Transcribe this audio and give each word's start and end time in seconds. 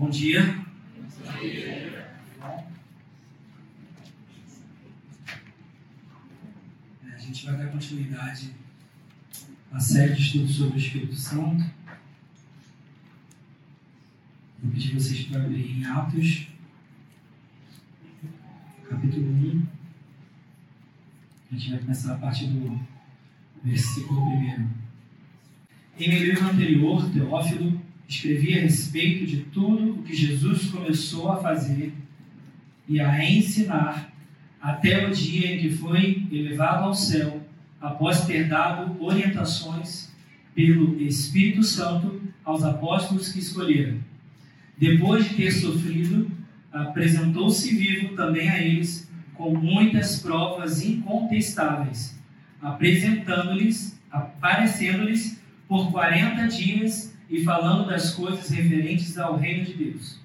Bom 0.00 0.08
dia. 0.08 0.42
Bom 1.26 1.40
dia. 1.42 2.08
É, 7.04 7.14
a 7.14 7.18
gente 7.18 7.44
vai 7.44 7.58
dar 7.58 7.66
continuidade 7.66 8.50
à 9.70 9.78
série 9.78 10.14
de 10.14 10.22
estudos 10.22 10.56
sobre 10.56 10.78
o 10.78 10.80
Espírito 10.80 11.14
Santo. 11.14 11.62
Vou 14.62 14.72
pedir 14.72 14.94
vocês 14.94 15.24
para 15.24 15.42
abrir 15.42 15.70
em 15.70 15.84
Atos, 15.84 16.48
capítulo 18.88 19.26
1. 19.30 19.66
A 21.52 21.56
gente 21.56 21.72
vai 21.72 21.78
começar 21.80 22.14
a 22.14 22.18
partir 22.18 22.46
do 22.46 22.80
versículo 23.62 24.18
1. 24.18 24.66
Em 25.98 26.08
meu 26.08 26.24
livro 26.24 26.48
anterior, 26.48 27.10
Teófilo, 27.12 27.79
escrevi 28.10 28.58
a 28.58 28.62
respeito 28.62 29.24
de 29.24 29.38
tudo 29.44 29.92
o 29.92 30.02
que 30.02 30.14
Jesus 30.14 30.66
começou 30.66 31.30
a 31.30 31.36
fazer 31.36 31.92
e 32.88 33.00
a 33.00 33.24
ensinar 33.24 34.12
até 34.60 35.06
o 35.06 35.12
dia 35.12 35.54
em 35.54 35.58
que 35.60 35.70
foi 35.70 36.26
elevado 36.30 36.84
ao 36.84 36.94
céu, 36.94 37.40
após 37.80 38.26
ter 38.26 38.48
dado 38.48 39.00
orientações 39.02 40.10
pelo 40.54 41.00
Espírito 41.00 41.62
Santo 41.62 42.20
aos 42.44 42.64
apóstolos 42.64 43.32
que 43.32 43.38
escolheram. 43.38 43.98
Depois 44.76 45.28
de 45.28 45.36
ter 45.36 45.52
sofrido, 45.52 46.30
apresentou-se 46.72 47.74
vivo 47.74 48.16
também 48.16 48.48
a 48.48 48.60
eles 48.60 49.08
com 49.34 49.54
muitas 49.54 50.20
provas 50.20 50.84
incontestáveis, 50.84 52.18
apresentando-lhes, 52.60 53.98
aparecendo-lhes 54.10 55.40
por 55.68 55.92
40 55.92 56.48
dias 56.48 57.14
e 57.30 57.44
falando 57.44 57.88
das 57.88 58.12
coisas 58.12 58.50
referentes 58.50 59.16
ao 59.16 59.36
reino 59.36 59.64
de 59.64 59.74
Deus. 59.74 60.18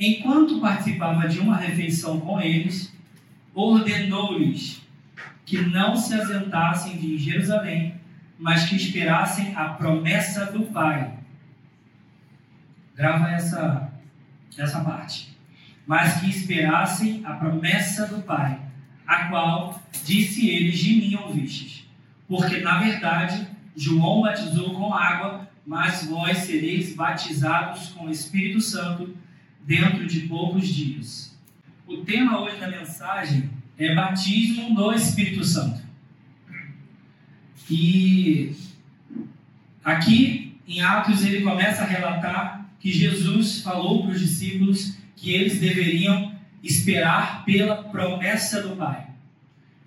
Enquanto 0.00 0.60
participava 0.60 1.28
de 1.28 1.38
uma 1.38 1.56
refeição 1.56 2.20
com 2.20 2.40
eles, 2.40 2.92
ordenou-lhes 3.54 4.80
que 5.44 5.60
não 5.62 5.96
se 5.96 6.14
assentassem 6.14 6.96
de 6.96 7.18
Jerusalém, 7.18 7.94
mas 8.38 8.66
que 8.66 8.76
esperassem 8.76 9.54
a 9.56 9.70
promessa 9.70 10.46
do 10.46 10.64
Pai. 10.66 11.14
Grava 12.94 13.30
essa, 13.30 13.92
essa 14.56 14.80
parte. 14.80 15.36
Mas 15.86 16.20
que 16.20 16.30
esperassem 16.30 17.22
a 17.24 17.32
promessa 17.32 18.06
do 18.06 18.22
Pai, 18.22 18.60
a 19.06 19.24
qual 19.24 19.82
disse 20.04 20.48
eles 20.48 20.78
de 20.78 20.94
mim 20.96 21.16
ouvistes. 21.16 21.88
Porque, 22.28 22.58
na 22.60 22.78
verdade, 22.78 23.48
João 23.74 24.20
batizou 24.20 24.74
com 24.74 24.92
água, 24.92 25.47
mas 25.68 26.06
vós 26.06 26.38
sereis 26.38 26.94
batizados 26.94 27.90
com 27.90 28.06
o 28.06 28.10
Espírito 28.10 28.58
Santo 28.58 29.14
dentro 29.66 30.06
de 30.06 30.20
poucos 30.20 30.66
dias. 30.66 31.38
O 31.86 31.98
tema 31.98 32.40
hoje 32.40 32.56
da 32.56 32.68
mensagem 32.68 33.50
é 33.76 33.94
batismo 33.94 34.70
no 34.70 34.90
Espírito 34.94 35.44
Santo. 35.44 35.82
E 37.70 38.56
aqui 39.84 40.56
em 40.66 40.80
Atos 40.80 41.22
ele 41.22 41.42
começa 41.42 41.82
a 41.82 41.86
relatar 41.86 42.66
que 42.80 42.90
Jesus 42.90 43.60
falou 43.60 44.04
para 44.04 44.12
os 44.12 44.20
discípulos 44.20 44.96
que 45.16 45.34
eles 45.34 45.60
deveriam 45.60 46.34
esperar 46.62 47.44
pela 47.44 47.82
promessa 47.84 48.62
do 48.62 48.74
Pai. 48.74 49.06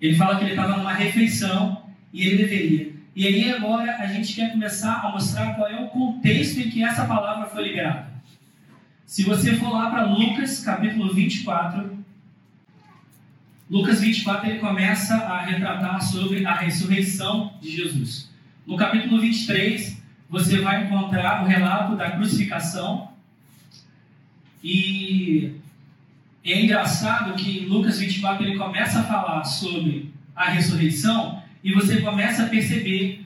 Ele 0.00 0.14
fala 0.14 0.36
que 0.38 0.44
ele 0.44 0.52
estava 0.52 0.76
numa 0.76 0.92
refeição 0.92 1.86
e 2.12 2.22
ele 2.22 2.36
deveria 2.36 2.91
e 3.14 3.26
aí 3.26 3.52
agora 3.52 3.96
a 3.96 4.06
gente 4.06 4.34
quer 4.34 4.52
começar 4.52 5.00
a 5.00 5.10
mostrar 5.10 5.54
qual 5.54 5.68
é 5.68 5.80
o 5.82 5.88
contexto 5.88 6.58
em 6.58 6.70
que 6.70 6.82
essa 6.82 7.04
palavra 7.04 7.46
foi 7.46 7.64
liberada. 7.64 8.10
Se 9.04 9.22
você 9.22 9.54
for 9.56 9.70
lá 9.70 9.90
para 9.90 10.04
Lucas, 10.04 10.60
capítulo 10.64 11.12
24, 11.12 12.02
Lucas 13.68 14.00
24 14.00 14.48
ele 14.48 14.58
começa 14.58 15.14
a 15.14 15.42
retratar 15.42 16.02
sobre 16.02 16.46
a 16.46 16.54
ressurreição 16.54 17.52
de 17.60 17.70
Jesus. 17.70 18.30
No 18.66 18.76
capítulo 18.76 19.20
23, 19.20 20.00
você 20.30 20.60
vai 20.60 20.84
encontrar 20.84 21.42
o 21.42 21.46
relato 21.46 21.96
da 21.96 22.12
crucificação. 22.12 23.12
E 24.64 25.56
é 26.44 26.62
engraçado 26.62 27.34
que 27.34 27.66
Lucas 27.66 27.98
24 27.98 28.46
ele 28.46 28.56
começa 28.56 29.00
a 29.00 29.04
falar 29.04 29.44
sobre 29.44 30.12
a 30.34 30.50
ressurreição 30.50 31.41
e 31.62 31.72
você 31.72 32.00
começa 32.00 32.44
a 32.44 32.48
perceber, 32.48 33.24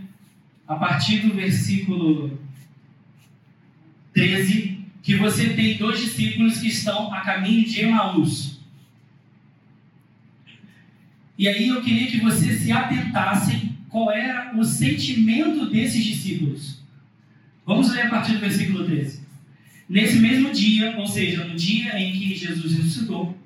a 0.69 0.75
partir 0.75 1.21
do 1.21 1.35
versículo 1.35 2.39
13, 4.13 4.81
que 5.03 5.17
você 5.17 5.51
tem 5.51 5.77
dois 5.79 6.01
discípulos 6.01 6.59
que 6.59 6.69
estão 6.69 7.13
a 7.15 7.21
caminho 7.21 7.65
de 7.65 7.81
Emaús. 7.81 8.61
E 11.39 11.49
aí 11.49 11.69
eu 11.69 11.83
queria 11.83 12.11
que 12.11 12.21
você 12.21 12.59
se 12.59 12.73
atentasse 12.73 13.71
qual 13.89 14.11
era 14.11 14.57
o 14.57 14.65
sentimento 14.65 15.67
desses 15.71 16.05
discípulos. 16.05 16.81
Vamos 17.65 17.91
ler 17.93 18.07
a 18.07 18.11
partir 18.11 18.33
do 18.33 18.41
versículo 18.41 18.85
13. 18.85 19.25
Nesse 19.89 20.19
mesmo 20.19 20.53
dia, 20.53 20.97
ou 20.99 21.07
seja, 21.07 21.45
no 21.45 21.55
dia 21.55 21.99
em 21.99 22.13
que 22.13 22.35
Jesus 22.35 22.77
ressuscitou, 22.77 23.39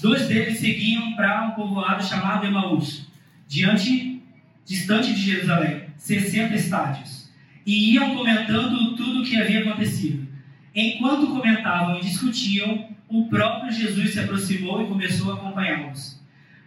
dois 0.00 0.28
deles 0.28 0.58
seguiam 0.58 1.14
para 1.14 1.48
um 1.48 1.50
povoado 1.52 2.04
chamado 2.04 2.46
Emaús 2.46 3.05
diante, 3.46 4.22
distante 4.64 5.14
de 5.14 5.20
Jerusalém, 5.20 5.84
60 5.96 6.54
estádios, 6.54 7.30
e 7.64 7.94
iam 7.94 8.14
comentando 8.14 8.94
tudo 8.96 9.20
o 9.20 9.24
que 9.24 9.36
havia 9.36 9.60
acontecido. 9.60 10.26
Enquanto 10.74 11.28
comentavam 11.28 11.98
e 11.98 12.02
discutiam, 12.02 12.88
o 13.08 13.28
próprio 13.28 13.72
Jesus 13.72 14.12
se 14.12 14.20
aproximou 14.20 14.82
e 14.82 14.88
começou 14.88 15.32
a 15.32 15.36
acompanhá-los. 15.36 16.20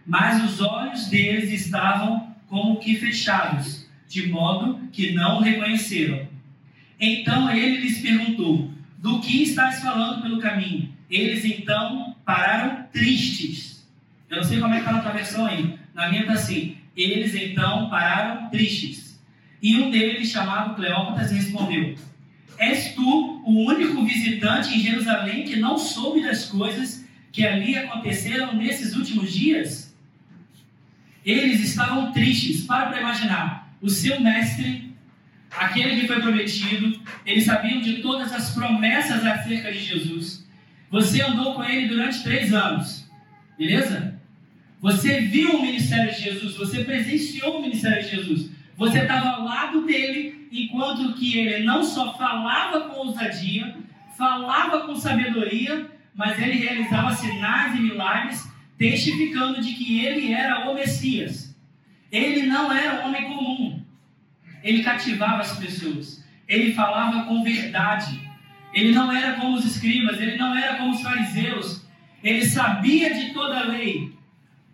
Mas 0.06 0.42
os 0.44 0.60
olhos 0.60 1.06
deles 1.06 1.50
estavam 1.50 2.34
como 2.48 2.80
que 2.80 2.96
fechados, 2.96 3.88
de 4.08 4.28
modo 4.28 4.80
que 4.90 5.12
não 5.12 5.38
o 5.38 5.40
reconheceram. 5.40 6.26
Então 6.98 7.50
ele 7.50 7.80
lhes 7.80 8.00
perguntou: 8.00 8.70
Do 8.98 9.20
que 9.20 9.42
estás 9.42 9.80
falando 9.80 10.22
pelo 10.22 10.40
caminho? 10.40 10.92
Eles 11.08 11.44
então 11.44 12.16
pararam 12.24 12.84
tristes. 12.92 13.88
Eu 14.28 14.38
não 14.38 14.44
sei 14.44 14.60
como 14.60 14.74
é 14.74 14.78
que 14.78 14.82
está 14.82 14.92
na 14.92 15.02
tua 15.02 15.12
versão 15.12 15.46
aí. 15.46 15.79
Na 15.94 16.08
minha 16.08 16.22
está 16.22 16.34
assim: 16.34 16.76
eles 16.96 17.34
então 17.34 17.88
pararam 17.88 18.48
tristes. 18.50 19.20
E 19.62 19.76
um 19.76 19.90
deles, 19.90 20.30
chamado 20.30 20.74
Cleópatas, 20.74 21.30
respondeu: 21.30 21.94
És 22.58 22.94
tu 22.94 23.42
o 23.44 23.66
único 23.66 24.04
visitante 24.04 24.74
em 24.74 24.80
Jerusalém 24.80 25.44
que 25.44 25.56
não 25.56 25.78
soube 25.78 26.22
das 26.22 26.46
coisas 26.46 27.06
que 27.32 27.46
ali 27.46 27.76
aconteceram 27.76 28.54
nesses 28.54 28.94
últimos 28.94 29.32
dias? 29.32 29.94
Eles 31.24 31.60
estavam 31.60 32.12
tristes. 32.12 32.64
Para 32.64 32.86
para 32.86 33.00
imaginar. 33.00 33.74
O 33.80 33.88
seu 33.88 34.20
mestre, 34.20 34.94
aquele 35.50 36.00
que 36.00 36.06
foi 36.06 36.20
prometido, 36.20 37.00
eles 37.24 37.44
sabiam 37.44 37.80
de 37.80 38.02
todas 38.02 38.32
as 38.32 38.50
promessas 38.50 39.24
acerca 39.24 39.72
de 39.72 39.78
Jesus. 39.78 40.46
Você 40.90 41.22
andou 41.22 41.54
com 41.54 41.64
ele 41.64 41.88
durante 41.88 42.22
três 42.22 42.52
anos. 42.52 43.08
Beleza? 43.56 44.09
Você 44.80 45.20
viu 45.20 45.56
o 45.56 45.62
ministério 45.62 46.12
de 46.12 46.22
Jesus, 46.22 46.56
você 46.56 46.82
presenciou 46.84 47.58
o 47.58 47.62
ministério 47.62 48.02
de 48.02 48.16
Jesus. 48.16 48.50
Você 48.76 49.00
estava 49.00 49.28
ao 49.28 49.44
lado 49.44 49.84
dele, 49.84 50.48
enquanto 50.50 51.12
que 51.14 51.38
ele 51.38 51.64
não 51.64 51.84
só 51.84 52.16
falava 52.16 52.88
com 52.88 53.06
ousadia, 53.08 53.76
falava 54.16 54.86
com 54.86 54.96
sabedoria, 54.96 55.86
mas 56.14 56.38
ele 56.40 56.58
realizava 56.58 57.14
sinais 57.14 57.76
e 57.76 57.80
milagres, 57.82 58.50
testificando 58.78 59.60
de 59.60 59.74
que 59.74 60.04
ele 60.04 60.32
era 60.32 60.70
o 60.70 60.74
Messias. 60.74 61.54
Ele 62.10 62.46
não 62.46 62.72
era 62.72 63.02
um 63.02 63.08
homem 63.08 63.24
comum. 63.24 63.84
Ele 64.62 64.82
cativava 64.82 65.42
as 65.42 65.58
pessoas. 65.58 66.24
Ele 66.48 66.72
falava 66.72 67.24
com 67.24 67.44
verdade. 67.44 68.18
Ele 68.72 68.92
não 68.92 69.12
era 69.12 69.34
como 69.34 69.56
os 69.56 69.64
escribas, 69.64 70.20
ele 70.20 70.36
não 70.36 70.56
era 70.56 70.76
como 70.76 70.92
os 70.92 71.02
fariseus. 71.02 71.86
Ele 72.22 72.44
sabia 72.44 73.12
de 73.12 73.32
toda 73.32 73.60
a 73.60 73.64
lei, 73.64 74.12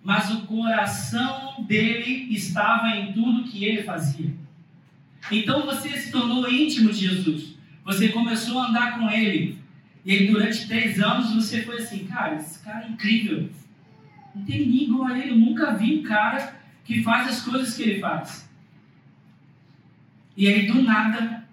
mas 0.07 0.31
o 0.31 0.43
coração 0.43 1.65
dele 1.65 2.33
estava 2.33 2.91
em 2.91 3.13
tudo 3.13 3.43
que 3.43 3.65
ele 3.65 3.83
fazia. 3.83 4.33
Então 5.33 5.67
você 5.67 5.89
se 5.99 6.13
tornou 6.13 6.49
íntimo 6.49 6.93
de 6.93 7.09
Jesus. 7.09 7.57
Você 7.85 8.11
começou 8.11 8.61
a 8.61 8.69
andar 8.69 9.01
com 9.01 9.11
ele. 9.11 9.59
E 10.05 10.13
aí, 10.13 10.29
durante 10.29 10.69
três 10.69 11.01
anos 11.03 11.35
você 11.35 11.63
foi 11.63 11.79
assim, 11.79 12.07
cara, 12.07 12.37
esse 12.37 12.63
cara 12.63 12.87
é 12.87 12.89
incrível. 12.89 13.51
Não 14.33 14.45
tem 14.45 14.61
ninguém 14.61 14.85
igual 14.85 15.09
a 15.09 15.19
ele. 15.19 15.31
Eu 15.31 15.39
nunca 15.39 15.75
vi 15.75 15.99
um 15.99 16.03
cara 16.05 16.57
que 16.85 17.03
faz 17.03 17.27
as 17.27 17.43
coisas 17.43 17.77
que 17.77 17.83
ele 17.83 17.99
faz. 17.99 18.49
E 20.37 20.47
aí, 20.47 20.69
do 20.69 20.85
nada, 20.85 21.49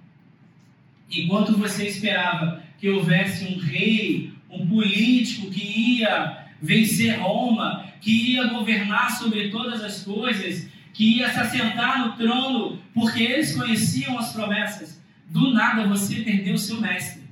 enquanto 1.10 1.58
você 1.58 1.88
esperava 1.88 2.62
que 2.78 2.88
houvesse 2.88 3.46
um 3.46 3.58
rei, 3.58 4.32
um 4.48 4.68
político 4.68 5.50
que 5.50 6.02
ia 6.02 6.46
vencer 6.62 7.20
Roma, 7.20 7.92
que 8.04 8.34
ia 8.34 8.48
governar 8.48 9.18
sobre 9.18 9.50
todas 9.50 9.82
as 9.82 10.04
coisas, 10.04 10.68
que 10.94 11.20
ia 11.20 11.32
se 11.32 11.40
assentar 11.40 12.06
no 12.06 12.18
trono, 12.18 12.78
porque 12.94 13.24
eles 13.24 13.56
conheciam 13.56 14.20
as 14.20 14.34
promessas. 14.34 15.02
Do 15.30 15.54
nada 15.54 15.88
você 15.88 16.16
perdeu 16.16 16.56
o 16.56 16.58
seu 16.58 16.82
mestre. 16.82 17.24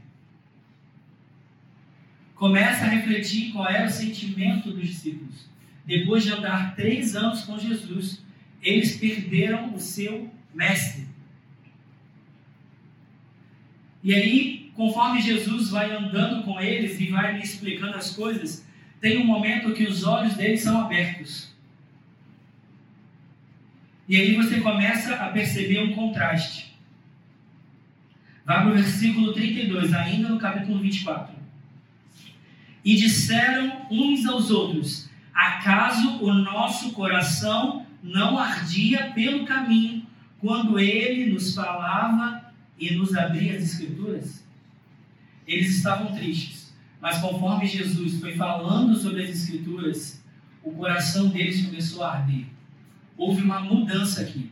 começa 2.36 2.86
a 2.86 2.90
refletir 2.90 3.52
qual 3.52 3.70
era 3.70 3.86
o 3.86 3.92
sentimento 3.92 4.72
dos 4.72 4.88
discípulos. 4.88 5.46
Depois 5.86 6.24
de 6.24 6.32
andar 6.32 6.76
três 6.76 7.16
anos 7.16 7.44
com 7.44 7.60
Jesus, 7.60 8.24
eles 8.64 8.98
perderam 8.98 9.76
o 9.76 9.80
seu 9.80 10.28
mestre. 10.52 11.06
E 14.04 14.12
aí, 14.12 14.72
conforme 14.74 15.22
Jesus 15.22 15.70
vai 15.70 15.96
andando 15.96 16.44
com 16.44 16.60
eles 16.60 17.00
e 17.00 17.12
vai 17.12 17.38
lhe 17.38 17.44
explicando 17.44 17.96
as 17.96 18.16
coisas, 18.16 18.66
tem 19.02 19.18
um 19.18 19.26
momento 19.26 19.74
que 19.74 19.84
os 19.84 20.04
olhos 20.04 20.36
deles 20.36 20.62
são 20.62 20.80
abertos. 20.80 21.52
E 24.08 24.16
aí 24.16 24.36
você 24.36 24.62
começa 24.62 25.16
a 25.16 25.30
perceber 25.30 25.80
um 25.80 25.94
contraste. 25.94 26.76
Vai 28.46 28.62
para 28.62 28.72
o 28.72 28.76
versículo 28.76 29.34
32, 29.34 29.94
ainda 29.94 30.30
no 30.30 30.40
capítulo 30.40 30.80
24. 30.80 31.34
E 32.84 32.96
disseram 32.96 33.88
uns 33.90 34.26
aos 34.26 34.52
outros: 34.52 35.10
Acaso 35.34 36.22
o 36.24 36.34
nosso 36.34 36.92
coração 36.92 37.86
não 38.04 38.38
ardia 38.38 39.12
pelo 39.16 39.46
caminho 39.46 40.06
quando 40.40 40.80
ele 40.80 41.32
nos 41.32 41.56
falava 41.56 42.54
e 42.78 42.94
nos 42.94 43.16
abria 43.16 43.56
as 43.56 43.64
Escrituras? 43.64 44.44
Eles 45.48 45.78
estavam 45.78 46.14
tristes, 46.16 46.61
mas 47.02 47.18
conforme 47.20 47.66
Jesus 47.66 48.20
foi 48.20 48.36
falando 48.36 48.96
sobre 48.96 49.24
as 49.24 49.30
Escrituras, 49.32 50.24
o 50.64 50.72
coração 50.72 51.30
deles 51.30 51.66
começou 51.66 52.04
a 52.04 52.14
arder. 52.14 52.46
Houve 53.18 53.42
uma 53.42 53.60
mudança 53.60 54.22
aqui. 54.22 54.52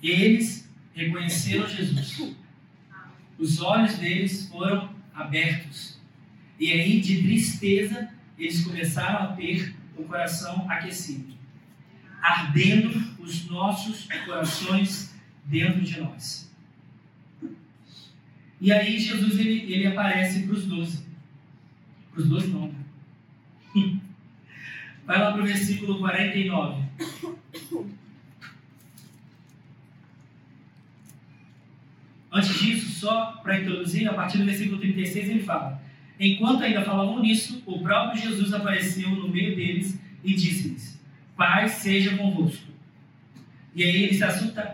Eles 0.00 0.70
reconheceram 0.94 1.68
Jesus. 1.68 2.36
Os 3.36 3.60
olhos 3.60 3.96
deles 3.96 4.48
foram 4.48 4.94
abertos. 5.12 5.98
E 6.60 6.72
aí, 6.72 7.00
de 7.00 7.22
tristeza, 7.22 8.08
eles 8.38 8.64
começaram 8.64 9.30
a 9.30 9.32
ter 9.32 9.74
o 9.96 10.04
coração 10.04 10.70
aquecido, 10.70 11.34
ardendo 12.22 12.90
os 13.18 13.46
nossos 13.46 14.06
corações 14.24 15.14
dentro 15.44 15.80
de 15.80 16.00
nós. 16.00 16.48
E 18.60 18.72
aí 18.72 18.98
Jesus 18.98 19.38
ele, 19.38 19.72
ele 19.72 19.86
aparece 19.86 20.42
para 20.42 20.54
os 20.54 20.64
doze. 20.66 21.07
Os 22.18 22.26
doze 22.26 22.48
não. 22.48 22.68
Vai 25.06 25.20
lá 25.20 25.32
para 25.32 25.40
o 25.40 25.46
versículo 25.46 26.00
49. 26.00 26.82
Antes 32.32 32.58
disso, 32.58 32.90
só 32.90 33.32
para 33.40 33.60
introduzir, 33.60 34.08
a 34.08 34.14
partir 34.14 34.38
do 34.38 34.44
versículo 34.46 34.78
36 34.78 35.28
ele 35.28 35.42
fala: 35.44 35.80
Enquanto 36.18 36.64
ainda 36.64 36.82
falavam 36.82 37.20
nisso, 37.20 37.62
o 37.64 37.78
próprio 37.78 38.20
Jesus 38.20 38.52
apareceu 38.52 39.08
no 39.10 39.28
meio 39.28 39.54
deles 39.54 39.96
e 40.24 40.34
disse-lhes: 40.34 41.00
Paz 41.36 41.70
seja 41.72 42.16
convosco. 42.16 42.66
E 43.76 43.84
aí 43.84 44.02
eles 44.02 44.18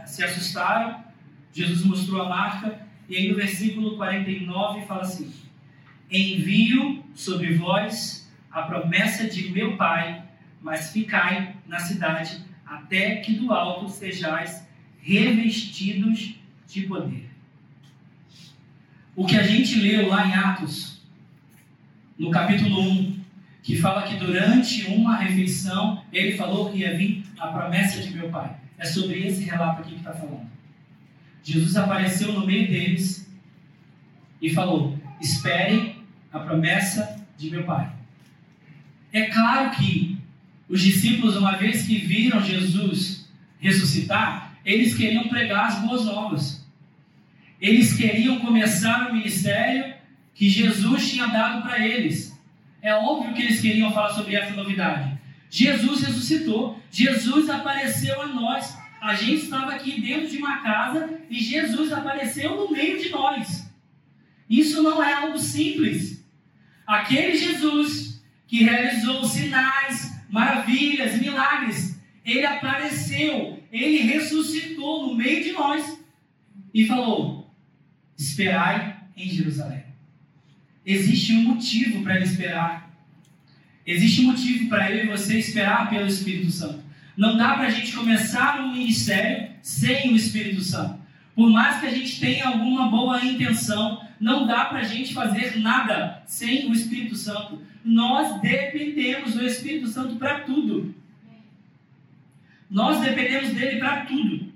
se 0.07 0.25
assustaram, 0.25 1.05
Jesus 1.53 1.85
mostrou 1.85 2.23
a 2.23 2.29
marca, 2.29 2.89
e 3.07 3.17
aí 3.17 3.29
no 3.29 3.37
versículo 3.37 3.99
49 3.99 4.87
fala 4.87 5.03
assim: 5.03 5.44
Envio 6.11 7.05
sobre 7.15 7.55
vós 7.55 8.31
a 8.51 8.63
promessa 8.63 9.27
de 9.27 9.51
meu 9.51 9.77
Pai, 9.77 10.23
mas 10.63 10.93
ficai 10.93 11.57
na 11.67 11.79
cidade 11.79 12.41
até 12.65 13.17
que 13.17 13.35
do 13.35 13.53
alto 13.53 13.89
sejais 13.89 14.67
revestidos 15.01 16.35
de 16.67 16.83
poder. 16.83 17.29
O 19.17 19.27
que 19.27 19.37
a 19.37 19.43
gente 19.43 19.79
leu 19.79 20.09
lá 20.09 20.27
em 20.27 20.35
Atos 20.35 21.03
no 22.19 22.31
capítulo 22.31 22.81
1, 22.81 23.21
que 23.63 23.77
fala 23.77 24.03
que 24.03 24.17
durante 24.17 24.85
uma 24.87 25.17
refeição 25.17 26.03
ele 26.13 26.37
falou 26.37 26.71
que 26.71 26.79
ia 26.79 26.97
vir 26.97 27.25
a 27.39 27.49
promessa 27.49 28.01
de 28.01 28.15
meu 28.15 28.29
Pai. 28.29 28.57
É 28.79 28.85
sobre 28.85 29.27
esse 29.27 29.45
relato 29.45 29.83
aqui 29.83 29.93
que 29.93 29.99
está 29.99 30.13
falando. 30.13 30.49
Jesus 31.43 31.77
apareceu 31.77 32.33
no 32.33 32.47
meio 32.47 32.67
deles 32.69 33.31
e 34.41 34.51
falou: 34.51 34.99
Esperem 35.21 35.94
a 36.35 36.41
promessa 36.41 37.25
de 37.39 37.49
meu 37.49 37.63
Pai. 37.63 37.91
É 39.13 39.27
claro 39.27 39.71
que 39.77 40.19
os 40.69 40.83
discípulos, 40.83 41.37
uma 41.37 41.53
vez 41.53 41.87
que 41.87 41.97
viram 41.99 42.43
Jesus 42.43 43.31
ressuscitar, 43.61 44.59
eles 44.65 44.95
queriam 44.95 45.29
pregar 45.29 45.67
as 45.67 45.79
boas 45.81 46.05
novas. 46.05 46.67
Eles 47.61 47.97
queriam 47.97 48.41
começar 48.41 49.09
o 49.09 49.15
ministério 49.15 49.95
que 50.35 50.51
Jesus 50.51 51.09
tinha 51.09 51.29
dado 51.29 51.63
para 51.63 51.87
eles. 51.87 52.37
É 52.83 52.93
óbvio 52.95 53.33
que 53.33 53.43
eles 53.43 53.61
queriam 53.61 53.93
falar 53.93 54.11
sobre 54.11 54.35
essa 54.35 54.55
novidade. 54.55 55.17
Jesus 55.49 56.03
ressuscitou, 56.03 56.83
Jesus 56.91 57.49
apareceu 57.49 58.21
a 58.21 58.27
nós. 58.27 58.77
A 59.01 59.15
gente 59.15 59.45
estava 59.45 59.73
aqui 59.73 60.01
dentro 60.01 60.29
de 60.29 60.39
uma 60.39 60.63
casa 60.63 61.21
e 61.31 61.39
Jesus 61.39 61.93
apareceu 61.93 62.57
no 62.57 62.73
meio 62.73 63.01
de 63.01 63.11
nós. 63.11 63.71
Isso 64.51 64.83
não 64.83 65.03
é 65.03 65.13
algo 65.13 65.39
simples. 65.39 66.14
Aquele 66.87 67.37
Jesus 67.37 68.23
que 68.47 68.63
realizou 68.65 69.25
sinais, 69.25 70.21
maravilhas, 70.29 71.21
milagres, 71.21 72.01
ele 72.25 72.47
apareceu, 72.47 73.63
ele 73.73 73.99
ressuscitou 73.99 75.09
no 75.09 75.15
meio 75.15 75.43
de 75.43 75.53
nós 75.53 75.99
e 76.73 76.87
falou: 76.87 77.55
Esperai 78.17 78.97
em 79.17 79.29
Jerusalém. 79.29 79.85
Existe 80.85 81.33
um 81.33 81.43
motivo 81.43 82.03
para 82.03 82.17
ele 82.17 82.25
esperar. 82.25 82.91
Existe 83.87 84.23
um 84.23 84.33
motivo 84.33 84.69
para 84.69 84.91
eu 84.91 85.05
e 85.05 85.09
você 85.09 85.39
esperar 85.39 85.91
pelo 85.91 86.07
Espírito 86.07 86.51
Santo. 86.51 86.83
Não 87.17 87.37
dá 87.37 87.55
para 87.55 87.67
a 87.67 87.71
gente 87.71 87.93
começar 87.93 88.61
um 88.61 88.73
ministério 88.73 89.51
sem 89.63 90.13
o 90.13 90.17
Espírito 90.17 90.63
Santo. 90.63 90.99
Por 91.35 91.51
mais 91.51 91.81
que 91.81 91.87
a 91.87 91.91
gente 91.91 92.21
tenha 92.21 92.47
alguma 92.47 92.89
boa 92.89 93.25
intenção, 93.25 94.04
não 94.21 94.47
dá 94.47 94.67
para 94.67 94.81
a 94.81 94.85
gente 94.85 95.13
fazer 95.13 95.59
nada 95.59 96.23
sem 96.27 96.71
o 96.71 96.73
Espírito 96.73 97.17
Santo. 97.17 97.63
Nós 97.85 98.41
dependemos 98.41 99.35
do 99.35 99.45
Espírito 99.45 99.89
Santo 99.89 100.17
para 100.17 100.41
tudo. 100.41 100.95
Nós 102.71 103.01
dependemos 103.01 103.51
dele 103.55 103.79
para 103.79 104.05
tudo. 104.07 104.53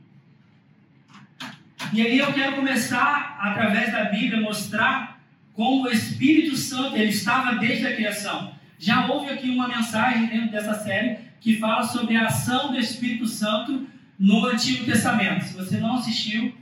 E 1.93 2.03
aí 2.03 2.19
eu 2.19 2.33
quero 2.33 2.57
começar, 2.57 3.39
através 3.41 3.93
da 3.93 4.05
Bíblia, 4.05 4.41
mostrar 4.41 5.21
como 5.55 5.85
o 5.85 5.91
Espírito 5.91 6.57
Santo, 6.57 6.97
ele 6.97 7.11
estava 7.11 7.57
desde 7.57 7.87
a 7.87 7.95
criação. 7.95 8.53
Já 8.79 9.07
houve 9.07 9.31
aqui 9.31 9.51
uma 9.51 9.69
mensagem 9.69 10.27
dentro 10.27 10.51
dessa 10.51 10.75
série 10.75 11.19
que 11.41 11.57
fala 11.57 11.83
sobre 11.83 12.17
a 12.17 12.27
ação 12.27 12.71
do 12.71 12.79
Espírito 12.79 13.27
Santo 13.27 13.87
no 14.19 14.47
Antigo 14.47 14.85
Testamento. 14.85 15.45
Se 15.45 15.55
você 15.55 15.79
não 15.79 15.97
assistiu, 15.97 16.55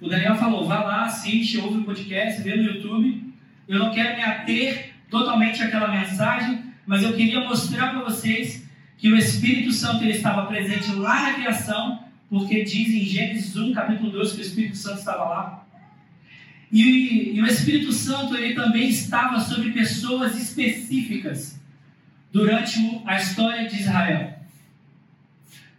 o 0.00 0.08
Daniel 0.08 0.36
falou, 0.36 0.66
vá 0.66 0.82
lá, 0.82 1.04
assiste, 1.04 1.58
ouve 1.58 1.80
o 1.80 1.84
podcast, 1.84 2.40
vê 2.42 2.56
no 2.56 2.62
YouTube. 2.62 3.34
Eu 3.68 3.78
não 3.78 3.92
quero 3.92 4.16
me 4.16 4.22
ater 4.22 4.92
totalmente 5.10 5.62
àquela 5.62 5.88
mensagem, 5.88 6.64
mas 6.86 7.02
eu 7.02 7.12
queria 7.12 7.40
mostrar 7.40 7.90
para 7.90 8.04
vocês 8.04 8.66
que 8.96 9.10
o 9.10 9.16
Espírito 9.16 9.72
Santo 9.72 10.04
ele 10.04 10.12
estava 10.12 10.46
presente 10.46 10.92
lá 10.92 11.22
na 11.22 11.34
criação, 11.34 12.04
porque 12.28 12.64
diz 12.64 12.88
em 12.88 13.04
Gênesis 13.04 13.56
1, 13.56 13.72
capítulo 13.72 14.10
2, 14.10 14.32
que 14.32 14.38
o 14.38 14.42
Espírito 14.42 14.76
Santo 14.76 14.98
estava 14.98 15.24
lá. 15.24 15.66
E, 16.72 17.36
e, 17.36 17.42
o 17.42 17.46
Espírito 17.46 17.92
Santo 17.92 18.36
ele 18.36 18.54
também 18.54 18.88
estava 18.88 19.40
sobre 19.40 19.72
pessoas 19.72 20.40
específicas 20.40 21.60
durante 22.32 23.02
a 23.04 23.16
história 23.16 23.68
de 23.68 23.76
Israel. 23.76 24.38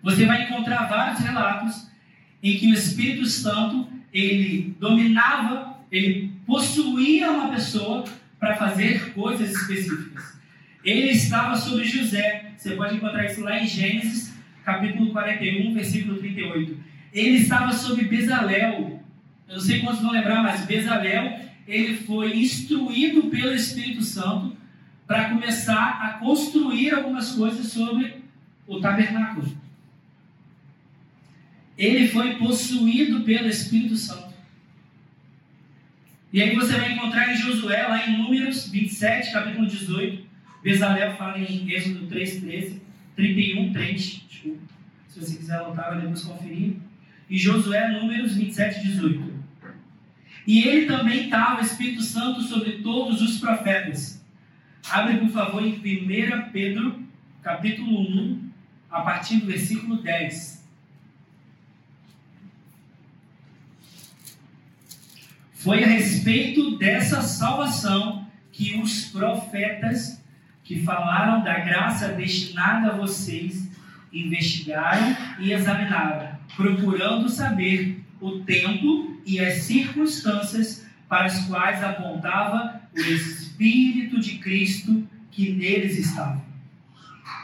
Você 0.04 0.26
vai 0.26 0.44
encontrar 0.44 0.90
vários 0.90 1.20
relatos 1.20 1.88
em 2.44 2.58
que 2.58 2.68
o 2.68 2.74
Espírito 2.74 3.26
Santo 3.26 3.91
ele 4.14 4.76
dominava, 4.80 5.78
ele 5.92 6.32
possuía 6.46 7.32
uma 7.32 7.50
pessoa 7.50 8.04
para 8.40 8.56
fazer 8.56 9.14
coisas 9.14 9.52
específicas. 9.52 10.38
Ele 10.84 11.12
estava 11.12 11.56
sobre 11.56 11.86
José. 11.86 12.52
Você 12.58 12.72
pode 12.72 12.96
encontrar 12.96 13.26
isso 13.26 13.42
lá 13.42 13.60
em 13.60 13.68
Gênesis, 13.68 14.34
capítulo 14.64 15.12
41, 15.12 15.74
versículo 15.74 16.18
38. 16.18 16.78
Ele 17.14 17.38
estava 17.38 17.72
sobre 17.74 18.06
Bezalel, 18.06 19.02
eu 19.48 19.56
não 19.56 19.60
sei 19.60 19.82
quantos 19.82 20.02
vão 20.02 20.12
lembrar, 20.12 20.42
mas 20.42 20.66
Bezalel, 20.66 21.40
ele 21.68 21.98
foi 21.98 22.38
instruído 22.38 23.24
pelo 23.24 23.54
Espírito 23.54 24.02
Santo 24.02 24.56
para 25.06 25.30
começar 25.30 26.00
a 26.02 26.14
construir 26.20 26.92
algumas 26.92 27.34
coisas 27.34 27.68
sobre 27.68 28.24
o 28.66 28.80
tabernáculo. 28.80 29.61
Ele 31.82 32.08
foi 32.10 32.36
possuído 32.36 33.22
pelo 33.22 33.48
Espírito 33.48 33.96
Santo. 33.96 34.32
E 36.32 36.40
aí 36.40 36.56
você 36.56 36.74
vai 36.74 36.94
encontrar 36.94 37.34
em 37.34 37.36
Josué, 37.36 37.88
lá 37.88 38.08
em 38.08 38.20
Números 38.20 38.70
27, 38.70 39.34
capítulo 39.34 39.66
18, 39.66 40.24
Bezalel 40.62 41.16
fala 41.16 41.40
em 41.40 41.72
Êxodo 41.72 42.06
3, 42.06 42.42
13, 42.42 42.82
31, 43.16 43.74
3, 43.74 44.22
desculpa. 44.30 44.62
Se 45.08 45.20
você 45.20 45.38
quiser 45.38 45.56
anotar, 45.56 45.90
vai 45.90 46.02
depois 46.02 46.22
conferir. 46.22 46.76
E 47.28 47.36
Josué, 47.36 48.00
Números 48.00 48.36
27, 48.36 48.84
18. 48.84 49.34
E 50.46 50.68
ele 50.68 50.86
também 50.86 51.24
estava, 51.24 51.62
Espírito 51.62 52.04
Santo, 52.04 52.44
sobre 52.44 52.74
todos 52.84 53.24
os 53.24 53.40
profetas. 53.40 54.24
Abre, 54.88 55.18
por 55.18 55.30
favor, 55.30 55.66
em 55.66 55.74
1 55.74 56.52
Pedro, 56.52 57.04
capítulo 57.42 58.02
1, 58.02 58.50
a 58.92 59.02
partir 59.02 59.38
do 59.38 59.48
versículo 59.48 60.00
10. 60.04 60.61
Foi 65.64 65.84
a 65.84 65.88
respeito 65.88 66.76
dessa 66.80 67.22
salvação 67.22 68.26
que 68.52 68.80
os 68.80 69.06
profetas 69.06 70.20
que 70.64 70.82
falaram 70.82 71.44
da 71.44 71.60
graça 71.60 72.08
destinada 72.08 72.92
a 72.94 72.98
vocês 72.98 73.70
investigaram 74.12 75.16
e 75.40 75.54
examinaram, 75.54 76.36
procurando 76.56 77.30
saber 77.30 78.04
o 78.20 78.40
tempo 78.40 79.22
e 79.24 79.40
as 79.40 79.60
circunstâncias 79.60 80.88
para 81.08 81.26
as 81.26 81.46
quais 81.46 81.84
apontava 81.84 82.82
o 82.96 83.00
Espírito 83.00 84.20
de 84.20 84.40
Cristo 84.40 85.08
que 85.30 85.52
neles 85.52 85.96
estava. 85.96 86.44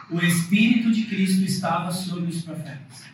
O 0.10 0.20
Espírito 0.20 0.92
de 0.92 1.04
Cristo 1.04 1.44
estava 1.44 1.92
sobre 1.92 2.32
os 2.32 2.42
profetas. 2.42 3.06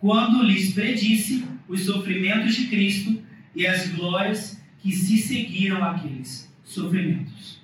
Quando 0.00 0.42
lhes 0.42 0.72
predisse 0.72 1.44
os 1.68 1.84
sofrimentos 1.84 2.56
de 2.56 2.66
Cristo 2.66 3.22
e 3.54 3.66
as 3.66 3.88
glórias 3.88 4.60
que 4.80 4.92
se 4.92 5.18
seguiram 5.18 5.84
àqueles 5.84 6.52
sofrimentos. 6.64 7.60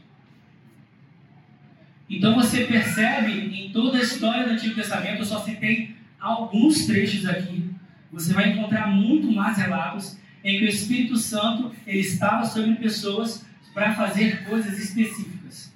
Então 2.09 2.35
você 2.35 2.64
percebe 2.64 3.33
em 3.33 3.71
toda 3.71 3.99
a 3.99 4.02
história 4.02 4.47
do 4.47 4.52
Antigo 4.52 4.75
Testamento, 4.75 5.18
eu 5.18 5.26
só 5.26 5.40
citei 5.40 5.95
alguns 6.18 6.87
trechos 6.87 7.26
aqui, 7.26 7.71
você 8.11 8.33
vai 8.33 8.52
encontrar 8.52 8.87
muito 8.87 9.30
mais 9.30 9.59
relatos 9.59 10.18
em 10.42 10.59
que 10.59 10.64
o 10.64 10.68
Espírito 10.68 11.16
Santo 11.16 11.75
ele 11.87 12.00
estava 12.00 12.47
sobre 12.47 12.75
pessoas 12.76 13.45
para 13.75 13.95
fazer 13.95 14.45
coisas 14.45 14.78
específicas. 14.78 15.73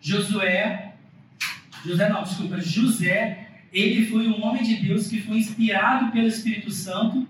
Josué, 0.00 0.94
José 1.84 2.08
não, 2.08 2.22
desculpa, 2.22 2.58
José, 2.60 3.48
ele 3.72 4.06
foi 4.06 4.26
um 4.26 4.42
homem 4.44 4.62
de 4.62 4.76
Deus 4.76 5.08
que 5.08 5.20
foi 5.20 5.38
inspirado 5.38 6.10
pelo 6.10 6.26
Espírito 6.26 6.70
Santo. 6.70 7.28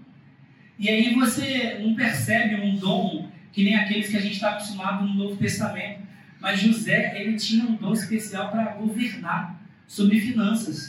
E 0.81 0.89
aí 0.89 1.15
você 1.15 1.79
não 1.83 1.95
percebe 1.95 2.55
um 2.55 2.75
dom 2.75 3.31
que 3.53 3.63
nem 3.63 3.77
aqueles 3.77 4.09
que 4.09 4.17
a 4.17 4.21
gente 4.21 4.33
está 4.33 4.53
acostumado 4.53 5.07
no 5.07 5.13
Novo 5.13 5.37
Testamento. 5.37 6.01
Mas 6.41 6.59
José, 6.59 7.21
ele 7.21 7.37
tinha 7.37 7.67
um 7.67 7.75
dom 7.75 7.93
especial 7.93 8.51
para 8.51 8.73
governar 8.73 9.61
sobre 9.87 10.19
finanças. 10.19 10.89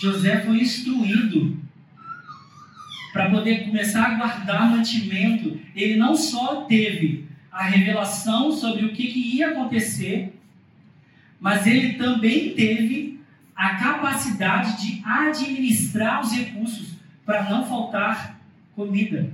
José 0.00 0.40
foi 0.40 0.58
instruído 0.58 1.60
para 3.12 3.28
poder 3.28 3.66
começar 3.66 4.06
a 4.06 4.14
guardar 4.14 4.70
mantimento. 4.70 5.60
Ele 5.76 5.96
não 5.96 6.16
só 6.16 6.62
teve 6.62 7.28
a 7.52 7.64
revelação 7.64 8.52
sobre 8.52 8.86
o 8.86 8.94
que, 8.94 9.08
que 9.08 9.36
ia 9.36 9.50
acontecer, 9.50 10.34
mas 11.38 11.66
ele 11.66 11.92
também 11.94 12.54
teve 12.54 13.20
a 13.54 13.74
capacidade 13.74 14.80
de 14.80 15.02
administrar 15.04 16.22
os 16.22 16.32
recursos 16.32 16.99
para 17.24 17.48
não 17.48 17.66
faltar 17.66 18.40
comida. 18.74 19.30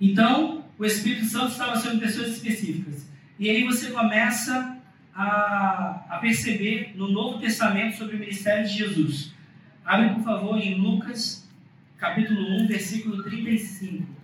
Então, 0.00 0.64
o 0.78 0.84
Espírito 0.84 1.26
Santo 1.26 1.52
estava 1.52 1.76
sobre 1.76 1.98
pessoas 1.98 2.32
específicas. 2.32 3.08
E 3.38 3.48
aí 3.48 3.64
você 3.64 3.90
começa 3.90 4.76
a, 5.14 6.04
a 6.08 6.18
perceber 6.18 6.92
no 6.96 7.10
Novo 7.10 7.38
Testamento 7.38 7.96
sobre 7.96 8.16
o 8.16 8.18
ministério 8.18 8.66
de 8.66 8.78
Jesus. 8.78 9.32
Abre, 9.84 10.10
por 10.10 10.22
favor, 10.22 10.58
em 10.58 10.74
Lucas, 10.74 11.48
capítulo 11.98 12.40
1, 12.62 12.66
versículo 12.66 13.22
35. 13.22 14.22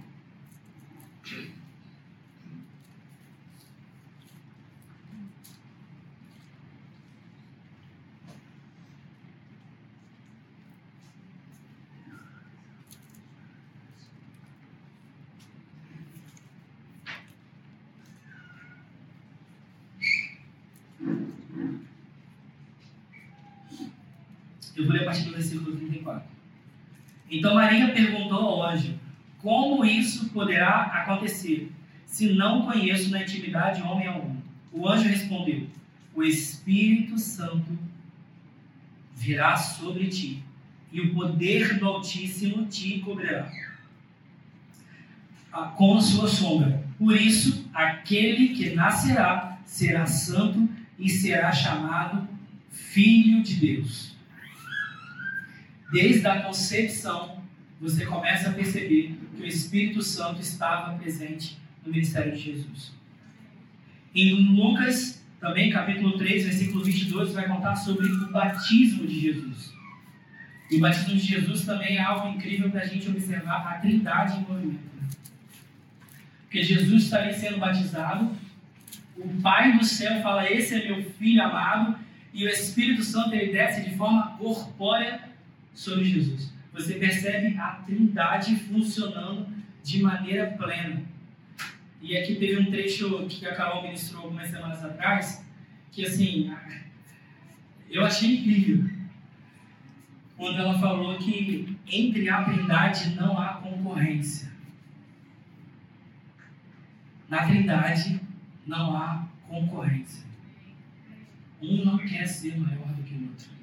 Eu 24.78 24.86
vou 24.86 24.87
ler 24.98 25.02
a 25.02 25.04
partir 25.04 25.24
do 25.24 25.32
versículo 25.32 25.76
34. 25.76 26.28
Então 27.30 27.54
Maria 27.54 27.92
perguntou 27.92 28.38
ao 28.38 28.70
anjo: 28.70 28.98
Como 29.38 29.84
isso 29.84 30.30
poderá 30.30 30.82
acontecer, 30.82 31.70
se 32.04 32.32
não 32.32 32.62
conheço 32.62 33.10
na 33.10 33.22
intimidade 33.22 33.82
homem 33.82 34.06
a 34.06 34.16
homem? 34.16 34.42
O 34.72 34.88
anjo 34.88 35.08
respondeu: 35.08 35.66
O 36.14 36.22
Espírito 36.22 37.18
Santo 37.18 37.78
virá 39.14 39.56
sobre 39.56 40.06
ti, 40.08 40.42
e 40.92 41.00
o 41.00 41.14
poder 41.14 41.78
do 41.78 41.86
Altíssimo 41.86 42.66
te 42.66 42.98
cobrirá 43.00 43.50
com 45.76 45.96
a 45.96 46.00
sua 46.00 46.28
sombra. 46.28 46.84
Por 46.98 47.16
isso, 47.16 47.68
aquele 47.74 48.50
que 48.50 48.70
nascerá 48.74 49.58
será 49.64 50.06
santo 50.06 50.68
e 50.98 51.08
será 51.08 51.52
chamado 51.52 52.28
Filho 52.70 53.42
de 53.42 53.54
Deus 53.56 54.07
desde 55.90 56.26
a 56.26 56.42
concepção, 56.42 57.42
você 57.80 58.04
começa 58.04 58.50
a 58.50 58.52
perceber 58.52 59.18
que 59.36 59.42
o 59.42 59.46
Espírito 59.46 60.02
Santo 60.02 60.40
estava 60.40 60.98
presente 60.98 61.58
no 61.84 61.92
ministério 61.92 62.32
de 62.32 62.38
Jesus. 62.38 62.92
Em 64.14 64.34
Lucas, 64.54 65.24
também, 65.40 65.70
capítulo 65.70 66.18
3, 66.18 66.44
versículo 66.44 66.84
22, 66.84 67.32
vai 67.32 67.46
contar 67.46 67.76
sobre 67.76 68.06
o 68.06 68.32
batismo 68.32 69.06
de 69.06 69.20
Jesus. 69.20 69.72
E 70.70 70.76
o 70.76 70.80
batismo 70.80 71.14
de 71.14 71.20
Jesus 71.20 71.64
também 71.64 71.96
é 71.96 72.02
algo 72.02 72.28
incrível 72.28 72.70
para 72.70 72.82
a 72.82 72.86
gente 72.86 73.08
observar 73.08 73.66
a 73.66 73.78
trindade 73.78 74.38
em 74.38 74.42
movimento. 74.42 74.88
Porque 76.42 76.62
Jesus 76.62 77.04
está 77.04 77.18
ali 77.18 77.34
sendo 77.34 77.58
batizado, 77.58 78.36
o 79.16 79.28
Pai 79.40 79.76
do 79.76 79.84
céu 79.84 80.20
fala: 80.22 80.50
Esse 80.50 80.74
é 80.74 80.86
meu 80.86 81.10
filho 81.12 81.42
amado, 81.42 81.98
e 82.32 82.44
o 82.44 82.48
Espírito 82.48 83.02
Santo 83.02 83.34
ele 83.34 83.52
desce 83.52 83.88
de 83.88 83.96
forma 83.96 84.36
corpórea 84.38 85.27
sobre 85.78 86.04
Jesus. 86.04 86.52
Você 86.72 86.94
percebe 86.94 87.56
a 87.56 87.74
trindade 87.86 88.56
funcionando 88.56 89.46
de 89.82 90.02
maneira 90.02 90.50
plena. 90.58 91.02
E 92.02 92.16
aqui 92.16 92.34
teve 92.34 92.60
um 92.60 92.70
trecho 92.70 93.26
que 93.28 93.46
a 93.46 93.54
Carol 93.54 93.84
ministrou 93.84 94.24
algumas 94.24 94.48
semanas 94.48 94.84
atrás, 94.84 95.46
que 95.92 96.04
assim, 96.04 96.52
eu 97.88 98.04
achei 98.04 98.38
incrível. 98.38 98.90
Quando 100.36 100.58
ela 100.58 100.78
falou 100.78 101.16
que 101.16 101.76
entre 101.86 102.28
a 102.28 102.42
trindade 102.42 103.14
não 103.14 103.38
há 103.38 103.54
concorrência. 103.54 104.50
Na 107.28 107.46
trindade 107.46 108.20
não 108.66 108.96
há 108.96 109.28
concorrência. 109.46 110.26
Um 111.62 111.84
não 111.84 111.98
quer 111.98 112.26
ser 112.26 112.58
maior 112.58 112.88
do 112.94 113.02
que 113.04 113.14
o 113.14 113.28
outro. 113.28 113.57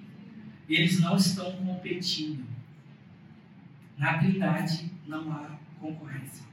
Eles 0.68 1.00
não 1.00 1.16
estão 1.16 1.52
competindo. 1.52 2.44
Na 3.98 4.18
Trindade 4.18 4.92
não 5.08 5.32
há 5.32 5.58
concorrência. 5.80 6.46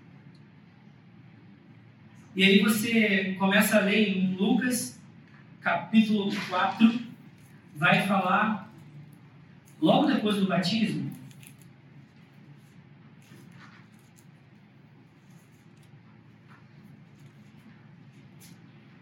E 2.36 2.44
aí 2.44 2.62
você 2.62 3.34
começa 3.38 3.76
a 3.76 3.80
ler 3.80 4.08
em 4.08 4.34
Lucas, 4.34 5.00
capítulo 5.60 6.30
4, 6.48 7.00
vai 7.74 8.06
falar, 8.06 8.70
logo 9.80 10.06
depois 10.06 10.36
do 10.36 10.46
batismo, 10.46 11.10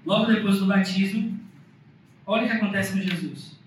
logo 0.05 0.27
depois 0.27 0.59
do 0.59 0.67
batismo, 0.67 1.39
olha 2.27 2.47
o 2.47 2.49
que 2.49 2.57
acontece 2.57 2.93
com 2.93 3.01
Jesus 3.01 3.60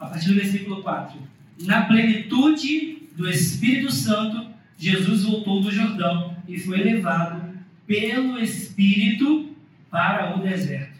a 0.00 0.06
partir 0.06 0.28
do 0.28 0.34
versículo 0.34 0.82
4. 0.82 1.20
Na 1.60 1.82
plenitude 1.82 3.08
do 3.14 3.28
Espírito 3.28 3.92
Santo, 3.92 4.50
Jesus 4.78 5.24
voltou 5.24 5.60
do 5.60 5.70
Jordão 5.70 6.34
e 6.48 6.58
foi 6.58 6.78
levado 6.78 7.50
pelo 7.86 8.38
Espírito 8.40 9.54
para 9.90 10.36
o 10.36 10.42
deserto. 10.42 10.98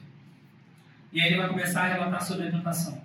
E 1.12 1.20
aí 1.20 1.28
ele 1.28 1.38
vai 1.38 1.48
começar 1.48 1.84
a 1.84 1.92
relatar 1.94 2.22
sobre 2.22 2.48
a 2.48 2.50
tentação. 2.50 3.02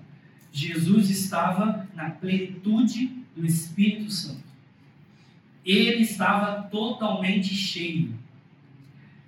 Jesus 0.51 1.09
estava 1.09 1.87
na 1.95 2.09
plenitude 2.09 3.11
do 3.35 3.45
Espírito 3.45 4.11
Santo. 4.11 4.43
Ele 5.65 6.03
estava 6.03 6.63
totalmente 6.63 7.53
cheio. 7.55 8.13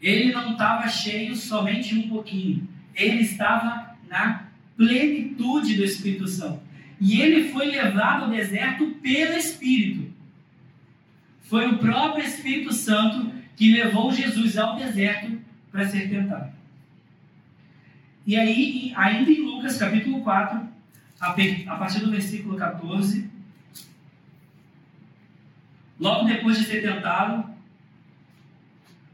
Ele 0.02 0.32
não 0.32 0.52
estava 0.52 0.88
cheio 0.88 1.36
somente 1.36 1.96
um 1.96 2.08
pouquinho. 2.10 2.68
Ele 2.94 3.22
estava 3.22 3.96
na 4.08 4.47
plenitude 4.78 5.76
do 5.76 5.84
Espírito 5.84 6.28
Santo. 6.28 6.62
E 7.02 7.20
ele 7.20 7.50
foi 7.50 7.66
levado 7.66 8.26
ao 8.26 8.30
deserto 8.30 8.88
pelo 9.02 9.36
Espírito. 9.36 10.16
foi 11.42 11.66
o 11.68 11.78
próprio 11.78 12.26
Espírito 12.26 12.74
Santo 12.74 13.32
que 13.56 13.72
levou 13.72 14.12
Jesus 14.12 14.58
ao 14.58 14.76
deserto 14.76 15.40
para 15.72 15.88
ser 15.88 16.10
tentado. 16.10 16.52
E 18.26 18.36
aí, 18.36 18.92
ainda 18.96 19.32
em 19.32 19.42
Lucas 19.42 19.78
capítulo 19.78 20.22
4, 20.22 20.68
a 21.20 21.76
partir 21.78 22.00
do 22.02 22.12
versículo 22.12 22.58
14, 22.58 23.30
logo 25.98 26.26
depois 26.26 26.60
de 26.60 26.66
ser 26.66 26.82
tentado, 26.82 27.50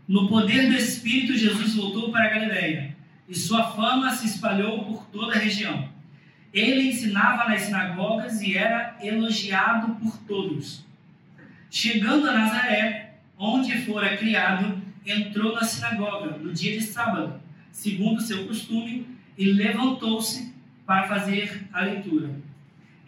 no 0.08 0.28
poder 0.28 0.68
do 0.68 0.76
Espírito, 0.76 1.38
Jesus 1.38 1.76
voltou 1.76 2.12
para 2.12 2.26
a 2.26 2.30
Galileia 2.30 2.96
e 3.28 3.36
sua 3.36 3.64
fama 3.72 4.12
se 4.12 4.28
espalhou 4.28 4.86
por 4.86 5.06
toda 5.08 5.36
a 5.36 5.40
região. 5.40 5.90
Ele 6.54 6.90
ensinava 6.90 7.50
nas 7.50 7.62
sinagogas 7.62 8.42
e 8.42 8.56
era 8.56 8.98
elogiado 9.02 9.96
por 9.96 10.18
todos. 10.20 10.86
Chegando 11.70 12.30
a 12.30 12.34
Nazaré, 12.34 13.16
onde 13.38 13.78
fora 13.80 14.16
criado, 14.18 14.82
entrou 15.06 15.56
na 15.56 15.64
sinagoga 15.64 16.38
no 16.38 16.54
dia 16.54 16.78
de 16.78 16.86
sábado, 16.86 17.42
segundo 17.72 18.22
seu 18.22 18.46
costume, 18.46 19.08
e 19.38 19.46
levantou-se 19.52 20.54
para 20.86 21.08
fazer 21.08 21.68
a 21.74 21.82
leitura. 21.82 22.30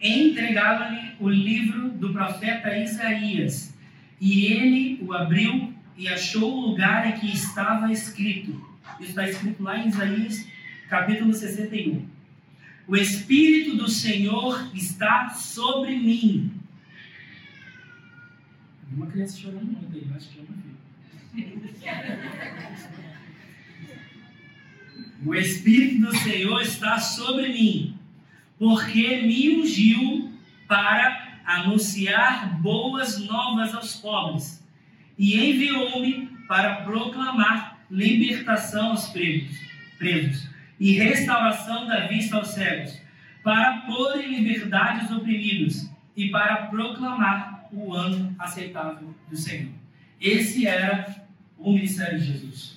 Entregaram-lhe 0.00 1.12
o 1.20 1.28
livro 1.28 1.90
do 1.90 2.12
profeta 2.12 2.76
Isaías, 2.76 3.74
e 4.20 4.46
ele 4.46 4.98
o 5.02 5.12
abriu 5.12 5.72
e 5.96 6.08
achou 6.08 6.52
o 6.52 6.66
lugar 6.68 7.06
em 7.08 7.12
que 7.20 7.32
estava 7.32 7.90
escrito. 7.92 8.75
Isso 9.00 9.10
está 9.10 9.28
escrito 9.28 9.62
lá 9.62 9.78
em 9.78 9.88
Isaías, 9.88 10.46
capítulo 10.88 11.32
61. 11.32 12.06
O 12.88 12.96
Espírito 12.96 13.76
do 13.76 13.88
Senhor 13.88 14.70
está 14.74 15.30
sobre 15.30 15.96
mim. 15.96 16.52
Uma 18.92 19.06
criança 19.06 19.38
chorando 19.38 19.64
muito 19.64 19.94
aí, 19.94 20.06
acho 20.14 20.28
que 20.30 20.38
é 20.38 20.42
uma 20.42 20.56
O 25.24 25.34
Espírito 25.34 26.06
do 26.06 26.16
Senhor 26.18 26.62
está 26.62 26.98
sobre 26.98 27.48
mim, 27.48 27.98
porque 28.58 29.22
me 29.22 29.58
ungiu 29.58 30.32
para 30.68 31.40
anunciar 31.44 32.60
boas 32.60 33.18
novas 33.18 33.74
aos 33.74 33.96
pobres 33.96 34.64
e 35.18 35.36
enviou-me 35.36 36.26
para 36.46 36.82
proclamar 36.82 37.75
libertação 37.90 38.90
aos 38.90 39.08
presos, 39.08 39.58
presos 39.98 40.48
e 40.78 40.92
restauração 40.92 41.86
da 41.86 42.06
vista 42.06 42.36
aos 42.36 42.48
cegos, 42.48 43.00
para 43.42 43.82
pôr 43.82 44.20
em 44.20 44.36
liberdade 44.36 45.06
os 45.06 45.10
oprimidos 45.12 45.88
e 46.16 46.28
para 46.30 46.66
proclamar 46.66 47.68
o 47.72 47.94
ano 47.94 48.34
aceitável 48.38 49.14
do 49.28 49.36
Senhor. 49.36 49.72
Esse 50.20 50.66
era 50.66 51.26
o 51.58 51.72
ministério 51.72 52.18
de 52.18 52.26
Jesus. 52.26 52.76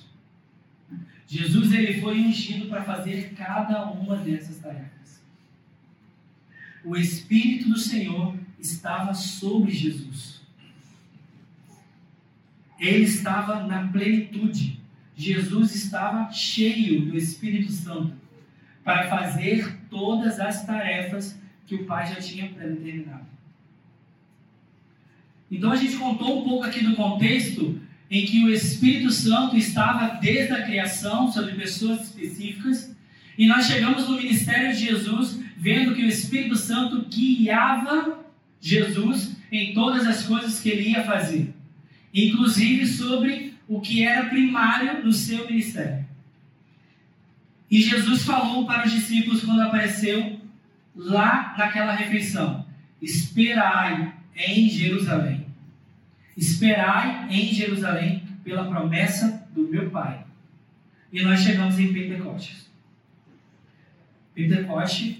Jesus 1.26 1.72
ele 1.72 2.00
foi 2.00 2.20
ungido 2.20 2.66
para 2.66 2.82
fazer 2.82 3.34
cada 3.36 3.84
uma 3.84 4.16
dessas 4.16 4.58
tarefas. 4.58 5.22
O 6.84 6.96
Espírito 6.96 7.68
do 7.68 7.78
Senhor 7.78 8.36
estava 8.58 9.14
sobre 9.14 9.70
Jesus. 9.70 10.40
Ele 12.78 13.04
estava 13.04 13.64
na 13.64 13.86
plenitude. 13.88 14.79
Jesus 15.20 15.74
estava 15.74 16.32
cheio 16.32 17.02
do 17.02 17.16
Espírito 17.16 17.70
Santo 17.70 18.14
para 18.82 19.06
fazer 19.06 19.76
todas 19.90 20.40
as 20.40 20.64
tarefas 20.64 21.38
que 21.66 21.74
o 21.74 21.84
Pai 21.84 22.06
já 22.06 22.14
tinha 22.14 22.48
predeterminado. 22.48 23.26
Então 25.50 25.72
a 25.72 25.76
gente 25.76 25.96
contou 25.96 26.40
um 26.40 26.48
pouco 26.48 26.64
aqui 26.64 26.82
do 26.82 26.96
contexto 26.96 27.78
em 28.10 28.24
que 28.24 28.42
o 28.44 28.48
Espírito 28.48 29.12
Santo 29.12 29.58
estava 29.58 30.18
desde 30.20 30.54
a 30.54 30.62
criação 30.62 31.30
sobre 31.30 31.52
pessoas 31.52 32.00
específicas, 32.02 32.96
e 33.36 33.46
nós 33.46 33.66
chegamos 33.66 34.08
no 34.08 34.16
ministério 34.16 34.72
de 34.72 34.86
Jesus 34.86 35.38
vendo 35.58 35.94
que 35.94 36.02
o 36.02 36.08
Espírito 36.08 36.56
Santo 36.56 37.06
guiava 37.10 38.24
Jesus 38.58 39.36
em 39.52 39.74
todas 39.74 40.06
as 40.06 40.22
coisas 40.24 40.60
que 40.60 40.70
ele 40.70 40.90
ia 40.90 41.04
fazer, 41.04 41.52
inclusive 42.12 42.86
sobre 42.86 43.49
o 43.70 43.80
que 43.80 44.04
era 44.04 44.28
primário 44.28 45.02
no 45.02 45.12
seu 45.12 45.46
ministério. 45.46 46.04
E 47.70 47.80
Jesus 47.80 48.24
falou 48.24 48.66
para 48.66 48.84
os 48.86 48.92
discípulos 48.92 49.44
quando 49.44 49.62
apareceu 49.62 50.40
lá 50.94 51.54
naquela 51.56 51.94
refeição: 51.94 52.66
Esperai 53.00 54.12
em 54.36 54.68
Jerusalém 54.68 55.50
Esperai 56.40 57.26
em 57.28 57.52
Jerusalém 57.52 58.22
pela 58.42 58.64
promessa 58.64 59.46
do 59.54 59.68
meu 59.68 59.90
Pai. 59.90 60.24
E 61.12 61.22
nós 61.22 61.40
chegamos 61.40 61.78
em 61.78 61.92
Pentecostes. 61.92 62.70
Pentecostes, 64.34 65.18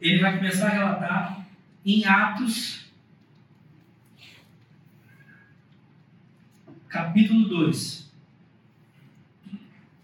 ele 0.00 0.20
vai 0.20 0.36
começar 0.36 0.68
a 0.68 0.70
relatar 0.70 1.46
em 1.84 2.04
Atos, 2.04 2.86
capítulo 6.90 7.48
2. 7.48 8.10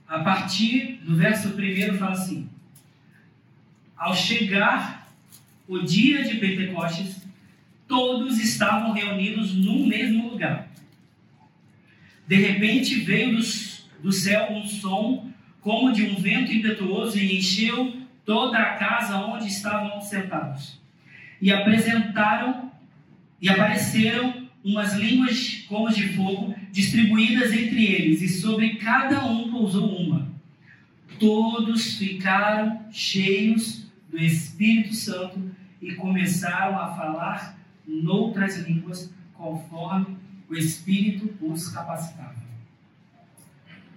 A 0.06 0.20
partir 0.20 1.00
do 1.02 1.16
verso 1.16 1.48
1 1.48 1.98
fala 1.98 2.12
assim: 2.12 2.48
Ao 3.96 4.14
chegar 4.14 5.12
o 5.66 5.80
dia 5.80 6.22
de 6.22 6.36
Pentecostes, 6.36 7.26
todos 7.88 8.38
estavam 8.38 8.92
reunidos 8.92 9.52
num 9.52 9.84
mesmo 9.84 10.30
lugar. 10.30 10.68
De 12.26 12.36
repente 12.36 13.00
veio 13.00 13.40
do 14.00 14.12
céu 14.12 14.52
um 14.52 14.66
som 14.66 15.28
como 15.60 15.92
de 15.92 16.04
um 16.04 16.14
vento 16.14 16.52
impetuoso 16.52 17.18
e 17.18 17.36
encheu 17.36 18.00
toda 18.24 18.58
a 18.58 18.76
casa 18.76 19.16
onde 19.18 19.48
estavam 19.48 20.00
sentados. 20.00 20.80
E 21.42 21.52
apresentaram 21.52 22.70
e 23.42 23.48
apareceram 23.48 24.46
umas 24.64 24.94
línguas 24.94 25.64
como 25.68 25.90
de 25.90 26.08
fogo 26.14 26.54
distribuídas 26.76 27.54
entre 27.54 27.86
eles, 27.86 28.20
e 28.20 28.28
sobre 28.28 28.74
cada 28.74 29.24
um 29.24 29.50
pousou 29.50 29.96
uma. 29.96 30.30
Todos 31.18 31.96
ficaram 31.96 32.84
cheios 32.92 33.90
do 34.10 34.18
Espírito 34.18 34.94
Santo 34.94 35.40
e 35.80 35.94
começaram 35.94 36.78
a 36.78 36.94
falar 36.94 37.58
noutras 37.88 38.58
línguas, 38.58 39.10
conforme 39.32 40.18
o 40.50 40.54
Espírito 40.54 41.34
os 41.40 41.66
capacitava. 41.70 42.36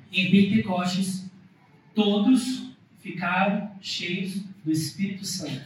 Em 0.10 0.32
Pentecostes, 0.32 1.30
todos 1.94 2.72
ficaram 3.00 3.72
cheios 3.82 4.42
do 4.64 4.72
Espírito 4.72 5.26
Santo. 5.26 5.66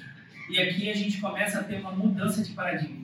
E 0.49 0.60
aqui 0.60 0.89
a 0.89 0.95
gente 0.95 1.21
começa 1.21 1.60
a 1.60 1.63
ter 1.63 1.80
uma 1.80 1.91
mudança 1.91 2.43
de 2.43 2.54
paradigma. 2.54 3.02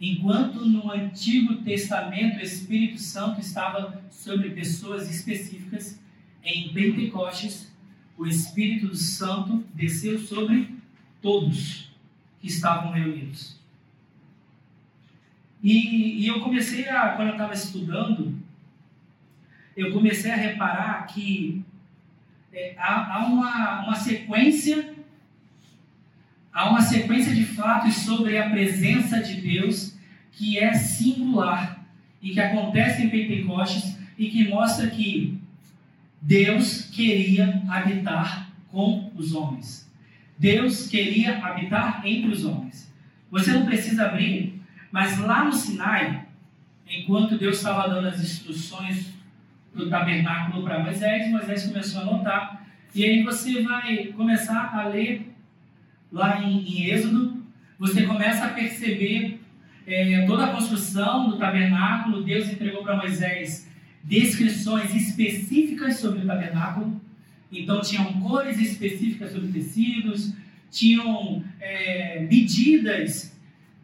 Enquanto 0.00 0.64
no 0.64 0.90
Antigo 0.90 1.56
Testamento 1.56 2.38
o 2.38 2.42
Espírito 2.42 2.98
Santo 2.98 3.40
estava 3.40 4.02
sobre 4.10 4.50
pessoas 4.50 5.10
específicas, 5.10 6.00
em 6.42 6.72
Pentecostes 6.72 7.70
o 8.16 8.26
Espírito 8.26 8.94
Santo 8.94 9.64
desceu 9.74 10.18
sobre 10.18 10.74
todos 11.22 11.90
que 12.38 12.48
estavam 12.48 12.92
reunidos. 12.92 13.58
E, 15.62 16.22
e 16.22 16.26
eu 16.26 16.40
comecei 16.40 16.88
a, 16.88 17.10
quando 17.10 17.28
eu 17.28 17.34
estava 17.34 17.54
estudando, 17.54 18.38
eu 19.76 19.92
comecei 19.92 20.30
a 20.30 20.36
reparar 20.36 21.06
que 21.06 21.64
é, 22.52 22.74
há, 22.76 23.16
há 23.16 23.26
uma, 23.26 23.84
uma 23.84 23.96
sequência, 23.96 24.94
há 26.52 26.70
uma 26.70 26.80
sequência 26.80 27.34
de 27.34 27.44
fatos 27.44 27.94
sobre 27.96 28.38
a 28.38 28.50
presença 28.50 29.20
de 29.20 29.40
Deus 29.40 29.96
que 30.32 30.58
é 30.58 30.72
singular 30.74 31.84
e 32.22 32.30
que 32.30 32.40
acontece 32.40 33.02
em 33.02 33.10
Pentecostes 33.10 33.98
e 34.18 34.28
que 34.28 34.48
mostra 34.48 34.88
que 34.88 35.38
Deus 36.20 36.82
queria 36.92 37.62
habitar 37.68 38.50
com 38.68 39.10
os 39.14 39.34
homens. 39.34 39.90
Deus 40.38 40.86
queria 40.86 41.38
habitar 41.44 42.02
entre 42.06 42.30
os 42.30 42.44
homens. 42.44 42.90
Você 43.30 43.52
não 43.52 43.64
precisa 43.64 44.06
abrir 44.06 44.60
mas 44.90 45.18
lá 45.18 45.44
no 45.44 45.52
Sinai, 45.52 46.26
enquanto 46.88 47.38
Deus 47.38 47.58
estava 47.58 47.88
dando 47.88 48.08
as 48.08 48.20
instruções 48.20 49.12
do 49.72 49.88
tabernáculo 49.88 50.64
para 50.64 50.80
Moisés, 50.80 51.30
Moisés 51.30 51.66
começou 51.66 52.00
a 52.00 52.04
anotar. 52.04 52.66
E 52.94 53.04
aí 53.04 53.22
você 53.22 53.62
vai 53.62 54.06
começar 54.06 54.74
a 54.74 54.88
ler 54.88 55.29
lá 56.12 56.42
em, 56.42 56.60
em 56.66 56.90
Êxodo, 56.90 57.42
você 57.78 58.02
começa 58.02 58.44
a 58.44 58.50
perceber 58.50 59.40
é, 59.86 60.24
toda 60.26 60.44
a 60.44 60.52
construção 60.52 61.30
do 61.30 61.38
tabernáculo. 61.38 62.22
Deus 62.22 62.48
entregou 62.48 62.82
para 62.82 62.96
Moisés 62.96 63.68
descrições 64.04 64.94
específicas 64.94 65.98
sobre 65.98 66.20
o 66.20 66.26
tabernáculo. 66.26 67.00
Então 67.50 67.80
tinham 67.80 68.20
cores 68.20 68.58
específicas 68.58 69.32
sobre 69.32 69.48
tecidos, 69.48 70.32
tinham 70.70 71.42
é, 71.60 72.20
medidas 72.30 73.36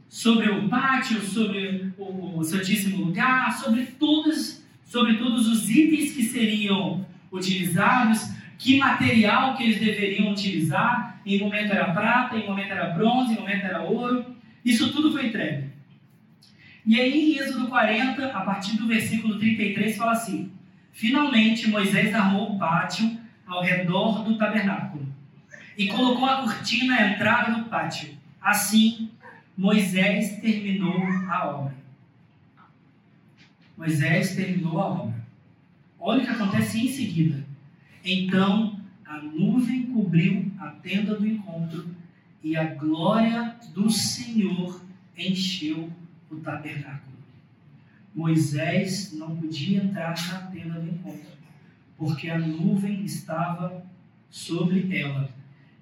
sobre 0.09 0.49
o 0.51 0.69
pátio, 0.69 1.21
sobre 1.21 1.93
o 1.99 2.43
Santíssimo 2.45 2.99
Lugar, 2.99 3.53
sobre 3.59 3.87
todos, 3.87 4.63
sobre 4.85 5.15
todos 5.15 5.49
os 5.49 5.69
itens 5.69 6.13
que 6.13 6.23
seriam 6.23 7.05
utilizados, 7.33 8.36
que 8.59 8.79
material 8.79 9.57
que 9.57 9.65
eles 9.65 9.81
deveriam 9.81 10.31
utilizar. 10.33 11.21
Em 11.25 11.41
momento 11.41 11.73
era 11.73 11.93
prata, 11.93 12.37
em 12.37 12.47
momento 12.47 12.71
era 12.71 12.91
bronze, 12.91 13.33
em 13.33 13.37
momento 13.37 13.65
era 13.65 13.83
ouro. 13.83 14.25
Isso 14.65 14.93
tudo 14.93 15.13
foi 15.13 15.27
entregue. 15.27 15.71
E 16.87 17.01
aí, 17.01 17.35
em 17.35 17.39
Êxodo 17.39 17.67
40, 17.67 18.27
a 18.27 18.41
partir 18.43 18.77
do 18.77 18.87
versículo 18.87 19.39
33, 19.39 19.97
fala 19.97 20.13
assim: 20.13 20.53
Finalmente 20.93 21.69
Moisés 21.69 22.15
armou 22.15 22.53
o 22.55 22.59
pátio 22.59 23.19
ao 23.47 23.63
redor 23.63 24.23
do 24.25 24.39
tabernáculo 24.39 25.07
e 25.77 25.89
colocou 25.89 26.25
a 26.25 26.43
cortina 26.43 26.97
à 26.97 27.09
entrada 27.11 27.53
do 27.53 27.65
pátio. 27.65 28.17
Assim, 28.41 29.11
Moisés 29.57 30.41
terminou 30.41 30.97
a 31.29 31.49
obra. 31.49 31.75
Moisés 33.77 34.35
terminou 34.35 34.81
a 34.81 34.87
obra. 34.87 35.27
Olha 35.99 36.23
o 36.23 36.25
que 36.25 36.33
acontece 36.33 36.81
em 36.81 36.89
seguida. 36.89 37.45
Então 38.09 38.79
a 39.05 39.21
nuvem 39.21 39.87
cobriu 39.87 40.53
a 40.61 40.69
tenda 40.69 41.17
do 41.17 41.27
encontro 41.27 41.85
e 42.41 42.57
a 42.57 42.63
glória 42.75 43.57
do 43.75 43.91
Senhor 43.91 44.81
encheu 45.19 45.91
o 46.31 46.37
tabernáculo. 46.37 47.17
Moisés 48.15 49.13
não 49.13 49.37
podia 49.37 49.83
entrar 49.83 50.15
na 50.29 50.39
tenda 50.43 50.79
do 50.79 50.89
encontro, 50.89 51.33
porque 51.99 52.31
a 52.31 52.39
nuvem 52.39 53.05
estava 53.05 53.85
sobre 54.31 54.97
ela 54.97 55.29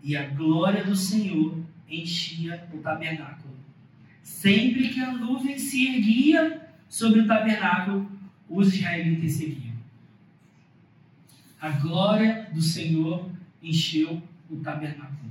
e 0.03 0.17
a 0.17 0.27
glória 0.27 0.83
do 0.83 0.97
Senhor 0.97 1.59
enchia 1.87 2.67
o 2.73 2.79
tabernáculo. 2.79 3.55
Sempre 4.23 4.89
que 4.89 5.01
a 5.01 5.13
nuvem 5.13 5.59
se 5.59 5.87
erguia 5.89 6.69
sobre 6.89 7.21
o 7.21 7.27
tabernáculo, 7.27 8.11
os 8.49 8.75
israelitas 8.75 9.33
seguiam. 9.33 9.74
A 11.65 11.71
glória 11.71 12.47
do 12.53 12.61
Senhor 12.61 13.27
encheu 13.63 14.23
o 14.51 14.57
tabernáculo. 14.57 15.31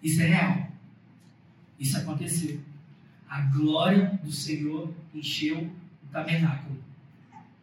Isso 0.00 0.22
é 0.22 0.26
real. 0.26 0.68
Isso 1.80 1.98
aconteceu. 1.98 2.60
A 3.28 3.40
glória 3.40 4.20
do 4.22 4.30
Senhor 4.30 4.94
encheu 5.12 5.68
o 6.04 6.12
tabernáculo. 6.12 6.78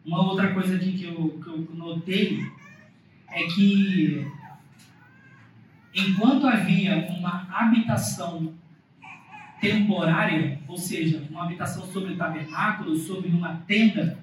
Uma 0.04 0.28
outra 0.28 0.52
coisa 0.52 0.76
aqui 0.76 0.92
que 0.92 1.04
eu, 1.04 1.40
que 1.42 1.48
eu 1.48 1.74
notei 1.74 2.46
é 3.28 3.44
que 3.44 4.30
enquanto 5.94 6.46
havia 6.46 6.98
uma 7.12 7.48
habitação 7.50 8.52
temporária, 9.58 10.60
ou 10.68 10.76
seja, 10.76 11.26
uma 11.30 11.44
habitação 11.44 11.90
sobre 11.90 12.12
o 12.12 12.18
tabernáculo, 12.18 12.94
sobre 12.94 13.30
uma 13.30 13.56
tenda, 13.66 14.18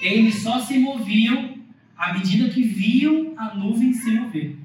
eles 0.00 0.42
só 0.42 0.58
se 0.58 0.78
moviam 0.78 1.55
à 1.96 2.12
medida 2.12 2.50
que 2.50 2.62
viam 2.62 3.34
a 3.36 3.54
nuvem 3.54 3.92
se 3.92 4.10
mover. 4.10 4.58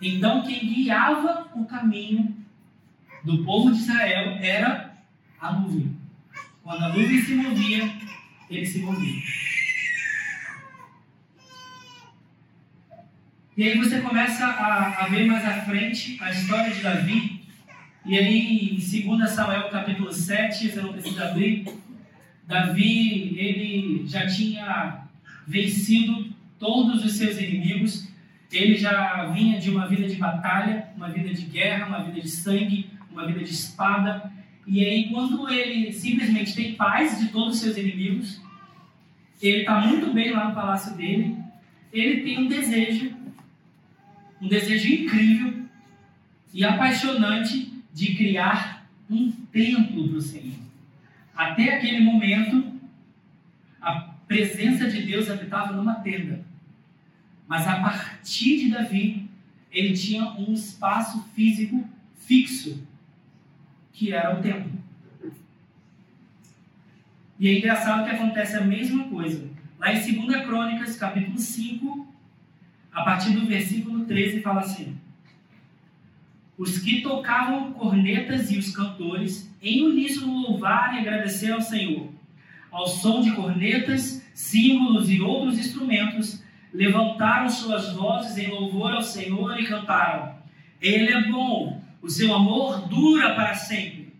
Então, 0.00 0.42
quem 0.42 0.66
guiava 0.66 1.48
o 1.54 1.64
caminho 1.64 2.36
do 3.24 3.44
povo 3.44 3.72
de 3.72 3.78
Israel 3.78 4.38
era 4.40 4.96
a 5.40 5.52
nuvem. 5.52 5.96
Quando 6.62 6.84
a 6.84 6.88
nuvem 6.88 7.22
se 7.22 7.34
movia, 7.34 7.90
ele 8.50 8.66
se 8.66 8.78
movia. 8.80 9.22
E 13.56 13.62
aí 13.62 13.78
você 13.78 14.00
começa 14.00 14.44
a, 14.44 15.04
a 15.04 15.08
ver 15.08 15.26
mais 15.26 15.44
à 15.44 15.62
frente 15.62 16.18
a 16.20 16.30
história 16.30 16.70
de 16.70 16.82
Davi. 16.82 17.40
E 18.04 18.16
aí, 18.18 18.76
em 18.76 19.06
2 19.06 19.30
Samuel 19.30 19.70
capítulo 19.70 20.12
7, 20.12 20.68
você 20.68 20.80
não 20.80 20.92
precisa 20.92 21.30
abrir, 21.30 21.66
Davi, 22.46 23.34
ele 23.38 24.06
já 24.06 24.26
tinha 24.26 25.05
vencido 25.46 26.32
todos 26.58 27.04
os 27.04 27.12
seus 27.12 27.38
inimigos. 27.38 28.08
Ele 28.52 28.76
já 28.76 29.26
vinha 29.26 29.58
de 29.58 29.70
uma 29.70 29.86
vida 29.86 30.08
de 30.08 30.16
batalha, 30.16 30.88
uma 30.96 31.08
vida 31.08 31.32
de 31.32 31.42
guerra, 31.42 31.86
uma 31.86 32.02
vida 32.04 32.20
de 32.20 32.30
sangue, 32.30 32.90
uma 33.10 33.26
vida 33.26 33.40
de 33.40 33.50
espada. 33.50 34.32
E 34.66 34.84
aí, 34.84 35.08
quando 35.10 35.48
ele 35.48 35.92
simplesmente 35.92 36.54
tem 36.54 36.74
paz 36.74 37.20
de 37.20 37.28
todos 37.28 37.54
os 37.54 37.60
seus 37.60 37.76
inimigos, 37.76 38.40
ele 39.40 39.58
está 39.58 39.80
muito 39.80 40.12
bem 40.12 40.30
lá 40.30 40.48
no 40.48 40.54
palácio 40.54 40.96
dele, 40.96 41.36
ele 41.92 42.22
tem 42.22 42.38
um 42.38 42.48
desejo 42.48 43.14
um 44.40 44.48
desejo 44.48 44.92
incrível 44.92 45.62
e 46.52 46.64
apaixonante 46.64 47.72
de 47.92 48.14
criar 48.14 48.86
um 49.08 49.30
templo 49.30 50.08
para 50.08 50.18
o 50.18 50.20
Senhor. 50.20 50.54
Até 51.34 51.74
aquele 51.74 52.00
momento, 52.00 52.72
a 53.80 54.14
presença 54.26 54.88
de 54.88 55.02
Deus 55.02 55.30
habitava 55.30 55.72
numa 55.72 55.96
tenda. 55.96 56.44
Mas 57.46 57.66
a 57.66 57.80
partir 57.80 58.58
de 58.58 58.70
Davi, 58.70 59.28
ele 59.70 59.96
tinha 59.96 60.24
um 60.32 60.52
espaço 60.52 61.22
físico 61.34 61.88
fixo, 62.16 62.82
que 63.92 64.12
era 64.12 64.36
o 64.36 64.42
templo. 64.42 64.72
E 67.38 67.48
é 67.48 67.58
engraçado 67.58 68.04
que 68.04 68.10
acontece 68.10 68.56
a 68.56 68.62
mesma 68.62 69.04
coisa. 69.04 69.48
Lá 69.78 69.92
em 69.92 70.26
2 70.26 70.44
Crônicas, 70.46 70.96
capítulo 70.96 71.38
5, 71.38 72.14
a 72.92 73.02
partir 73.02 73.32
do 73.32 73.46
versículo 73.46 74.06
13, 74.06 74.40
fala 74.40 74.60
assim: 74.60 74.96
Os 76.56 76.78
que 76.78 77.02
tocavam 77.02 77.72
cornetas 77.72 78.50
e 78.50 78.58
os 78.58 78.74
cantores, 78.74 79.50
em 79.60 79.84
uníssono 79.84 80.32
louvar 80.32 80.94
e 80.94 81.00
agradecer 81.00 81.52
ao 81.52 81.60
Senhor, 81.60 82.08
ao 82.76 82.86
som 82.86 83.22
de 83.22 83.32
cornetas, 83.32 84.22
símbolos 84.34 85.08
e 85.10 85.18
outros 85.18 85.58
instrumentos, 85.58 86.44
levantaram 86.74 87.48
suas 87.48 87.94
vozes 87.94 88.36
em 88.36 88.50
louvor 88.50 88.92
ao 88.92 89.02
Senhor 89.02 89.58
e 89.58 89.66
cantaram: 89.66 90.34
Ele 90.78 91.10
é 91.10 91.22
bom, 91.30 91.82
o 92.02 92.10
seu 92.10 92.34
amor 92.34 92.86
dura 92.86 93.34
para 93.34 93.54
sempre. 93.54 94.12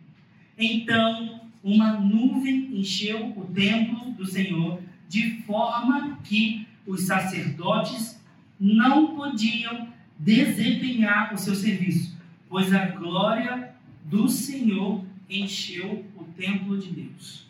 Então, 0.58 1.42
uma 1.62 2.00
nuvem 2.00 2.70
encheu 2.80 3.30
o 3.36 3.44
templo 3.44 4.12
do 4.12 4.24
Senhor, 4.24 4.80
de 5.06 5.42
forma 5.42 6.18
que 6.24 6.66
os 6.86 7.02
sacerdotes 7.02 8.18
não 8.58 9.14
podiam 9.16 9.86
desempenhar 10.18 11.34
o 11.34 11.36
seu 11.36 11.54
serviço, 11.54 12.16
pois 12.48 12.72
a 12.72 12.86
glória 12.86 13.74
do 14.02 14.30
Senhor 14.30 15.04
encheu 15.28 16.06
o 16.16 16.24
templo 16.24 16.78
de 16.78 16.90
Deus. 16.90 17.45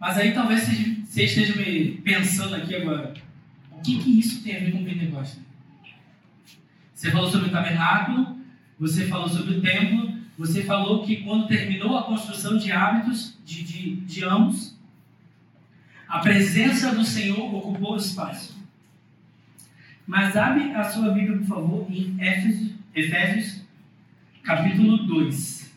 Mas 0.00 0.16
aí 0.16 0.32
talvez 0.32 0.62
você 0.62 1.24
esteja 1.24 1.54
me 1.56 1.98
pensando 1.98 2.54
aqui 2.54 2.74
agora, 2.74 3.12
o 3.70 3.82
que, 3.82 3.98
que 3.98 4.18
isso 4.18 4.42
tem 4.42 4.56
a 4.56 4.60
ver 4.60 4.72
com 4.72 4.80
o 4.80 4.84
Pentecostes? 4.84 5.42
Você 6.94 7.10
falou 7.10 7.30
sobre 7.30 7.48
o 7.48 7.52
tabernáculo, 7.52 8.38
você 8.78 9.06
falou 9.06 9.28
sobre 9.28 9.58
o 9.58 9.60
templo, 9.60 10.18
você 10.38 10.64
falou 10.64 11.04
que 11.04 11.18
quando 11.18 11.48
terminou 11.48 11.98
a 11.98 12.04
construção 12.04 12.56
de 12.56 12.72
hábitos 12.72 13.38
de, 13.44 13.62
de, 13.62 13.96
de 13.96 14.24
ambos, 14.24 14.74
a 16.08 16.18
presença 16.20 16.94
do 16.94 17.04
Senhor 17.04 17.54
ocupou 17.54 17.92
o 17.92 17.96
espaço. 17.96 18.58
Mas 20.06 20.34
abre 20.34 20.72
a 20.72 20.82
sua 20.82 21.10
Bíblia, 21.10 21.38
por 21.38 21.46
favor, 21.46 21.86
em 21.90 22.16
Efésios, 22.18 22.70
Efésios 22.94 23.62
capítulo 24.42 24.96
2. 25.06 25.72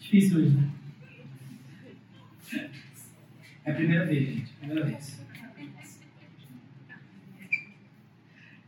Difícil 0.00 0.38
hoje, 0.38 0.50
né? 0.50 0.71
É 3.64 3.70
a 3.70 3.74
primeira 3.74 4.04
vez, 4.06 4.28
gente. 4.28 4.52
Primeira 4.54 4.84
vez. 4.84 5.20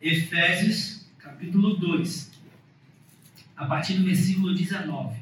Efésios 0.01 1.07
capítulo 1.19 1.77
2 1.77 2.33
a 3.57 3.67
partir 3.67 3.95
do 3.95 4.05
versículo 4.05 4.55
19. 4.55 5.19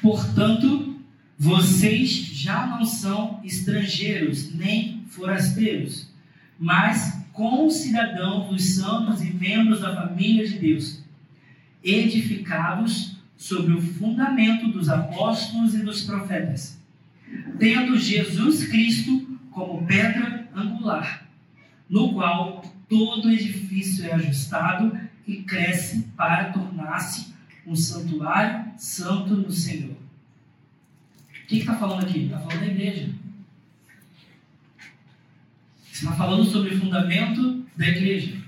Portanto, 0.00 1.00
vocês 1.38 2.10
já 2.10 2.66
não 2.66 2.84
são 2.84 3.40
estrangeiros 3.44 4.52
nem 4.54 5.04
forasteiros, 5.08 6.08
mas 6.58 7.24
concidadãos 7.32 8.48
dos 8.48 8.74
santos 8.74 9.22
e 9.22 9.32
membros 9.32 9.80
da 9.80 9.94
família 9.94 10.46
de 10.48 10.58
Deus, 10.58 11.02
edificados 11.82 13.13
sobre 13.44 13.74
o 13.74 13.82
fundamento 13.82 14.68
dos 14.68 14.88
apóstolos 14.88 15.74
e 15.74 15.82
dos 15.82 16.00
profetas, 16.00 16.80
tendo 17.58 17.98
Jesus 17.98 18.66
Cristo 18.68 19.38
como 19.50 19.86
pedra 19.86 20.48
angular, 20.56 21.28
no 21.86 22.14
qual 22.14 22.64
todo 22.88 23.30
edifício 23.30 24.06
é 24.06 24.14
ajustado 24.14 24.98
e 25.26 25.42
cresce 25.42 26.08
para 26.16 26.52
tornar-se 26.52 27.34
um 27.66 27.76
santuário 27.76 28.72
santo 28.78 29.36
no 29.36 29.50
Senhor. 29.50 29.90
O 29.92 31.46
que 31.46 31.58
está 31.58 31.76
falando 31.76 32.04
aqui? 32.04 32.24
Está 32.24 32.38
falando 32.38 32.60
da 32.60 32.66
igreja. 32.66 33.14
Está 35.92 36.12
falando 36.12 36.46
sobre 36.46 36.74
o 36.74 36.80
fundamento 36.80 37.62
da 37.76 37.88
igreja. 37.88 38.38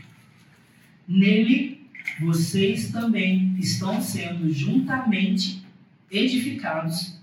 Nele, 1.06 1.75
vocês 2.20 2.90
também 2.90 3.54
estão 3.58 4.00
sendo 4.00 4.52
juntamente 4.52 5.64
edificados 6.10 7.18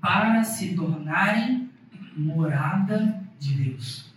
para 0.00 0.42
se 0.44 0.74
tornarem 0.74 1.68
morada 2.16 3.22
de 3.38 3.54
Deus 3.54 4.10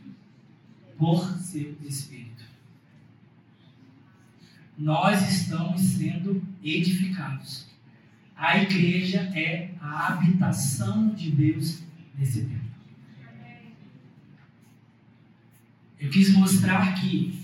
por 0.97 1.37
seu 1.37 1.75
Espírito. 1.83 2.43
Nós 4.77 5.29
estamos 5.29 5.81
sendo 5.81 6.41
edificados. 6.63 7.67
A 8.35 8.57
igreja 8.57 9.19
é 9.35 9.71
a 9.79 10.13
habitação 10.13 11.13
de 11.13 11.31
Deus 11.31 11.83
nesse 12.17 12.45
tempo. 12.45 12.63
Eu 15.99 16.09
quis 16.09 16.33
mostrar 16.33 16.95
que, 16.95 17.39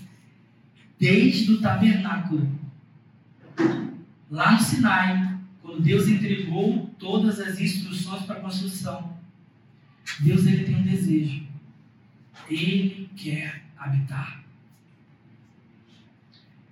desde 0.98 1.52
o 1.52 1.60
tabernáculo, 1.60 2.50
lá 4.30 4.52
no 4.52 4.60
Sinai, 4.60 5.38
quando 5.60 5.82
Deus 5.82 6.08
entregou 6.08 6.86
todas 6.98 7.40
as 7.40 7.60
instruções 7.60 8.22
para 8.22 8.36
a 8.36 8.40
construção, 8.40 9.18
Deus 10.20 10.46
ele 10.46 10.64
tem 10.64 10.76
um 10.76 10.82
desejo. 10.82 11.46
Ele 12.48 13.10
quer 13.16 13.64
habitar. 13.76 14.42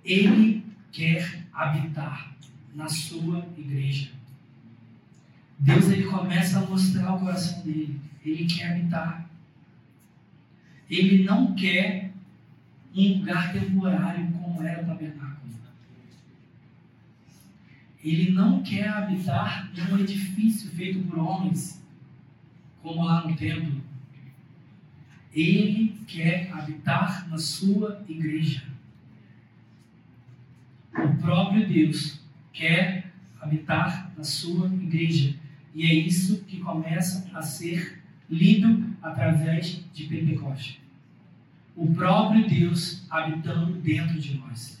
Ele 0.03 0.65
quer 0.91 1.45
habitar 1.53 2.33
na 2.73 2.87
sua 2.87 3.45
igreja. 3.57 4.11
Deus 5.57 5.89
ele 5.89 6.05
começa 6.05 6.59
a 6.59 6.65
mostrar 6.65 7.15
o 7.15 7.19
coração 7.19 7.61
dele. 7.63 7.99
Ele 8.25 8.45
quer 8.45 8.71
habitar. 8.71 9.29
Ele 10.89 11.23
não 11.23 11.53
quer 11.53 12.11
um 12.95 13.19
lugar 13.19 13.53
temporário 13.53 14.31
como 14.31 14.63
era 14.63 14.81
o 14.81 14.85
tabernáculo. 14.85 15.38
Ele 18.03 18.31
não 18.31 18.63
quer 18.63 18.87
habitar 18.87 19.69
em 19.75 19.93
um 19.93 19.99
edifício 19.99 20.69
feito 20.71 20.99
por 21.07 21.19
homens, 21.19 21.83
como 22.81 23.03
lá 23.03 23.27
no 23.27 23.35
templo. 23.35 23.81
Ele 25.33 25.95
quer 26.07 26.51
habitar 26.53 27.29
na 27.29 27.37
sua 27.37 28.03
igreja. 28.07 28.63
O 30.93 31.17
próprio 31.17 31.67
Deus 31.67 32.19
quer 32.53 33.11
habitar 33.39 34.11
na 34.17 34.23
sua 34.23 34.67
igreja. 34.67 35.35
E 35.75 35.85
é 35.85 35.93
isso 35.93 36.43
que 36.45 36.59
começa 36.59 37.29
a 37.33 37.41
ser 37.41 38.01
lido 38.29 38.95
através 39.01 39.83
de 39.93 40.05
Pentecoste. 40.05 40.81
O 41.75 41.93
próprio 41.93 42.47
Deus 42.47 43.05
habitando 43.09 43.73
dentro 43.73 44.19
de 44.19 44.37
nós. 44.37 44.78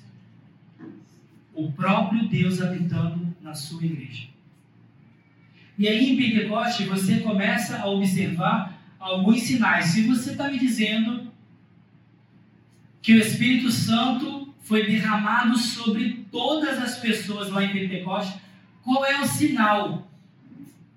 O 1.59 1.69
próprio 1.73 2.25
Deus 2.29 2.61
habitando 2.61 3.35
na 3.41 3.53
sua 3.53 3.83
igreja. 3.83 4.29
E 5.77 5.89
aí 5.89 6.09
em 6.09 6.15
Pentecoste 6.15 6.85
você 6.85 7.19
começa 7.19 7.79
a 7.79 7.87
observar 7.87 8.81
alguns 8.97 9.41
sinais. 9.41 9.87
Se 9.87 10.03
você 10.03 10.31
está 10.31 10.49
me 10.49 10.57
dizendo 10.57 11.29
que 13.01 13.13
o 13.13 13.19
Espírito 13.19 13.69
Santo 13.71 14.53
foi 14.61 14.85
derramado 14.85 15.57
sobre 15.57 16.25
todas 16.31 16.79
as 16.79 16.97
pessoas 16.99 17.49
lá 17.49 17.61
em 17.61 17.73
Pentecoste, 17.73 18.39
qual 18.81 19.05
é 19.05 19.19
o 19.19 19.27
sinal? 19.27 20.09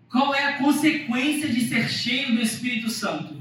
Qual 0.09 0.33
é 0.33 0.45
a 0.45 0.59
consequência 0.59 1.49
de 1.49 1.63
ser 1.63 1.89
cheio 1.89 2.37
do 2.37 2.41
Espírito 2.41 2.89
Santo? 2.89 3.37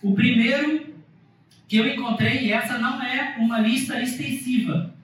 O 0.00 0.14
primeiro 0.14 0.94
que 1.68 1.76
eu 1.76 1.86
encontrei, 1.86 2.46
e 2.46 2.52
essa 2.52 2.78
não 2.78 3.02
é 3.02 3.36
uma 3.38 3.58
lista 3.58 4.00
extensiva, 4.00 4.95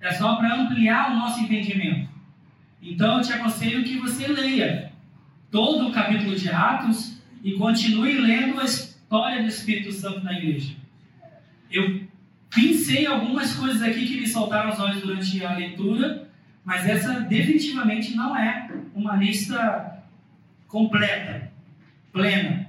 é 0.00 0.12
só 0.12 0.36
para 0.36 0.54
ampliar 0.54 1.12
o 1.12 1.16
nosso 1.16 1.40
entendimento. 1.40 2.08
Então 2.80 3.18
eu 3.18 3.24
te 3.24 3.32
aconselho 3.32 3.84
que 3.84 3.98
você 3.98 4.26
leia 4.26 4.92
todo 5.50 5.88
o 5.88 5.92
capítulo 5.92 6.36
de 6.36 6.48
Atos 6.48 7.18
e 7.42 7.52
continue 7.52 8.14
lendo 8.14 8.60
a 8.60 8.64
história 8.64 9.42
do 9.42 9.48
Espírito 9.48 9.92
Santo 9.92 10.22
na 10.22 10.32
igreja. 10.32 10.74
Eu 11.70 12.02
pensei 12.54 13.06
algumas 13.06 13.54
coisas 13.54 13.82
aqui 13.82 14.06
que 14.06 14.20
me 14.20 14.26
saltaram 14.26 14.70
aos 14.70 14.80
olhos 14.80 15.02
durante 15.02 15.44
a 15.44 15.54
leitura, 15.54 16.28
mas 16.64 16.86
essa 16.86 17.20
definitivamente 17.20 18.14
não 18.14 18.36
é 18.36 18.70
uma 18.94 19.16
lista 19.16 20.02
completa, 20.66 21.50
plena. 22.12 22.68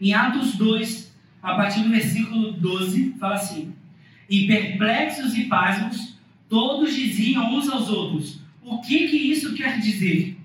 Em 0.00 0.12
Atos 0.12 0.56
2, 0.56 1.14
a 1.42 1.54
partir 1.54 1.82
do 1.82 1.90
versículo 1.90 2.52
12, 2.52 3.14
fala 3.18 3.34
assim: 3.34 3.74
E 4.28 4.46
perplexos 4.46 5.36
e 5.36 5.44
pasmos, 5.44 6.13
todos 6.54 6.94
diziam 6.94 7.52
uns 7.52 7.68
aos 7.68 7.88
outros: 7.88 8.38
O 8.62 8.78
que 8.78 9.08
que 9.08 9.16
isso 9.16 9.56
quer 9.56 9.80
dizer? 9.80 10.38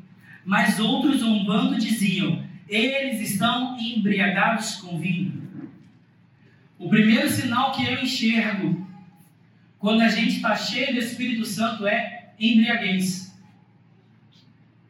Mas 0.43 0.79
outros, 0.79 1.19
zombando, 1.19 1.77
diziam: 1.77 2.43
eles 2.67 3.29
estão 3.29 3.77
embriagados 3.79 4.77
com 4.77 4.99
vinho. 4.99 5.47
O 6.79 6.89
primeiro 6.89 7.29
sinal 7.29 7.73
que 7.73 7.85
eu 7.85 8.01
enxergo 8.01 8.87
quando 9.77 10.01
a 10.01 10.09
gente 10.09 10.37
está 10.37 10.55
cheio 10.55 10.93
do 10.93 10.99
Espírito 10.99 11.45
Santo 11.45 11.85
é 11.85 12.33
embriaguez. 12.39 13.37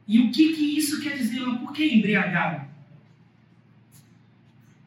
E 0.08 0.19
o 0.19 0.32
que, 0.32 0.53
que 0.53 0.77
isso 0.77 1.01
quer 1.01 1.17
dizer? 1.17 1.41
Por 1.41 1.73
que 1.73 1.84
embriagado? 1.84 2.65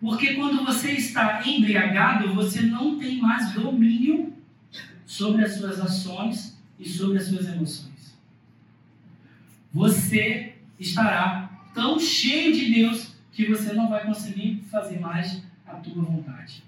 Porque 0.01 0.33
quando 0.33 0.64
você 0.64 0.92
está 0.92 1.47
embriagado, 1.47 2.35
você 2.35 2.62
não 2.62 2.99
tem 2.99 3.18
mais 3.18 3.53
domínio 3.53 4.32
sobre 5.12 5.44
as 5.44 5.57
suas 5.57 5.79
ações 5.79 6.57
e 6.81 6.88
sobre 6.88 7.18
as 7.18 7.27
suas 7.27 7.46
emoções. 7.46 8.16
Você 9.70 10.55
estará 10.81 11.51
tão 11.75 12.01
cheio 12.01 12.55
de 12.55 12.72
Deus 12.72 13.14
que 13.31 13.44
você 13.44 13.75
não 13.75 13.90
vai 13.90 14.07
conseguir 14.07 14.64
fazer 14.70 14.98
mais 15.01 15.42
a 15.66 15.75
tua 15.75 16.03
vontade. 16.03 16.62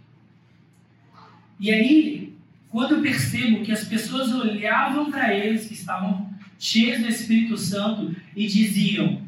E 1.59 1.73
aí, 1.73 2.35
quando 2.69 2.97
eu 2.97 3.03
percebo 3.03 3.65
que 3.65 3.73
as 3.73 3.85
pessoas 3.85 4.31
olhavam 4.31 5.11
para 5.11 5.33
eles 5.33 5.67
que 5.67 5.73
estavam 5.73 6.31
cheios 6.59 7.01
do 7.01 7.09
Espírito 7.09 7.57
Santo 7.57 8.15
e 8.37 8.47
diziam: 8.47 9.23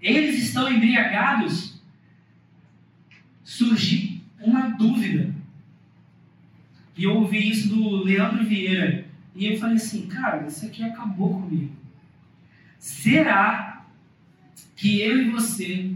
eles 0.00 0.42
estão 0.42 0.72
embriagados, 0.72 1.78
surgiu 3.44 4.18
uma 4.40 4.70
dúvida. 4.70 5.41
E 6.96 7.04
eu 7.04 7.16
ouvi 7.16 7.50
isso 7.50 7.68
do 7.68 8.02
Leandro 8.04 8.44
Vieira. 8.44 9.06
E 9.34 9.46
eu 9.46 9.58
falei 9.58 9.76
assim: 9.76 10.06
cara, 10.06 10.46
isso 10.46 10.66
aqui 10.66 10.82
acabou 10.82 11.40
comigo. 11.40 11.74
Será 12.78 13.84
que 14.76 15.00
eu 15.00 15.22
e 15.22 15.30
você, 15.30 15.94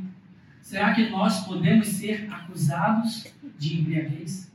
será 0.63 0.95
que 0.95 1.09
nós 1.11 1.45
podemos 1.45 1.89
ser 1.89 2.29
acusados 2.33 3.27
de 3.59 3.81
embriaguez? 3.81 4.51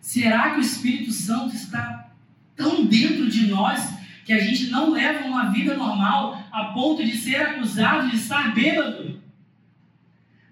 Será 0.00 0.52
que 0.52 0.60
o 0.60 0.62
Espírito 0.62 1.12
Santo 1.12 1.54
está 1.54 2.10
tão 2.56 2.86
dentro 2.86 3.28
de 3.28 3.46
nós 3.48 3.94
que 4.24 4.32
a 4.32 4.40
gente 4.40 4.70
não 4.70 4.90
leva 4.90 5.26
uma 5.26 5.50
vida 5.50 5.76
normal 5.76 6.42
a 6.50 6.64
ponto 6.72 7.04
de 7.04 7.16
ser 7.16 7.36
acusado 7.36 8.08
de 8.08 8.16
estar 8.16 8.54
bêbado? 8.54 9.20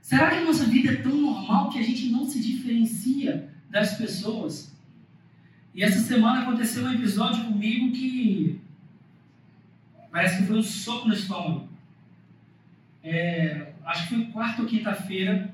Será 0.02 0.30
que 0.30 0.36
a 0.36 0.44
nossa 0.44 0.66
vida 0.66 0.92
é 0.92 0.96
tão 0.96 1.16
normal 1.16 1.70
que 1.70 1.78
a 1.78 1.82
gente 1.82 2.10
não 2.10 2.24
se 2.24 2.38
diferencia 2.38 3.50
das 3.70 3.94
pessoas? 3.96 4.74
E 5.74 5.82
essa 5.82 6.00
semana 6.00 6.42
aconteceu 6.42 6.84
um 6.84 6.92
episódio 6.92 7.44
comigo 7.44 7.92
que 7.92 8.60
parece 10.10 10.38
que 10.38 10.46
foi 10.46 10.58
um 10.58 10.62
soco 10.62 11.08
no 11.08 11.14
estômago. 11.14 11.68
É, 13.04 13.72
acho 13.84 14.08
que 14.08 14.14
foi 14.14 14.24
quarta 14.26 14.62
ou 14.62 14.68
quinta-feira. 14.68 15.50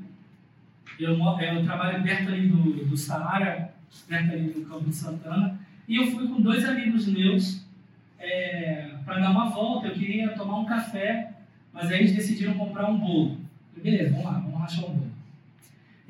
Eu, 0.98 1.18
eu 1.18 1.64
trabalho 1.64 2.02
perto 2.02 2.28
ali 2.28 2.48
do, 2.48 2.84
do 2.86 2.96
Saara, 2.96 3.74
perto 4.08 4.32
ali 4.32 4.52
do 4.52 4.64
Campo 4.64 4.88
de 4.88 4.94
Santana. 4.94 5.58
E 5.88 5.96
eu 5.96 6.06
fui 6.12 6.28
com 6.28 6.40
dois 6.40 6.64
amigos 6.64 7.06
meus 7.06 7.66
é, 8.18 8.94
para 9.04 9.18
dar 9.18 9.30
uma 9.30 9.50
volta. 9.50 9.88
Eu 9.88 9.94
queria 9.94 10.30
tomar 10.30 10.60
um 10.60 10.64
café, 10.64 11.32
mas 11.72 11.90
aí 11.90 12.00
eles 12.00 12.14
decidiram 12.14 12.54
comprar 12.54 12.88
um 12.88 12.98
bolo. 12.98 13.40
Beleza, 13.76 14.10
vamos 14.10 14.24
lá, 14.24 14.38
vamos 14.38 14.60
rachar 14.60 14.84
um 14.84 14.94
bolo. 14.94 15.11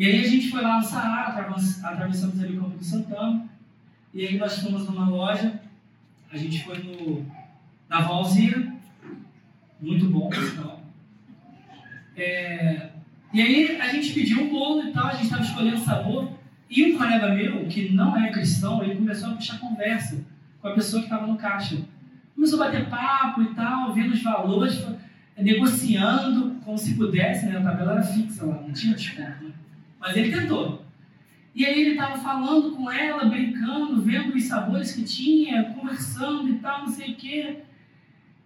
E 0.02 0.06
aí 0.06 0.24
a 0.24 0.28
gente 0.28 0.50
foi 0.50 0.60
lá 0.60 0.78
no 0.78 0.82
Saara, 0.82 1.28
atravessamos 1.28 2.42
ali 2.42 2.58
o 2.58 2.60
Campo 2.60 2.76
de 2.76 2.84
Santana. 2.84 3.48
E 4.12 4.26
aí 4.26 4.36
nós 4.36 4.58
fomos 4.58 4.84
numa 4.84 5.08
loja. 5.08 5.60
A 6.32 6.36
gente 6.36 6.64
foi 6.64 6.76
no, 6.78 7.24
na 7.88 8.00
Valzira. 8.00 8.72
Muito 9.80 10.06
bom, 10.06 10.28
pessoal. 10.28 10.82
É, 12.16 12.88
e 13.32 13.40
aí 13.40 13.80
a 13.80 13.90
gente 13.90 14.12
pediu 14.12 14.42
um 14.42 14.50
bolo 14.50 14.88
e 14.88 14.92
tal, 14.92 15.06
a 15.06 15.12
gente 15.12 15.26
estava 15.26 15.42
escolhendo 15.44 15.78
sabor. 15.78 16.32
E 16.68 16.84
um 16.92 16.98
colega 16.98 17.32
meu, 17.32 17.64
que 17.68 17.90
não 17.90 18.16
é 18.16 18.32
cristão, 18.32 18.82
ele 18.82 18.96
começou 18.96 19.30
a 19.30 19.34
puxar 19.34 19.60
conversa 19.60 20.26
com 20.60 20.66
a 20.66 20.74
pessoa 20.74 21.00
que 21.00 21.06
estava 21.06 21.28
no 21.28 21.36
caixa. 21.36 21.80
Começou 22.34 22.60
a 22.60 22.64
bater 22.66 22.88
papo 22.88 23.40
e 23.40 23.54
tal, 23.54 23.94
vendo 23.94 24.14
os 24.14 24.22
valores, 24.24 24.84
negociando 25.38 26.56
como 26.64 26.76
se 26.76 26.96
pudesse, 26.96 27.46
né? 27.46 27.56
A 27.58 27.62
tabela 27.62 27.92
era 27.92 28.02
fixa 28.02 28.44
lá, 28.44 28.60
não 28.62 28.72
tinha 28.72 28.96
desconto, 28.96 29.44
né? 29.44 29.52
Mas 30.02 30.16
ele 30.16 30.36
tentou. 30.36 30.84
E 31.54 31.64
aí 31.64 31.80
ele 31.80 31.90
estava 31.90 32.18
falando 32.18 32.74
com 32.74 32.90
ela, 32.90 33.24
brincando, 33.26 34.02
vendo 34.02 34.34
os 34.34 34.44
sabores 34.44 34.92
que 34.92 35.04
tinha, 35.04 35.64
conversando 35.74 36.48
e 36.48 36.58
tal, 36.58 36.80
não 36.80 36.88
sei 36.88 37.12
o 37.12 37.14
quê. 37.14 37.58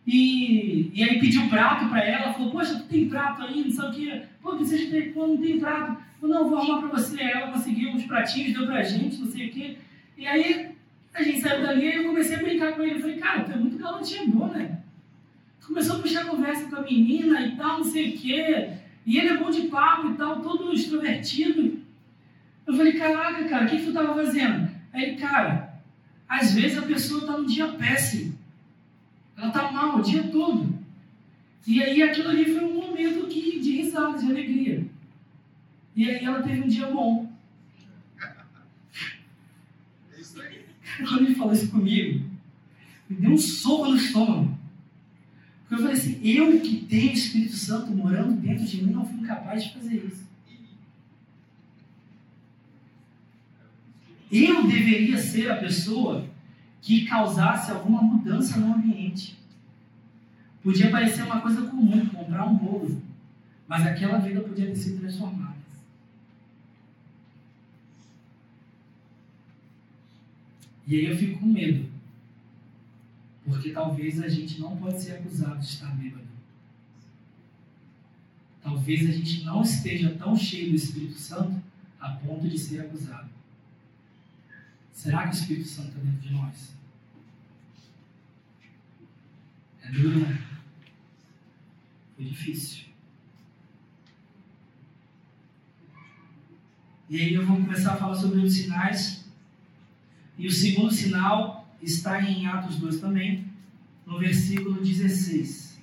E, 0.07 0.91
e 0.93 1.03
aí 1.03 1.19
pediu 1.19 1.49
prato 1.49 1.89
para 1.89 2.05
ela, 2.05 2.35
falou, 2.35 2.51
poxa, 2.53 2.75
tu 2.75 2.85
tem 2.85 3.09
prato 3.09 3.43
aí, 3.43 3.65
não 3.65 3.71
sei 3.71 3.85
o 3.89 3.93
quê. 3.93 4.23
Pô, 4.43 4.57
precisa 4.57 4.87
de 4.87 5.09
pô, 5.11 5.27
não 5.27 5.39
tem 5.39 5.59
prato. 5.59 5.97
Falou, 6.21 6.37
não, 6.37 6.49
vou 6.49 6.59
arrumar 6.59 6.81
para 6.81 7.01
você. 7.01 7.23
Ela 7.23 7.53
conseguiu 7.53 7.91
uns 7.91 8.05
pratinhos, 8.05 8.53
deu 8.53 8.67
pra 8.67 8.83
gente, 8.83 9.17
não 9.17 9.31
sei 9.31 9.49
o 9.49 9.53
quê. 9.53 9.79
E 10.19 10.27
aí 10.27 10.73
a 11.15 11.23
gente 11.23 11.41
saiu 11.41 11.63
dali 11.63 11.87
e 11.87 11.95
eu 11.95 12.05
comecei 12.05 12.37
a 12.37 12.43
brincar 12.43 12.73
com 12.75 12.83
ele. 12.83 12.97
Eu 12.97 13.01
falei, 13.01 13.17
cara, 13.17 13.45
tu 13.45 13.53
é 13.53 13.57
muito 13.57 13.79
galantinha 13.79 14.27
boa, 14.27 14.49
né? 14.49 14.79
Começou 15.67 15.97
a 15.97 16.01
puxar 16.01 16.27
conversa 16.27 16.69
com 16.69 16.77
a 16.77 16.83
menina 16.83 17.41
e 17.41 17.57
tal, 17.57 17.79
não 17.79 17.85
sei 17.85 18.11
o 18.11 18.19
quê. 18.19 18.71
E 19.07 19.19
ele 19.19 19.29
é 19.29 19.37
bom 19.37 19.51
de 19.51 19.69
papo 19.69 20.11
e 20.11 20.15
tal, 20.15 20.41
todo 20.43 20.75
extrovertido. 20.75 21.79
Eu 22.67 22.77
falei, 22.77 22.95
caraca, 22.95 23.49
cara, 23.49 23.65
o 23.65 23.69
que, 23.69 23.77
que 23.77 23.85
tu 23.85 23.89
estava 23.91 24.15
fazendo? 24.15 24.69
Aí 24.93 25.05
ele, 25.05 25.17
cara, 25.17 25.81
às 26.29 26.53
vezes 26.53 26.77
a 26.77 26.83
pessoa 26.83 27.21
está 27.21 27.39
num 27.39 27.47
dia 27.47 27.69
péssimo. 27.69 28.37
Ela 29.37 29.49
está 29.49 29.71
mal 29.71 29.99
o 29.99 30.03
dia 30.03 30.25
todo. 30.25 30.77
E 31.65 31.81
aí 31.81 32.03
aquilo 32.03 32.31
ali 32.31 32.53
foi 32.53 32.65
um 32.65 32.75
momento 32.75 33.29
que, 33.29 33.61
de 33.61 33.77
risada, 33.77 34.19
de 34.19 34.27
alegria. 34.27 34.85
E 35.95 36.11
aí 36.11 36.25
ela 36.25 36.43
teve 36.43 36.63
um 36.63 36.69
dia 36.69 36.87
bom. 36.89 37.31
Quando 41.09 41.27
ele 41.27 41.35
falou 41.35 41.53
isso 41.53 41.71
comigo, 41.71 42.25
me 43.09 43.17
deu 43.17 43.31
um 43.31 43.39
soco 43.39 43.91
no 43.91 43.97
estômago. 43.97 44.59
Porque 45.69 45.75
eu 45.75 45.79
falei 45.79 45.95
assim, 45.95 46.21
eu 46.23 46.61
que 46.61 46.77
tenho 46.87 47.11
o 47.11 47.15
Espírito 47.15 47.57
Santo 47.57 47.91
morando 47.91 48.41
dentro 48.41 48.65
de 48.65 48.85
mim, 48.85 48.93
não 48.93 49.05
fui 49.05 49.27
capaz 49.27 49.65
de 49.65 49.75
fazer 49.75 49.97
isso. 49.97 50.25
Eu 54.31 54.67
deveria 54.67 55.19
ser 55.19 55.51
a 55.51 55.57
pessoa 55.57 56.29
que 56.81 57.05
causasse 57.07 57.73
alguma 57.73 58.01
mudança 58.01 58.59
no 58.59 58.75
ambiente. 58.75 59.37
Podia 60.63 60.91
parecer 60.91 61.23
uma 61.23 61.41
coisa 61.41 61.63
comum, 61.63 62.07
comprar 62.07 62.47
um 62.47 62.57
bolo, 62.57 63.03
mas 63.67 63.85
aquela 63.87 64.19
vida 64.19 64.41
podia 64.41 64.67
ter 64.67 64.77
sido 64.77 65.01
transformada. 65.01 65.57
E 70.87 70.95
aí 70.95 71.07
eu 71.07 71.17
fico 71.17 71.41
com 71.41 71.47
medo, 71.47 71.89
porque 73.47 73.71
talvez 73.71 74.21
a 74.21 74.29
gente 74.29 74.61
não 74.61 74.77
pode 74.77 75.01
ser 75.01 75.13
acusado 75.13 75.61
de 75.61 75.67
estar 75.67 75.95
bêbado. 75.95 76.27
Talvez 78.61 79.09
a 79.09 79.13
gente 79.13 79.45
não 79.45 79.63
esteja 79.63 80.11
tão 80.17 80.37
cheio 80.37 80.71
do 80.71 80.77
Espírito 80.77 81.19
Santo 81.19 81.63
a 82.01 82.11
ponto 82.11 82.49
de 82.49 82.59
ser 82.59 82.81
acusado. 82.81 83.31
Será 84.93 85.29
que 85.29 85.37
o 85.37 85.39
Espírito 85.39 85.69
Santo 85.69 85.89
está 85.89 86.01
dentro 86.01 86.21
de 86.21 86.33
nós? 86.33 86.75
É 89.83 89.93
duro, 89.93 90.19
né? 90.19 90.45
Foi 92.17 92.25
difícil. 92.25 92.87
E 97.09 97.21
aí 97.21 97.35
eu 97.35 97.47
vou 97.47 97.57
começar 97.57 97.93
a 97.93 97.97
falar 97.97 98.17
sobre 98.17 98.41
os 98.41 98.53
sinais. 98.53 99.25
E 100.37 100.49
o 100.49 100.53
segundo 100.53 100.93
sinal 100.93 101.66
está 101.87 102.21
em 102.21 102.47
Atos 102.49 102.77
2 102.77 103.01
também, 103.01 103.47
no 104.05 104.19
versículo 104.19 104.83
16. 104.83 105.81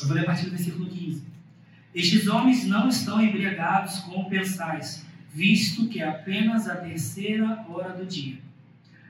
Eu 0.00 0.08
vou 0.08 0.16
ler 0.16 0.22
a 0.22 0.26
partir 0.26 0.44
do 0.44 0.50
versículo 0.52 0.88
15. 0.88 1.24
Estes 1.94 2.26
homens 2.26 2.64
não 2.64 2.88
estão 2.88 3.20
embriagados 3.20 3.98
como 4.00 4.28
pensais, 4.28 5.04
visto 5.34 5.88
que 5.88 6.00
é 6.00 6.08
apenas 6.08 6.68
a 6.68 6.76
terceira 6.76 7.64
hora 7.68 7.92
do 7.92 8.06
dia. 8.06 8.38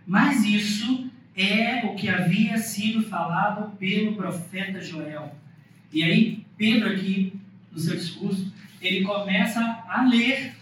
Mas 0.07 0.45
isso 0.45 1.11
é 1.37 1.87
o 1.87 1.95
que 1.95 2.09
havia 2.09 2.59
sido 2.59 3.03
falado 3.03 3.77
pelo 3.77 4.16
profeta 4.16 4.81
Joel. 4.81 5.41
E 5.92 6.02
aí, 6.02 6.46
Pedro, 6.57 6.90
aqui 6.90 7.33
no 7.70 7.78
seu 7.78 7.96
discurso, 7.96 8.52
ele 8.81 9.05
começa 9.05 9.61
a 9.88 10.05
ler, 10.09 10.55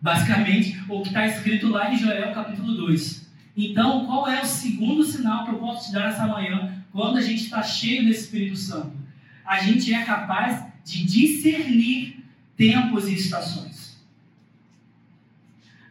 basicamente, 0.00 0.78
o 0.88 1.02
que 1.02 1.08
está 1.08 1.26
escrito 1.26 1.68
lá 1.68 1.92
em 1.92 1.98
Joel 1.98 2.32
capítulo 2.32 2.74
2. 2.74 3.30
Então, 3.56 4.04
qual 4.06 4.28
é 4.28 4.42
o 4.42 4.46
segundo 4.46 5.04
sinal 5.04 5.44
que 5.44 5.52
eu 5.52 5.58
posso 5.58 5.86
te 5.86 5.92
dar 5.92 6.08
nessa 6.08 6.26
manhã, 6.26 6.84
quando 6.92 7.18
a 7.18 7.22
gente 7.22 7.44
está 7.44 7.62
cheio 7.62 8.04
desse 8.04 8.24
Espírito 8.24 8.56
Santo? 8.56 9.04
a 9.44 9.60
gente 9.60 9.92
é 9.92 10.04
capaz 10.04 10.64
de 10.84 11.04
discernir 11.04 12.24
tempos 12.56 13.08
e 13.08 13.14
estações. 13.14 14.02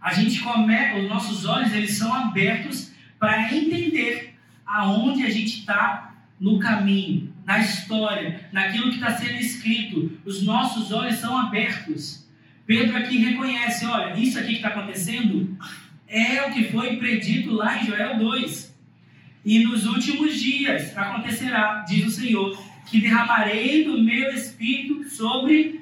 A 0.01 0.13
gente 0.13 0.43
os 0.43 1.09
nossos 1.09 1.45
olhos 1.45 1.71
eles 1.71 1.97
são 1.97 2.13
abertos 2.13 2.91
para 3.19 3.53
entender 3.53 4.35
aonde 4.65 5.23
a 5.23 5.29
gente 5.29 5.59
está 5.59 6.15
no 6.39 6.59
caminho, 6.59 7.32
na 7.45 7.59
história, 7.59 8.47
naquilo 8.51 8.89
que 8.89 8.95
está 8.95 9.15
sendo 9.15 9.39
escrito. 9.39 10.17
Os 10.25 10.43
nossos 10.43 10.91
olhos 10.91 11.15
são 11.15 11.37
abertos. 11.37 12.27
Pedro 12.65 12.95
aqui 12.97 13.17
reconhece, 13.17 13.85
olha, 13.85 14.17
isso 14.17 14.39
aqui 14.39 14.49
que 14.49 14.55
está 14.55 14.69
acontecendo 14.69 15.57
é 16.07 16.41
o 16.43 16.53
que 16.53 16.65
foi 16.65 16.95
predito 16.97 17.51
lá 17.51 17.81
em 17.81 17.85
Joel 17.85 18.17
2. 18.19 18.73
E 19.45 19.59
nos 19.59 19.85
últimos 19.85 20.39
dias 20.39 20.95
acontecerá, 20.97 21.83
diz 21.87 22.05
o 22.05 22.11
Senhor, 22.11 22.57
que 22.85 23.01
derramarei 23.01 23.83
do 23.83 24.01
meu 24.01 24.31
espírito 24.33 25.09
sobre 25.09 25.81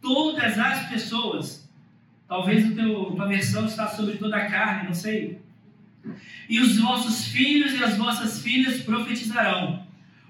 todas 0.00 0.58
as 0.58 0.88
pessoas. 0.88 1.68
Talvez 2.26 2.66
o 2.66 2.74
teu, 2.74 3.04
tua 3.12 3.26
versão 3.26 3.66
está 3.66 3.88
sobre 3.88 4.16
toda 4.16 4.36
a 4.36 4.50
carne, 4.50 4.86
não 4.86 4.94
sei. 4.94 5.38
E 6.48 6.60
os 6.60 6.78
vossos 6.78 7.26
filhos 7.28 7.74
e 7.74 7.84
as 7.84 7.96
vossas 7.96 8.42
filhas 8.42 8.82
profetizarão. 8.82 9.83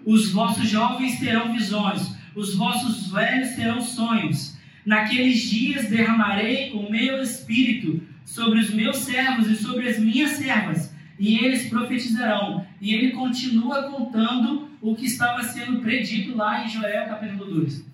Os 0.05 0.31
vossos 0.31 0.69
jovens 0.69 1.19
terão 1.19 1.53
visões, 1.53 2.15
os 2.35 2.55
vossos 2.57 3.11
velhos 3.11 3.55
terão 3.55 3.81
sonhos. 3.81 4.57
Naqueles 4.85 5.41
dias 5.43 5.89
derramarei 5.89 6.73
o 6.73 6.91
meu 6.91 7.23
espírito 7.23 8.03
sobre 8.25 8.59
os 8.59 8.71
meus 8.71 8.99
servos 8.99 9.49
e 9.49 9.57
sobre 9.57 9.89
as 9.89 9.99
minhas 9.99 10.33
servas, 10.33 10.95
e 11.19 11.39
eles 11.39 11.69
profetizarão. 11.69 12.67
E 12.81 12.93
ele 12.93 13.13
continua 13.13 13.91
contando 13.91 14.69
o 14.81 14.95
que 14.95 15.07
estava 15.07 15.43
sendo 15.43 15.81
predito 15.81 16.37
lá 16.37 16.65
em 16.65 16.69
Joel 16.69 17.09
capítulo 17.09 17.47
2. 17.61 17.85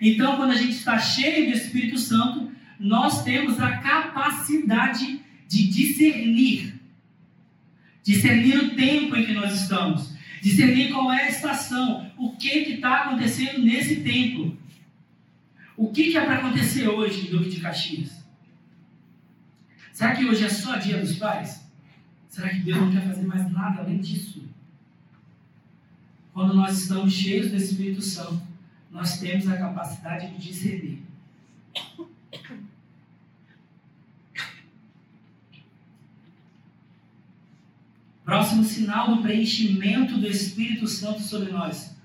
Então, 0.00 0.36
quando 0.36 0.50
a 0.50 0.56
gente 0.56 0.72
está 0.72 0.98
cheio 0.98 1.50
do 1.50 1.56
Espírito 1.56 1.98
Santo, 1.98 2.50
nós 2.78 3.24
temos 3.24 3.58
a 3.60 3.78
capacidade 3.78 5.20
de 5.48 5.68
discernir. 5.68 6.74
Discernir 8.02 8.58
o 8.58 8.70
tempo 8.74 9.16
em 9.16 9.24
que 9.24 9.32
nós 9.32 9.62
estamos. 9.62 10.13
Discernir 10.44 10.92
qual 10.92 11.10
é 11.10 11.22
a 11.22 11.28
estação. 11.30 12.12
O 12.18 12.36
que 12.36 12.50
está 12.50 13.04
acontecendo 13.04 13.64
nesse 13.64 14.02
tempo. 14.02 14.54
O 15.74 15.90
que, 15.90 16.10
que 16.10 16.18
é 16.18 16.20
para 16.22 16.36
acontecer 16.36 16.86
hoje 16.86 17.26
em 17.26 17.30
Duque 17.30 17.48
de 17.48 17.60
Caxias? 17.60 18.22
Será 19.90 20.14
que 20.14 20.26
hoje 20.26 20.44
é 20.44 20.50
só 20.50 20.76
dia 20.76 21.00
dos 21.00 21.16
pais? 21.16 21.66
Será 22.28 22.50
que 22.50 22.58
Deus 22.58 22.78
não 22.78 22.92
quer 22.92 23.06
fazer 23.06 23.26
mais 23.26 23.50
nada 23.50 23.80
além 23.80 23.98
disso? 23.98 24.44
Quando 26.34 26.52
nós 26.52 26.78
estamos 26.78 27.14
cheios 27.14 27.50
do 27.50 27.56
Espírito 27.56 28.02
Santo, 28.02 28.42
nós 28.90 29.18
temos 29.18 29.48
a 29.48 29.56
capacidade 29.56 30.30
de 30.30 30.36
discernir. 30.36 31.02
Próximo 38.54 38.64
sinal 38.64 39.16
do 39.16 39.22
preenchimento 39.22 40.16
do 40.16 40.28
Espírito 40.28 40.86
Santo 40.86 41.20
sobre 41.22 41.50
nós. 41.50 41.96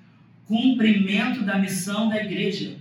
Cumprimento 0.48 1.44
da 1.44 1.60
missão 1.60 2.10
da 2.10 2.24
igreja. 2.24 2.76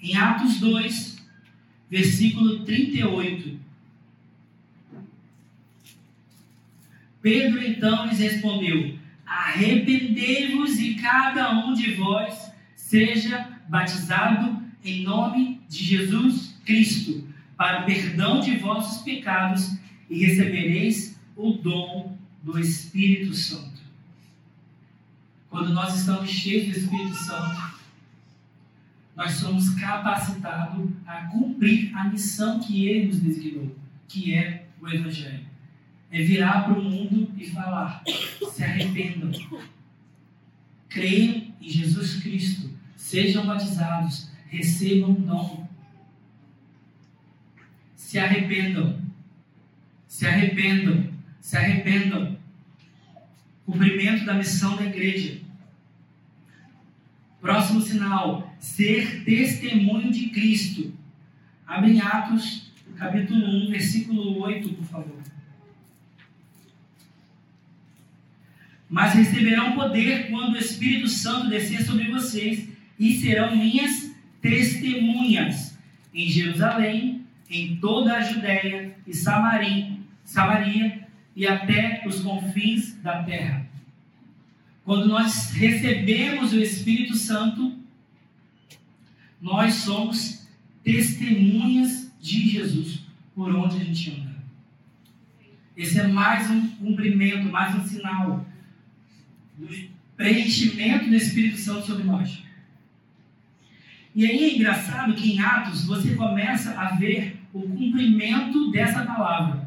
Em 0.00 0.16
Atos 0.16 0.60
2, 0.60 1.26
versículo 1.90 2.64
38. 2.64 3.58
Pedro 7.20 7.66
então 7.66 8.06
lhes 8.06 8.20
respondeu: 8.20 8.96
Arrependei-vos 9.26 10.78
e 10.78 10.94
cada 10.94 11.50
um 11.50 11.72
de 11.72 11.94
vós 11.94 12.52
seja 12.76 13.58
batizado 13.68 14.62
em 14.84 15.02
nome 15.02 15.60
de 15.68 15.82
Jesus 15.82 16.56
Cristo, 16.64 17.26
para 17.56 17.82
o 17.82 17.86
perdão 17.86 18.38
de 18.38 18.56
vossos 18.56 19.02
pecados, 19.02 19.76
e 20.08 20.24
recebereis 20.24 21.18
o 21.34 21.52
dom 21.52 22.15
do 22.46 22.60
Espírito 22.60 23.34
Santo. 23.34 23.80
Quando 25.50 25.74
nós 25.74 25.98
estamos 25.98 26.30
cheios 26.30 26.72
do 26.72 26.78
Espírito 26.78 27.16
Santo, 27.16 27.74
nós 29.16 29.32
somos 29.32 29.70
capacitados 29.70 30.88
a 31.04 31.22
cumprir 31.26 31.92
a 31.96 32.04
missão 32.04 32.60
que 32.60 32.86
Ele 32.86 33.08
nos 33.08 33.20
designou, 33.20 33.76
que 34.06 34.32
é 34.32 34.68
o 34.80 34.88
Evangelho. 34.88 35.44
é 36.12 36.22
virar 36.22 36.62
para 36.62 36.78
o 36.78 36.84
mundo 36.84 37.34
e 37.36 37.50
falar: 37.50 38.04
se 38.52 38.62
arrependam, 38.62 39.32
creiam 40.88 41.52
em 41.60 41.68
Jesus 41.68 42.22
Cristo, 42.22 42.70
sejam 42.94 43.44
batizados, 43.44 44.30
recebam 44.48 45.10
o 45.10 45.20
dom. 45.20 45.68
Se 47.96 48.20
arrependam, 48.20 49.00
se 50.06 50.26
arrependam, 50.26 51.12
se 51.40 51.56
arrependam. 51.56 52.35
Cumprimento 53.66 54.24
da 54.24 54.34
missão 54.34 54.76
da 54.76 54.84
igreja. 54.84 55.40
Próximo 57.40 57.80
sinal: 57.80 58.54
ser 58.60 59.24
testemunho 59.24 60.12
de 60.12 60.28
Cristo. 60.28 60.94
Abre 61.66 62.00
Atos, 62.00 62.72
capítulo 62.96 63.44
1, 63.66 63.70
versículo 63.70 64.40
8, 64.40 64.68
por 64.68 64.84
favor. 64.84 65.22
Mas 68.88 69.14
receberão 69.14 69.72
poder 69.72 70.30
quando 70.30 70.54
o 70.54 70.58
Espírito 70.58 71.08
Santo 71.08 71.50
descer 71.50 71.82
sobre 71.82 72.08
vocês 72.08 72.68
e 72.96 73.16
serão 73.20 73.56
minhas 73.56 74.14
testemunhas 74.40 75.76
em 76.14 76.28
Jerusalém, 76.28 77.26
em 77.50 77.76
toda 77.76 78.14
a 78.14 78.22
Judéia 78.22 78.96
e 79.04 79.12
Samaria 79.12 81.05
e 81.36 81.46
até 81.46 82.02
os 82.06 82.20
confins 82.20 82.94
da 83.02 83.22
terra. 83.22 83.68
Quando 84.84 85.06
nós 85.06 85.50
recebemos 85.50 86.54
o 86.54 86.58
Espírito 86.58 87.14
Santo, 87.14 87.76
nós 89.40 89.74
somos 89.74 90.48
testemunhas 90.82 92.10
de 92.20 92.48
Jesus 92.48 93.02
por 93.34 93.54
onde 93.54 93.76
a 93.76 93.84
gente 93.84 94.10
anda. 94.12 94.36
Esse 95.76 96.00
é 96.00 96.08
mais 96.08 96.50
um 96.50 96.68
cumprimento, 96.68 97.50
mais 97.50 97.74
um 97.74 97.86
sinal 97.86 98.46
do 99.58 99.68
preenchimento 100.16 101.10
do 101.10 101.14
Espírito 101.14 101.58
Santo 101.58 101.86
sobre 101.86 102.04
nós. 102.04 102.42
E 104.14 104.24
aí 104.24 104.44
é 104.44 104.54
engraçado 104.54 105.12
que 105.14 105.32
em 105.32 105.40
Atos 105.40 105.84
você 105.84 106.14
começa 106.14 106.80
a 106.80 106.94
ver 106.94 107.38
o 107.52 107.60
cumprimento 107.60 108.70
dessa 108.70 109.04
palavra. 109.04 109.65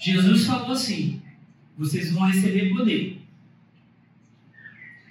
Jesus 0.00 0.46
falou 0.46 0.72
assim: 0.72 1.20
vocês 1.76 2.10
vão 2.12 2.26
receber 2.26 2.70
poder 2.70 3.20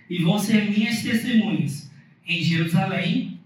e 0.09 0.23
vão 0.23 0.39
ser 0.39 0.71
minhas 0.71 1.03
testemunhas 1.03 1.91
em 2.25 2.41
Jerusalém. 2.41 3.39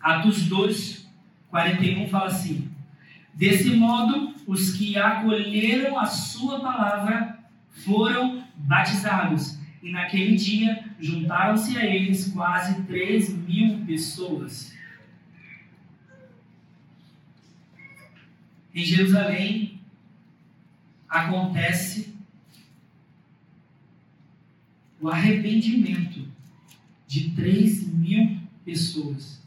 Atos 0.00 0.44
2, 0.44 1.08
41 1.50 2.08
fala 2.08 2.26
assim: 2.26 2.70
Desse 3.34 3.70
modo, 3.70 4.32
os 4.46 4.74
que 4.74 4.96
acolheram 4.96 5.98
a 5.98 6.06
sua 6.06 6.60
palavra 6.60 7.40
foram 7.84 8.44
batizados, 8.54 9.58
e 9.82 9.90
naquele 9.90 10.36
dia 10.36 10.84
juntaram-se 11.00 11.76
a 11.76 11.84
eles 11.84 12.28
quase 12.28 12.80
3 12.84 13.36
mil 13.38 13.84
pessoas. 13.84 14.75
Em 18.76 18.84
Jerusalém 18.84 19.80
acontece 21.08 22.14
o 25.00 25.08
arrependimento 25.08 26.28
de 27.06 27.30
3 27.30 27.90
mil 27.94 28.38
pessoas. 28.66 29.42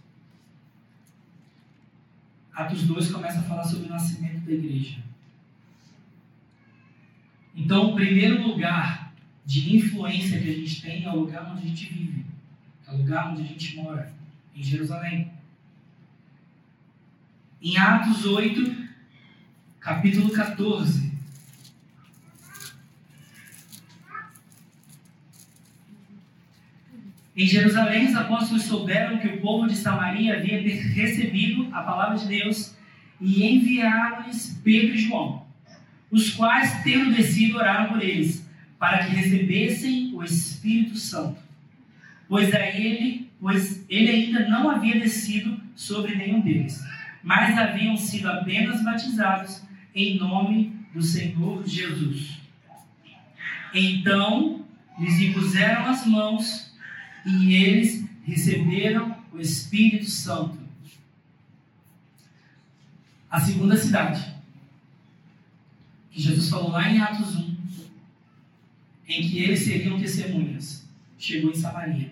Atos 2.51 2.87
2 2.87 3.11
começa 3.11 3.37
a 3.37 3.43
falar 3.43 3.65
sobre 3.65 3.85
o 3.85 3.89
nascimento 3.89 4.39
da 4.45 4.51
igreja. 4.51 4.97
Então, 7.55 7.91
o 7.91 7.95
primeiro 7.95 8.47
lugar 8.47 9.13
de 9.45 9.75
influência 9.75 10.41
que 10.41 10.49
a 10.49 10.53
gente 10.55 10.81
tem 10.81 11.03
é 11.03 11.11
o 11.11 11.19
lugar 11.19 11.51
onde 11.51 11.65
a 11.65 11.67
gente 11.67 11.85
vive, 11.85 12.25
é 12.87 12.91
o 12.91 12.97
lugar 12.97 13.31
onde 13.31 13.43
a 13.43 13.45
gente 13.45 13.75
mora, 13.75 14.11
em 14.55 14.63
Jerusalém. 14.63 15.31
Em 17.61 17.77
Atos 17.77 18.25
8, 18.25 18.88
capítulo 19.89 20.29
14, 20.29 21.09
Em 27.35 27.47
Jerusalém, 27.47 28.05
os 28.05 28.15
apóstolos 28.15 28.63
souberam 28.65 29.17
que 29.17 29.27
o 29.27 29.41
povo 29.41 29.65
de 29.65 29.75
Samaria 29.75 30.35
havia 30.35 30.61
recebido 30.61 31.69
a 31.73 31.81
palavra 31.81 32.19
de 32.19 32.27
Deus 32.27 32.75
e 33.19 33.43
enviaram-lhes 33.43 34.59
Pedro 34.63 34.93
e 34.93 34.99
João, 34.99 35.47
os 36.11 36.31
quais, 36.31 36.83
tendo 36.83 37.15
descido, 37.15 37.57
oraram 37.57 37.93
por 37.93 38.03
eles, 38.03 38.47
para 38.77 39.05
que 39.05 39.15
recebessem 39.15 40.13
o 40.13 40.21
Espírito 40.21 40.97
Santo. 40.97 41.39
Pois 42.27 42.53
a 42.53 42.67
ele, 42.67 43.31
pois 43.39 43.83
ele 43.89 44.09
ainda 44.11 44.47
não 44.49 44.69
havia 44.69 44.99
descido 44.99 45.59
sobre 45.75 46.13
nenhum 46.13 46.41
deles, 46.41 46.79
mas 47.23 47.57
haviam 47.57 47.97
sido 47.97 48.29
apenas 48.29 48.83
batizados 48.83 49.67
em 49.93 50.17
nome 50.17 50.75
do 50.93 51.01
Senhor 51.01 51.65
Jesus. 51.67 52.39
Então 53.73 54.65
lhes 54.97 55.19
impuseram 55.19 55.85
as 55.85 56.05
mãos 56.05 56.73
e 57.25 57.55
eles 57.55 58.05
receberam 58.23 59.17
o 59.31 59.39
Espírito 59.39 60.09
Santo. 60.09 60.57
A 63.29 63.39
segunda 63.39 63.77
cidade, 63.77 64.25
que 66.11 66.21
Jesus 66.21 66.49
falou 66.49 66.71
lá 66.71 66.89
em 66.89 66.99
Atos 66.99 67.35
1, 67.35 67.57
em 69.07 69.29
que 69.29 69.39
eles 69.39 69.59
seriam 69.59 69.99
testemunhas, 69.99 70.87
chegou 71.17 71.51
em 71.51 71.55
Samaria. 71.55 72.11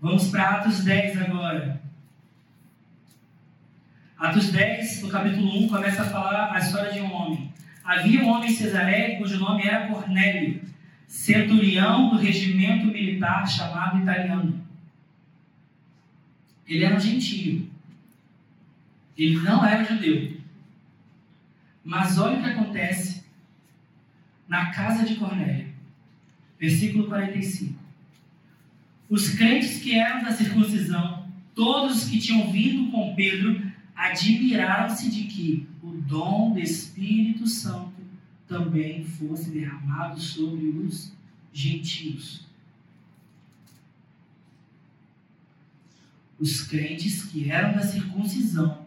Vamos 0.00 0.28
para 0.28 0.56
Atos 0.56 0.84
10 0.84 1.18
agora. 1.22 1.82
Atos 4.20 4.52
10, 4.52 5.00
no 5.00 5.08
capítulo 5.08 5.64
1, 5.64 5.68
começa 5.68 6.02
a 6.02 6.10
falar 6.10 6.52
a 6.52 6.58
história 6.58 6.92
de 6.92 7.00
um 7.00 7.10
homem. 7.10 7.50
Havia 7.82 8.22
um 8.22 8.28
homem 8.28 8.50
em 8.50 8.54
Cesareia 8.54 9.16
cujo 9.16 9.38
nome 9.38 9.62
era 9.62 9.88
Cornélio 9.88 10.60
centurião 11.08 12.10
do 12.10 12.18
regimento 12.18 12.86
militar 12.86 13.48
chamado 13.48 13.98
italiano. 13.98 14.62
Ele 16.68 16.84
era 16.84 16.94
um 16.94 17.00
gentio. 17.00 17.68
Ele 19.16 19.36
não 19.40 19.64
era 19.64 19.84
judeu. 19.84 20.36
Mas 21.82 22.18
olha 22.18 22.38
o 22.38 22.42
que 22.42 22.50
acontece 22.50 23.24
na 24.46 24.70
casa 24.70 25.02
de 25.02 25.14
Cornélio. 25.14 25.72
Versículo 26.60 27.08
45. 27.08 27.74
Os 29.08 29.30
crentes 29.30 29.82
que 29.82 29.98
eram 29.98 30.22
da 30.22 30.30
circuncisão, 30.30 31.26
todos 31.54 32.04
que 32.04 32.20
tinham 32.20 32.52
vindo 32.52 32.90
com 32.92 33.14
Pedro, 33.16 33.69
admiraram-se 34.00 35.10
de 35.10 35.24
que 35.24 35.68
o 35.82 35.90
dom 35.90 36.54
do 36.54 36.58
Espírito 36.58 37.46
Santo 37.46 38.00
também 38.48 39.04
fosse 39.04 39.50
derramado 39.50 40.18
sobre 40.18 40.68
os 40.68 41.12
gentios. 41.52 42.46
Os 46.38 46.62
crentes 46.62 47.24
que 47.24 47.50
eram 47.50 47.74
da 47.74 47.82
circuncisão, 47.82 48.86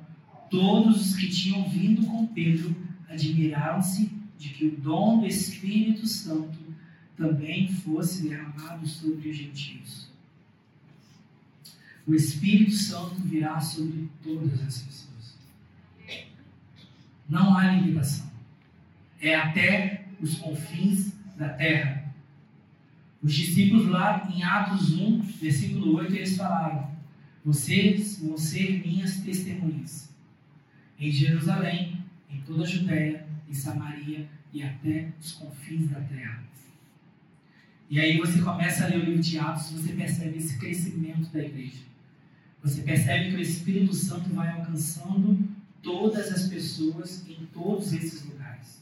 todos 0.50 1.10
os 1.10 1.16
que 1.16 1.30
tinham 1.30 1.70
vindo 1.70 2.08
com 2.08 2.26
Pedro, 2.26 2.76
admiraram-se 3.08 4.12
de 4.40 4.50
que 4.50 4.66
o 4.66 4.78
dom 4.78 5.20
do 5.20 5.28
Espírito 5.28 6.08
Santo 6.08 6.58
também 7.16 7.72
fosse 7.72 8.28
derramado 8.28 8.88
sobre 8.88 9.30
os 9.30 9.38
gentios. 9.38 10.03
O 12.06 12.14
Espírito 12.14 12.74
Santo 12.74 13.16
virá 13.22 13.60
sobre 13.60 14.10
todas 14.24 14.62
as 14.62 14.82
pessoas. 14.82 15.38
Não 17.30 17.56
há 17.56 17.72
limitação 17.72 18.34
é 19.24 19.36
até 19.36 20.04
os 20.22 20.36
confins 20.36 21.14
da 21.38 21.50
terra. 21.50 22.14
Os 23.22 23.34
discípulos 23.34 23.88
lá 23.88 24.30
em 24.30 24.44
Atos 24.44 24.92
1, 24.92 25.22
versículo 25.22 25.96
8, 25.96 26.14
eles 26.14 26.36
falaram: 26.36 26.92
Vocês 27.44 28.20
vão 28.20 28.38
ser 28.38 28.86
minhas 28.86 29.22
testemunhas 29.22 30.14
em 31.00 31.10
Jerusalém, 31.10 32.04
em 32.30 32.42
toda 32.42 32.64
a 32.64 32.68
Judéia, 32.68 33.26
em 33.50 33.54
Samaria 33.54 34.28
e 34.54 34.62
até 34.62 35.10
os 35.20 35.32
confins 35.32 35.90
da 35.90 36.02
terra. 36.02 36.44
E 37.90 38.00
aí 38.00 38.18
você 38.18 38.42
começa 38.42 38.84
a 38.84 38.88
ler 38.88 39.00
o 39.00 39.06
livro 39.06 39.22
de 39.22 39.40
Atos, 39.40 39.72
você 39.72 39.94
percebe 39.94 40.38
esse 40.38 40.58
crescimento 40.58 41.32
da 41.32 41.44
igreja. 41.44 41.93
Você 42.64 42.82
percebe 42.82 43.32
que 43.32 43.36
o 43.36 43.42
Espírito 43.42 43.94
Santo 43.94 44.30
vai 44.30 44.50
alcançando 44.50 45.38
todas 45.82 46.32
as 46.32 46.48
pessoas 46.48 47.28
em 47.28 47.46
todos 47.48 47.92
esses 47.92 48.26
lugares. 48.26 48.82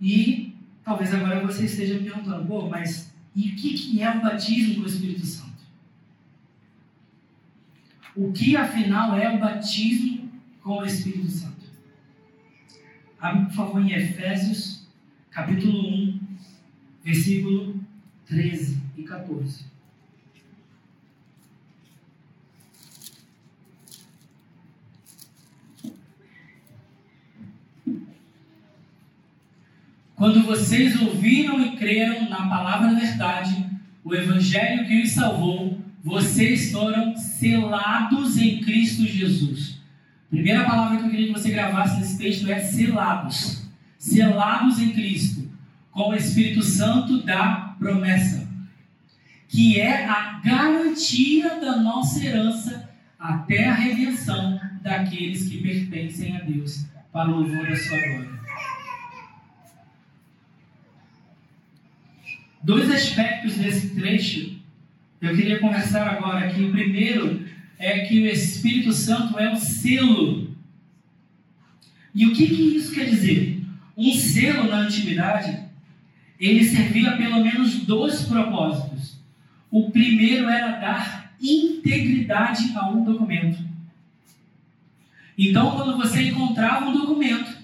E 0.00 0.54
talvez 0.84 1.12
agora 1.12 1.44
você 1.44 1.64
esteja 1.64 1.94
me 1.94 2.08
perguntando, 2.08 2.46
pô, 2.46 2.68
mas 2.68 3.12
e 3.34 3.50
o 3.50 3.56
que, 3.56 3.74
que 3.74 4.00
é 4.00 4.16
o 4.16 4.22
batismo 4.22 4.76
com 4.76 4.80
o 4.82 4.86
Espírito 4.86 5.26
Santo? 5.26 5.48
O 8.14 8.32
que 8.32 8.56
afinal 8.56 9.16
é 9.18 9.34
o 9.34 9.40
batismo 9.40 10.30
com 10.62 10.78
o 10.78 10.84
Espírito 10.84 11.28
Santo? 11.28 11.66
Abre, 13.20 13.46
por 13.46 13.54
favor, 13.54 13.82
em 13.82 13.92
Efésios, 13.92 14.86
capítulo 15.30 15.88
1, 15.88 16.20
versículo 17.02 17.80
13 18.26 18.77
e 18.77 18.77
14. 19.08 19.64
Quando 30.14 30.42
vocês 30.42 31.00
ouviram 31.00 31.64
e 31.64 31.76
creram 31.76 32.28
na 32.28 32.48
palavra 32.48 32.92
da 32.92 32.98
verdade, 32.98 33.66
o 34.04 34.14
evangelho 34.14 34.86
que 34.86 35.02
os 35.02 35.12
salvou, 35.12 35.80
vocês 36.02 36.72
foram 36.72 37.16
selados 37.16 38.36
em 38.36 38.60
Cristo 38.60 39.06
Jesus. 39.06 39.80
Primeira 40.28 40.64
palavra 40.64 40.98
que 40.98 41.04
eu 41.04 41.10
queria 41.10 41.26
que 41.28 41.32
você 41.32 41.50
gravasse 41.50 42.00
nesse 42.00 42.18
texto 42.18 42.50
é 42.50 42.60
selados. 42.60 43.62
Selados 43.96 44.80
em 44.80 44.92
Cristo, 44.92 45.50
com 45.90 46.10
o 46.10 46.14
Espírito 46.14 46.62
Santo 46.62 47.22
da 47.22 47.74
promessa, 47.78 48.37
que 49.48 49.80
é 49.80 50.04
a 50.04 50.40
garantia 50.44 51.58
da 51.60 51.76
nossa 51.76 52.24
herança 52.24 52.88
até 53.18 53.66
a 53.66 53.74
redenção 53.74 54.60
daqueles 54.82 55.48
que 55.48 55.58
pertencem 55.58 56.36
a 56.36 56.40
Deus, 56.40 56.84
para 57.12 57.30
o 57.30 57.40
louvor 57.40 57.68
da 57.68 57.76
sua 57.76 57.98
glória. 57.98 58.38
Dois 62.62 62.90
aspectos 62.90 63.54
desse 63.56 63.94
trecho 63.94 64.58
eu 65.20 65.34
queria 65.34 65.58
conversar 65.58 66.06
agora 66.06 66.46
aqui. 66.46 66.62
O 66.62 66.70
primeiro 66.70 67.44
é 67.78 68.00
que 68.00 68.20
o 68.20 68.26
Espírito 68.26 68.92
Santo 68.92 69.38
é 69.38 69.50
um 69.50 69.56
selo. 69.56 70.56
E 72.14 72.26
o 72.26 72.32
que, 72.32 72.46
que 72.46 72.76
isso 72.76 72.94
quer 72.94 73.06
dizer? 73.06 73.60
Um 73.96 74.12
selo 74.12 74.68
na 74.68 74.78
antiguidade, 74.78 75.58
ele 76.38 76.64
servia 76.64 77.16
pelo 77.16 77.42
menos 77.42 77.80
dois 77.80 78.22
propósitos. 78.22 79.17
O 79.70 79.90
primeiro 79.90 80.48
era 80.48 80.78
dar 80.78 81.34
integridade 81.40 82.72
a 82.76 82.88
um 82.88 83.04
documento. 83.04 83.62
Então, 85.36 85.76
quando 85.76 85.96
você 85.96 86.22
encontrava 86.22 86.88
um 86.88 86.92
documento 86.92 87.56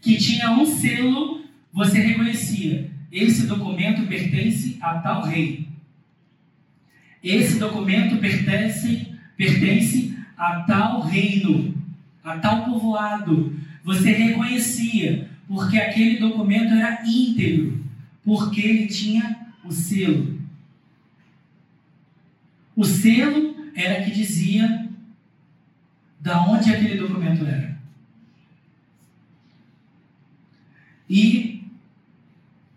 que 0.00 0.16
tinha 0.16 0.50
um 0.50 0.66
selo, 0.66 1.44
você 1.72 2.00
reconhecia 2.00 2.90
esse 3.12 3.46
documento 3.46 4.06
pertence 4.06 4.78
a 4.80 4.94
tal 4.98 5.22
rei. 5.22 5.68
Esse 7.22 7.58
documento 7.58 8.16
pertence, 8.18 9.14
pertence 9.36 10.16
a 10.36 10.60
tal 10.60 11.02
reino, 11.02 11.74
a 12.24 12.38
tal 12.38 12.64
povoado. 12.64 13.54
Você 13.84 14.12
reconhecia, 14.12 15.28
porque 15.48 15.76
aquele 15.76 16.18
documento 16.18 16.72
era 16.72 17.02
íntegro, 17.04 17.84
porque 18.24 18.60
ele 18.60 18.86
tinha 18.86 19.48
o 19.64 19.72
selo. 19.72 20.39
O 22.80 22.84
selo 22.86 23.54
era 23.74 24.02
que 24.02 24.10
dizia 24.10 24.88
da 26.18 26.40
onde 26.46 26.74
aquele 26.74 26.96
documento 26.96 27.44
era. 27.44 27.78
E 31.06 31.62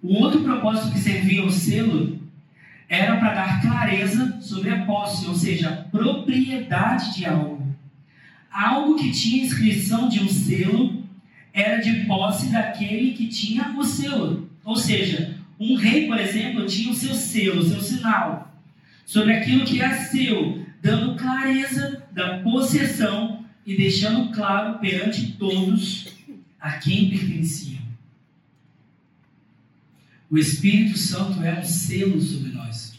o 0.02 0.16
outro 0.16 0.44
propósito 0.44 0.92
que 0.92 1.00
servia 1.00 1.46
o 1.46 1.50
selo 1.50 2.22
era 2.90 3.16
para 3.16 3.34
dar 3.34 3.62
clareza 3.62 4.42
sobre 4.42 4.72
a 4.72 4.84
posse, 4.86 5.26
ou 5.26 5.36
seja, 5.36 5.70
a 5.70 5.78
propriedade 5.90 7.16
de 7.16 7.26
algo. 7.26 7.66
Algo 8.52 8.98
que 8.98 9.10
tinha 9.10 9.46
inscrição 9.46 10.10
de 10.10 10.22
um 10.22 10.28
selo 10.28 11.02
era 11.54 11.78
de 11.78 12.04
posse 12.04 12.48
daquele 12.48 13.14
que 13.14 13.28
tinha 13.28 13.74
o 13.78 13.84
selo. 13.86 14.50
Ou 14.66 14.76
seja, 14.76 15.40
um 15.58 15.76
rei, 15.76 16.08
por 16.08 16.20
exemplo, 16.20 16.66
tinha 16.66 16.92
o 16.92 16.96
seu 16.96 17.16
selo, 17.16 17.62
o 17.62 17.64
seu 17.64 17.80
sinal, 17.80 18.43
sobre 19.06 19.34
aquilo 19.34 19.66
que 19.66 19.82
era 19.82 19.96
seu, 20.06 20.66
dando 20.82 21.16
clareza 21.16 22.04
da 22.12 22.40
possessão 22.40 23.46
e 23.66 23.76
deixando 23.76 24.32
claro 24.34 24.80
perante 24.80 25.34
todos 25.34 26.08
a 26.60 26.74
quem 26.74 27.10
pertencia. 27.10 27.80
O 30.30 30.38
Espírito 30.38 30.98
Santo 30.98 31.44
é 31.44 31.60
um 31.60 31.64
selo 31.64 32.20
sobre 32.20 32.52
nós. 32.52 32.94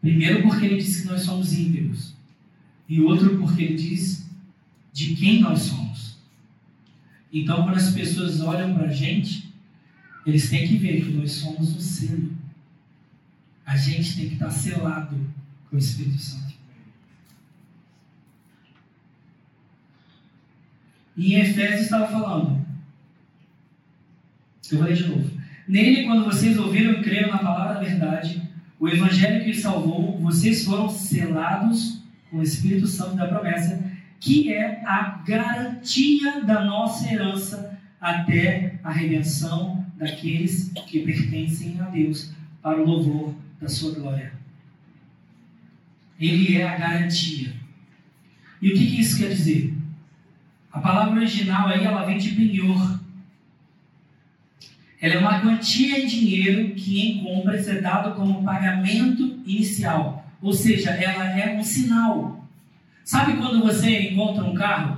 Primeiro, 0.00 0.42
porque 0.42 0.66
ele 0.66 0.82
diz 0.82 1.00
que 1.00 1.06
nós 1.06 1.22
somos 1.22 1.52
íntegros. 1.52 2.14
E 2.88 3.00
outro, 3.00 3.38
porque 3.38 3.62
ele 3.62 3.74
diz 3.74 4.26
de 4.92 5.14
quem 5.14 5.40
nós 5.40 5.60
somos. 5.60 6.16
Então, 7.32 7.62
quando 7.62 7.76
as 7.76 7.92
pessoas 7.92 8.40
olham 8.40 8.74
para 8.74 8.88
a 8.88 8.92
gente, 8.92 9.47
eles 10.28 10.48
têm 10.50 10.66
que 10.66 10.76
ver 10.76 11.04
que 11.04 11.12
nós 11.12 11.32
somos 11.32 11.76
um 11.76 11.80
selo. 11.80 12.36
A 13.64 13.76
gente 13.76 14.16
tem 14.16 14.28
que 14.28 14.34
estar 14.34 14.50
selado 14.50 15.16
com 15.68 15.76
o 15.76 15.78
Espírito 15.78 16.18
Santo. 16.18 16.54
E 21.16 21.34
em 21.34 21.40
Efésios 21.40 21.82
estava 21.82 22.06
falando 22.06 22.68
eu 24.70 24.78
vou 24.78 24.86
ler 24.86 24.96
de 24.96 25.08
novo. 25.08 25.30
Nele, 25.66 26.04
quando 26.04 26.24
vocês 26.24 26.58
ouviram 26.58 26.92
e 26.92 27.02
creram 27.02 27.30
na 27.30 27.38
palavra 27.38 27.74
da 27.74 27.80
verdade, 27.80 28.42
o 28.78 28.88
evangelho 28.88 29.44
que 29.44 29.54
salvou, 29.54 30.18
vocês 30.20 30.64
foram 30.64 30.88
selados 30.88 32.02
com 32.30 32.38
o 32.38 32.42
Espírito 32.42 32.86
Santo 32.86 33.16
da 33.16 33.26
promessa, 33.26 33.82
que 34.20 34.52
é 34.52 34.82
a 34.84 35.22
garantia 35.26 36.42
da 36.42 36.64
nossa 36.64 37.12
herança 37.12 37.78
até 38.00 38.78
a 38.82 38.90
redenção 38.90 39.84
daqueles 39.98 40.72
que 40.86 41.00
pertencem 41.00 41.78
a 41.80 41.84
Deus 41.84 42.32
para 42.62 42.80
o 42.80 42.86
louvor 42.86 43.34
da 43.60 43.68
sua 43.68 43.92
glória. 43.92 44.32
Ele 46.18 46.56
é 46.56 46.66
a 46.66 46.78
garantia. 46.78 47.52
E 48.62 48.70
o 48.70 48.74
que, 48.74 48.86
que 48.86 49.00
isso 49.00 49.18
quer 49.18 49.28
dizer? 49.28 49.74
A 50.72 50.80
palavra 50.80 51.18
original 51.18 51.68
aí 51.68 51.84
ela 51.84 52.04
vem 52.04 52.18
de 52.18 52.30
penhor, 52.30 52.98
ela 55.00 55.14
é 55.14 55.18
uma 55.18 55.40
quantia 55.40 56.00
em 56.00 56.06
dinheiro 56.06 56.74
que 56.74 57.00
em 57.00 57.22
compras 57.22 57.68
é 57.68 57.80
dado 57.80 58.16
como 58.16 58.42
pagamento 58.42 59.40
inicial. 59.46 60.26
Ou 60.42 60.52
seja, 60.52 60.90
ela 60.90 61.24
é 61.38 61.56
um 61.56 61.62
sinal. 61.62 62.48
Sabe 63.04 63.36
quando 63.36 63.62
você 63.62 64.10
encontra 64.10 64.44
um 64.44 64.54
carro 64.54 64.97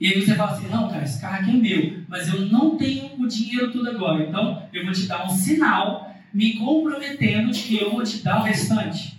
e 0.00 0.08
aí 0.08 0.20
você 0.20 0.34
fala 0.34 0.52
assim: 0.52 0.68
não, 0.68 0.88
cara, 0.88 1.04
esse 1.04 1.20
carro 1.20 1.42
aqui 1.42 1.50
é 1.50 1.54
meu, 1.54 2.02
mas 2.08 2.28
eu 2.28 2.46
não 2.46 2.76
tenho 2.76 3.18
o 3.18 3.26
dinheiro 3.26 3.72
tudo 3.72 3.90
agora. 3.90 4.26
Então 4.26 4.62
eu 4.72 4.84
vou 4.84 4.92
te 4.92 5.06
dar 5.06 5.26
um 5.26 5.30
sinal 5.30 6.14
me 6.32 6.54
comprometendo 6.54 7.50
de 7.50 7.62
que 7.62 7.76
eu 7.76 7.92
vou 7.92 8.02
te 8.02 8.18
dar 8.18 8.40
o 8.40 8.44
restante. 8.44 9.18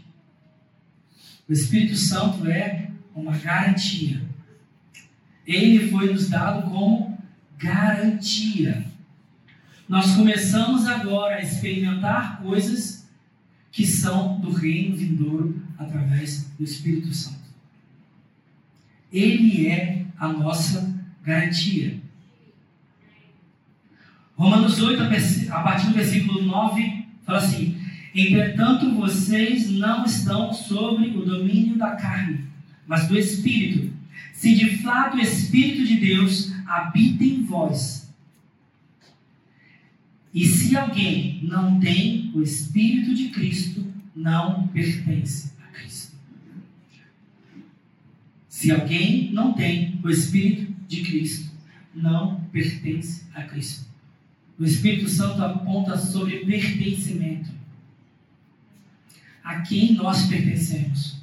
O 1.47 1.53
Espírito 1.53 1.95
Santo 1.95 2.47
é 2.47 2.91
uma 3.15 3.37
garantia. 3.37 4.21
Ele 5.45 5.89
foi 5.89 6.11
nos 6.11 6.29
dado 6.29 6.69
como 6.69 7.17
garantia 7.57 8.85
nós 9.87 10.15
começamos 10.15 10.85
agora 10.85 11.35
a 11.35 11.41
experimentar 11.41 12.41
coisas 12.41 13.07
que 13.71 13.85
são 13.85 14.39
do 14.39 14.51
reino 14.51 14.97
vindouro 14.97 15.61
através 15.77 16.49
do 16.57 16.63
Espírito 16.63 17.13
Santo. 17.13 17.37
Ele 19.11 19.67
é 19.67 19.96
a 20.19 20.27
nossa 20.27 20.95
garantia. 21.23 21.99
Romanos 24.35 24.79
8, 24.79 25.01
a 25.51 25.59
partir 25.61 25.87
do 25.87 25.93
versículo 25.93 26.43
9, 26.43 27.05
fala 27.25 27.39
assim: 27.39 27.77
Entretanto, 28.13 28.93
vocês 28.93 29.69
não 29.71 30.05
estão 30.05 30.53
sobre 30.53 31.09
o 31.09 31.25
domínio 31.25 31.77
da 31.77 31.95
carne, 31.95 32.45
mas 32.85 33.07
do 33.07 33.17
Espírito. 33.17 33.93
Se 34.33 34.55
de 34.55 34.77
fato 34.77 35.17
o 35.17 35.21
Espírito 35.21 35.85
de 35.85 35.99
Deus 35.99 36.53
habita 36.67 37.23
em 37.23 37.43
vós, 37.43 38.07
e 40.33 40.45
se 40.45 40.77
alguém 40.77 41.39
não 41.41 41.79
tem 41.79 42.31
o 42.35 42.43
Espírito 42.43 43.15
de 43.15 43.29
Cristo, 43.29 43.91
não 44.15 44.67
pertence 44.67 45.53
a 45.63 45.71
Cristo. 45.75 46.06
Se 48.57 48.71
alguém 48.71 49.31
não 49.33 49.53
tem 49.53 49.99
o 50.03 50.09
Espírito 50.09 50.73
de 50.87 51.03
Cristo, 51.03 51.51
não 51.93 52.41
pertence 52.51 53.23
a 53.35 53.43
Cristo. 53.43 53.85
O 54.57 54.65
Espírito 54.65 55.07
Santo 55.07 55.43
aponta 55.43 55.95
sobre 55.95 56.43
pertencimento. 56.43 57.51
A 59.43 59.61
quem 59.61 59.93
nós 59.93 60.25
pertencemos. 60.25 61.21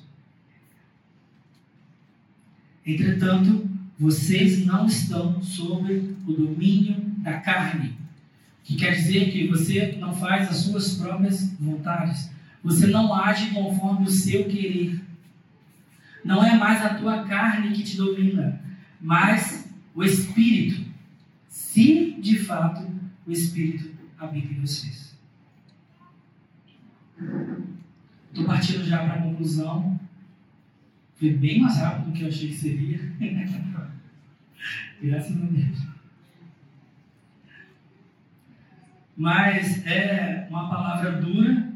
Entretanto, 2.86 3.68
vocês 3.98 4.64
não 4.64 4.86
estão 4.86 5.42
sob 5.42 6.14
o 6.28 6.32
domínio 6.32 7.00
da 7.18 7.40
carne 7.40 7.96
que 8.62 8.76
quer 8.76 8.94
dizer 8.94 9.32
que 9.32 9.48
você 9.48 9.96
não 9.98 10.14
faz 10.14 10.48
as 10.48 10.58
suas 10.58 10.94
próprias 10.98 11.52
vontades. 11.58 12.30
Você 12.62 12.86
não 12.86 13.12
age 13.12 13.50
conforme 13.50 14.06
o 14.06 14.10
seu 14.10 14.44
querer. 14.44 15.03
Não 16.24 16.42
é 16.42 16.56
mais 16.56 16.82
a 16.82 16.94
tua 16.94 17.24
carne 17.24 17.74
que 17.74 17.82
te 17.82 17.96
domina, 17.96 18.60
mas 19.00 19.70
o 19.94 20.02
Espírito. 20.02 20.84
Se 21.48 22.12
de 22.20 22.38
fato 22.38 22.90
o 23.26 23.30
Espírito 23.30 23.94
habita 24.18 24.52
em 24.52 24.60
vocês. 24.60 25.14
Estou 28.28 28.44
partindo 28.46 28.84
já 28.84 28.98
para 28.98 29.14
a 29.14 29.22
conclusão. 29.22 30.00
Foi 31.16 31.30
bem 31.30 31.60
mais 31.60 31.78
rápido 31.78 32.06
do 32.06 32.12
que 32.12 32.22
eu 32.22 32.28
achei 32.28 32.48
que 32.48 32.54
seria. 32.54 32.98
Graças 35.00 35.36
a 35.36 35.46
Deus. 35.46 35.78
Mas 39.16 39.86
é 39.86 40.46
uma 40.50 40.68
palavra 40.68 41.12
dura. 41.20 41.72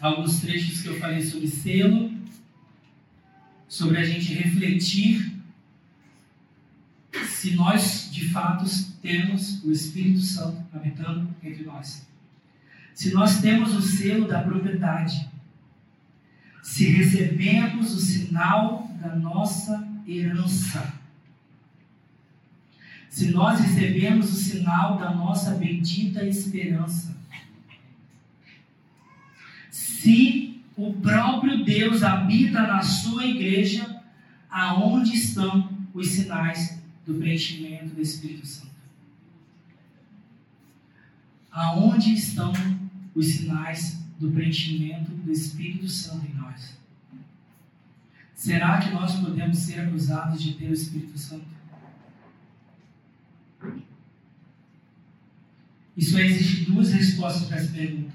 Alguns 0.00 0.40
trechos 0.40 0.80
que 0.82 0.88
eu 0.88 0.98
falei 0.98 1.20
sobre 1.20 1.48
selo, 1.48 2.10
sobre 3.78 3.98
a 3.98 4.04
gente 4.04 4.34
refletir 4.34 5.32
se 7.28 7.54
nós 7.54 8.08
de 8.10 8.28
fato 8.28 8.64
temos 9.00 9.62
o 9.62 9.70
Espírito 9.70 10.20
Santo 10.20 10.66
habitando 10.74 11.32
entre 11.40 11.62
nós. 11.62 12.04
Se 12.92 13.12
nós 13.14 13.40
temos 13.40 13.72
o 13.76 13.80
selo 13.80 14.26
da 14.26 14.42
propriedade, 14.42 15.30
se 16.60 16.86
recebemos 16.86 17.94
o 17.94 18.00
sinal 18.00 18.90
da 19.00 19.14
nossa 19.14 19.88
herança, 20.08 20.94
se 23.08 23.30
nós 23.30 23.60
recebemos 23.60 24.32
o 24.32 24.36
sinal 24.42 24.98
da 24.98 25.14
nossa 25.14 25.52
bendita 25.52 26.24
esperança, 26.24 27.16
se 29.70 30.57
o 30.78 30.94
próprio 30.94 31.64
Deus 31.64 32.04
habita 32.04 32.62
na 32.62 32.80
sua 32.80 33.26
igreja, 33.26 34.00
aonde 34.48 35.12
estão 35.12 35.76
os 35.92 36.10
sinais 36.10 36.80
do 37.04 37.14
preenchimento 37.14 37.96
do 37.96 38.00
Espírito 38.00 38.46
Santo? 38.46 38.70
Aonde 41.50 42.14
estão 42.14 42.52
os 43.12 43.26
sinais 43.26 43.98
do 44.20 44.30
preenchimento 44.30 45.10
do 45.10 45.32
Espírito 45.32 45.88
Santo 45.88 46.24
em 46.24 46.34
nós? 46.34 46.78
Será 48.32 48.78
que 48.78 48.90
nós 48.90 49.16
podemos 49.16 49.58
ser 49.58 49.80
acusados 49.80 50.40
de 50.40 50.54
ter 50.54 50.70
o 50.70 50.74
Espírito 50.74 51.18
Santo? 51.18 51.44
Isso 55.96 56.16
aí 56.16 56.26
existe 56.26 56.66
duas 56.66 56.92
respostas 56.92 57.48
para 57.48 57.56
essa 57.56 57.72
pergunta. 57.72 58.14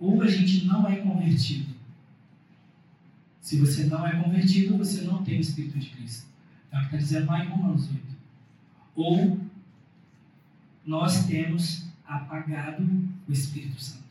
Ou 0.00 0.20
a 0.22 0.26
gente 0.26 0.64
não 0.64 0.88
é 0.88 0.96
convertido. 0.96 1.69
Se 3.50 3.58
você 3.58 3.82
não 3.86 4.06
é 4.06 4.14
convertido, 4.22 4.78
você 4.78 5.02
não 5.02 5.24
tem 5.24 5.38
o 5.38 5.40
Espírito 5.40 5.76
de 5.76 5.90
Cristo. 5.90 6.28
É 6.70 6.76
o 6.76 6.80
que 6.82 6.86
está 6.86 6.96
dizendo 6.98 7.26
lá 7.26 7.44
em 7.44 7.48
Romanos 7.48 7.90
8 7.90 8.00
ou 8.94 9.40
nós 10.86 11.26
temos 11.26 11.84
apagado 12.06 12.88
o 13.28 13.32
Espírito 13.32 13.82
Santo. 13.82 14.04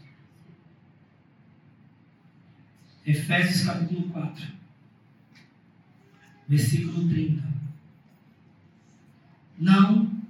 Efésios 3.06 3.66
capítulo 3.66 4.10
4, 4.10 4.46
versículo 6.50 7.08
30. 7.08 7.42
Não 9.58 10.22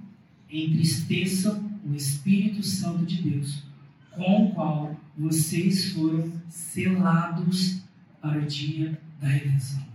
entristeçam 0.48 1.68
o 1.84 1.96
Espírito 1.96 2.62
Santo 2.62 3.04
de 3.04 3.28
Deus, 3.28 3.64
com 4.12 4.46
o 4.46 4.54
qual 4.54 5.00
vocês 5.18 5.94
foram 5.94 6.32
selados 6.48 7.79
para 8.20 8.38
o 8.38 8.46
dia 8.46 9.00
da 9.20 9.28
redenção. 9.28 9.86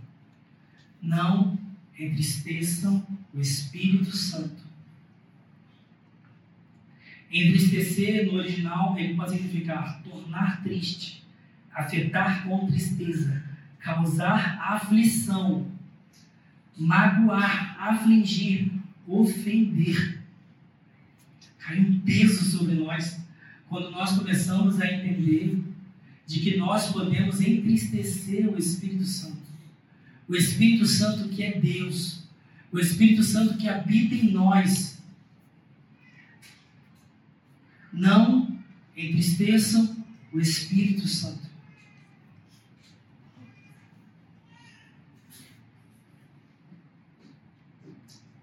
Não 1.00 1.58
entristeçam 1.98 3.06
o 3.32 3.40
Espírito 3.40 4.14
Santo. 4.14 4.64
Entristecer 7.30 8.26
no 8.26 8.38
original 8.38 8.98
ele 8.98 9.14
pode 9.14 9.32
significar 9.32 10.02
tornar 10.02 10.62
triste, 10.62 11.24
afetar 11.72 12.46
com 12.46 12.66
tristeza, 12.66 13.42
causar 13.80 14.58
aflição, 14.60 15.70
magoar, 16.76 17.76
afligir, 17.80 18.72
ofender. 19.06 20.22
Cai 21.58 21.80
um 21.80 22.00
peso 22.00 22.44
sobre 22.44 22.74
nós 22.74 23.20
quando 23.68 23.90
nós 23.90 24.16
começamos 24.16 24.80
a 24.80 24.90
entender 24.90 25.62
de 26.26 26.40
que 26.40 26.56
nós 26.56 26.90
podemos 26.90 27.40
entristecer 27.40 28.48
o 28.48 28.58
Espírito 28.58 29.04
Santo. 29.04 29.46
O 30.28 30.34
Espírito 30.34 30.86
Santo 30.86 31.28
que 31.28 31.42
é 31.42 31.60
Deus, 31.60 32.24
o 32.72 32.78
Espírito 32.78 33.22
Santo 33.22 33.56
que 33.56 33.68
habita 33.68 34.14
em 34.14 34.32
nós. 34.32 34.98
Não 37.92 38.58
entristeçam 38.96 40.04
o 40.32 40.40
Espírito 40.40 41.06
Santo. 41.06 41.46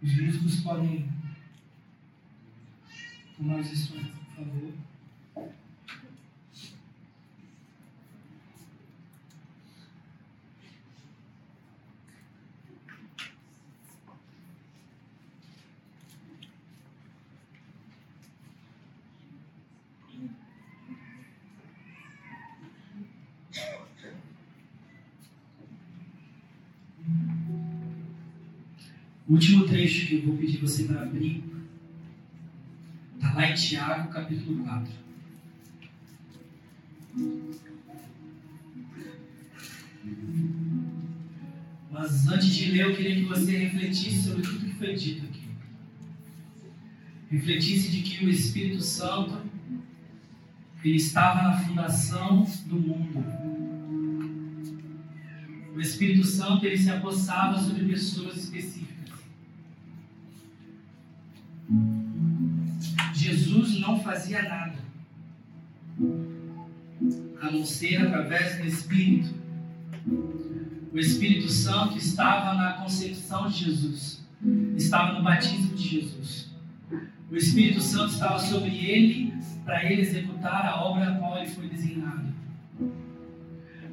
Os 0.01 0.17
músicos 0.17 0.55
podem 0.61 1.07
tomar 3.37 3.59
as 3.59 3.87
por 3.87 4.01
favor. 4.35 4.73
O 29.22 29.22
último 29.33 29.65
trecho 29.65 30.07
que 30.07 30.15
eu 30.15 30.21
vou 30.23 30.37
pedir 30.37 30.57
você 30.57 30.83
para 30.83 31.01
abrir 31.01 31.43
está 33.15 33.33
lá 33.33 33.49
em 33.49 33.53
Tiago, 33.53 34.11
capítulo 34.11 34.63
4. 34.63 34.93
Mas 41.91 42.27
antes 42.27 42.47
de 42.53 42.71
ler, 42.71 42.87
eu 42.87 42.95
queria 42.95 43.15
que 43.15 43.23
você 43.23 43.57
refletisse 43.57 44.23
sobre 44.23 44.41
tudo 44.41 44.65
que 44.65 44.75
foi 44.75 44.93
dito 44.93 45.25
aqui. 45.25 45.47
Refletisse 47.31 47.91
de 47.91 48.01
que 48.01 48.25
o 48.25 48.29
Espírito 48.29 48.81
Santo 48.81 49.41
ele 50.83 50.97
estava 50.97 51.43
na 51.43 51.57
fundação 51.59 52.45
do 52.65 52.75
mundo. 52.75 53.23
O 55.73 55.79
Espírito 55.79 56.25
Santo 56.25 56.65
ele 56.65 56.77
se 56.77 56.89
apossava 56.89 57.57
sobre 57.59 57.85
pessoas 57.85 58.37
específicas. 58.37 58.92
Fazia 64.23 64.41
nada 64.43 64.75
a 67.41 67.51
não 67.51 67.65
ser 67.65 67.97
através 67.97 68.57
do 68.57 68.65
Espírito. 68.65 69.35
O 70.93 70.97
Espírito 70.97 71.49
Santo 71.49 71.97
estava 71.97 72.53
na 72.53 72.73
concepção 72.73 73.49
de 73.49 73.65
Jesus, 73.65 74.25
estava 74.77 75.13
no 75.13 75.23
batismo 75.23 75.75
de 75.75 75.89
Jesus. 75.89 76.53
O 77.29 77.35
Espírito 77.35 77.81
Santo 77.81 78.13
estava 78.13 78.39
sobre 78.39 78.69
ele 78.69 79.33
para 79.65 79.83
ele 79.91 80.03
executar 80.03 80.67
a 80.67 80.81
obra 80.85 81.11
a 81.11 81.15
qual 81.15 81.37
ele 81.39 81.49
foi 81.49 81.67
designado. 81.67 82.33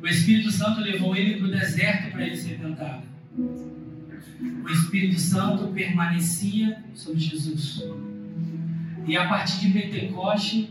O 0.00 0.06
Espírito 0.06 0.52
Santo 0.52 0.80
levou 0.80 1.16
ele 1.16 1.38
para 1.38 1.48
o 1.48 1.50
deserto 1.50 2.12
para 2.12 2.24
ele 2.24 2.36
ser 2.36 2.56
tentado. 2.60 3.02
O 4.62 4.68
Espírito 4.68 5.18
Santo 5.18 5.68
permanecia 5.72 6.84
sobre 6.94 7.18
Jesus. 7.18 7.82
E 9.06 9.16
a 9.16 9.28
partir 9.28 9.70
de 9.70 9.72
Pentecoste, 9.72 10.70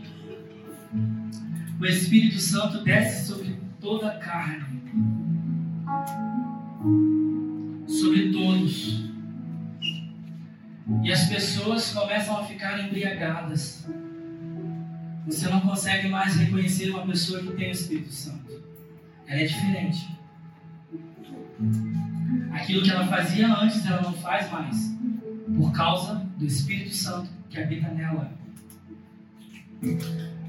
o 1.80 1.86
Espírito 1.86 2.38
Santo 2.38 2.82
desce 2.84 3.26
sobre 3.26 3.58
toda 3.80 4.10
a 4.10 4.18
carne, 4.18 4.80
sobre 7.86 8.30
todos. 8.32 9.10
E 11.02 11.12
as 11.12 11.26
pessoas 11.28 11.92
começam 11.92 12.38
a 12.38 12.44
ficar 12.44 12.78
embriagadas. 12.80 13.88
Você 15.26 15.48
não 15.48 15.60
consegue 15.60 16.08
mais 16.08 16.36
reconhecer 16.36 16.90
uma 16.90 17.06
pessoa 17.06 17.40
que 17.40 17.52
tem 17.52 17.68
o 17.68 17.72
Espírito 17.72 18.12
Santo. 18.12 18.62
Ela 19.26 19.40
é 19.40 19.44
diferente. 19.44 20.08
Aquilo 22.52 22.82
que 22.82 22.90
ela 22.90 23.06
fazia 23.06 23.52
antes, 23.54 23.86
ela 23.86 24.02
não 24.02 24.14
faz 24.14 24.50
mais. 24.50 24.98
Por 25.56 25.72
causa 25.72 26.26
do 26.36 26.44
Espírito 26.44 26.94
Santo 26.94 27.39
que 27.50 27.60
habita 27.60 27.88
nela. 27.88 28.32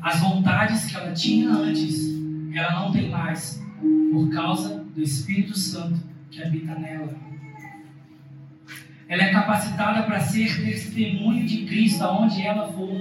As 0.02 0.20
vontades 0.20 0.86
que 0.86 0.96
ela 0.96 1.12
tinha 1.12 1.50
antes, 1.50 2.12
ela 2.54 2.80
não 2.80 2.92
tem 2.92 3.10
mais, 3.10 3.62
por 4.14 4.30
causa 4.30 4.84
do 4.84 5.02
Espírito 5.02 5.58
Santo 5.58 6.00
que 6.30 6.42
habita 6.42 6.76
nela. 6.76 7.16
Ela 9.08 9.24
é 9.24 9.32
capacitada 9.32 10.04
para 10.04 10.22
ser 10.22 10.64
testemunho 10.64 11.46
de 11.46 11.66
Cristo 11.66 12.04
aonde 12.04 12.42
ela 12.42 12.72
for. 12.72 12.96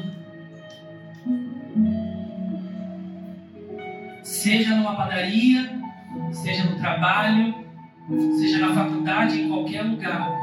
Seja 4.23 4.75
numa 4.75 4.97
padaria, 4.97 5.79
seja 6.33 6.65
no 6.65 6.79
trabalho, 6.79 7.55
seja 8.39 8.67
na 8.67 8.75
faculdade, 8.75 9.41
em 9.41 9.49
qualquer 9.49 9.83
lugar. 9.83 10.40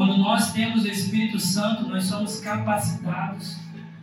Quando 0.00 0.16
nós 0.16 0.54
temos 0.54 0.84
o 0.84 0.88
Espírito 0.88 1.38
Santo, 1.38 1.86
nós 1.86 2.04
somos 2.04 2.40
capacitados 2.40 3.58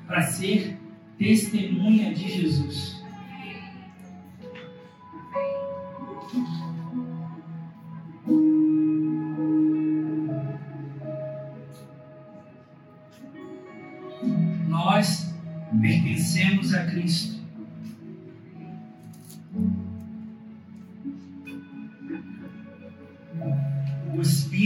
para 0.05 0.21
ser 0.21 0.79
testemunha 1.17 2.13
de 2.13 2.31
Jesus. 2.31 3.03
Nós 14.67 15.33
pertencemos 15.81 16.75
a 16.75 16.85
Cristo. 16.85 17.46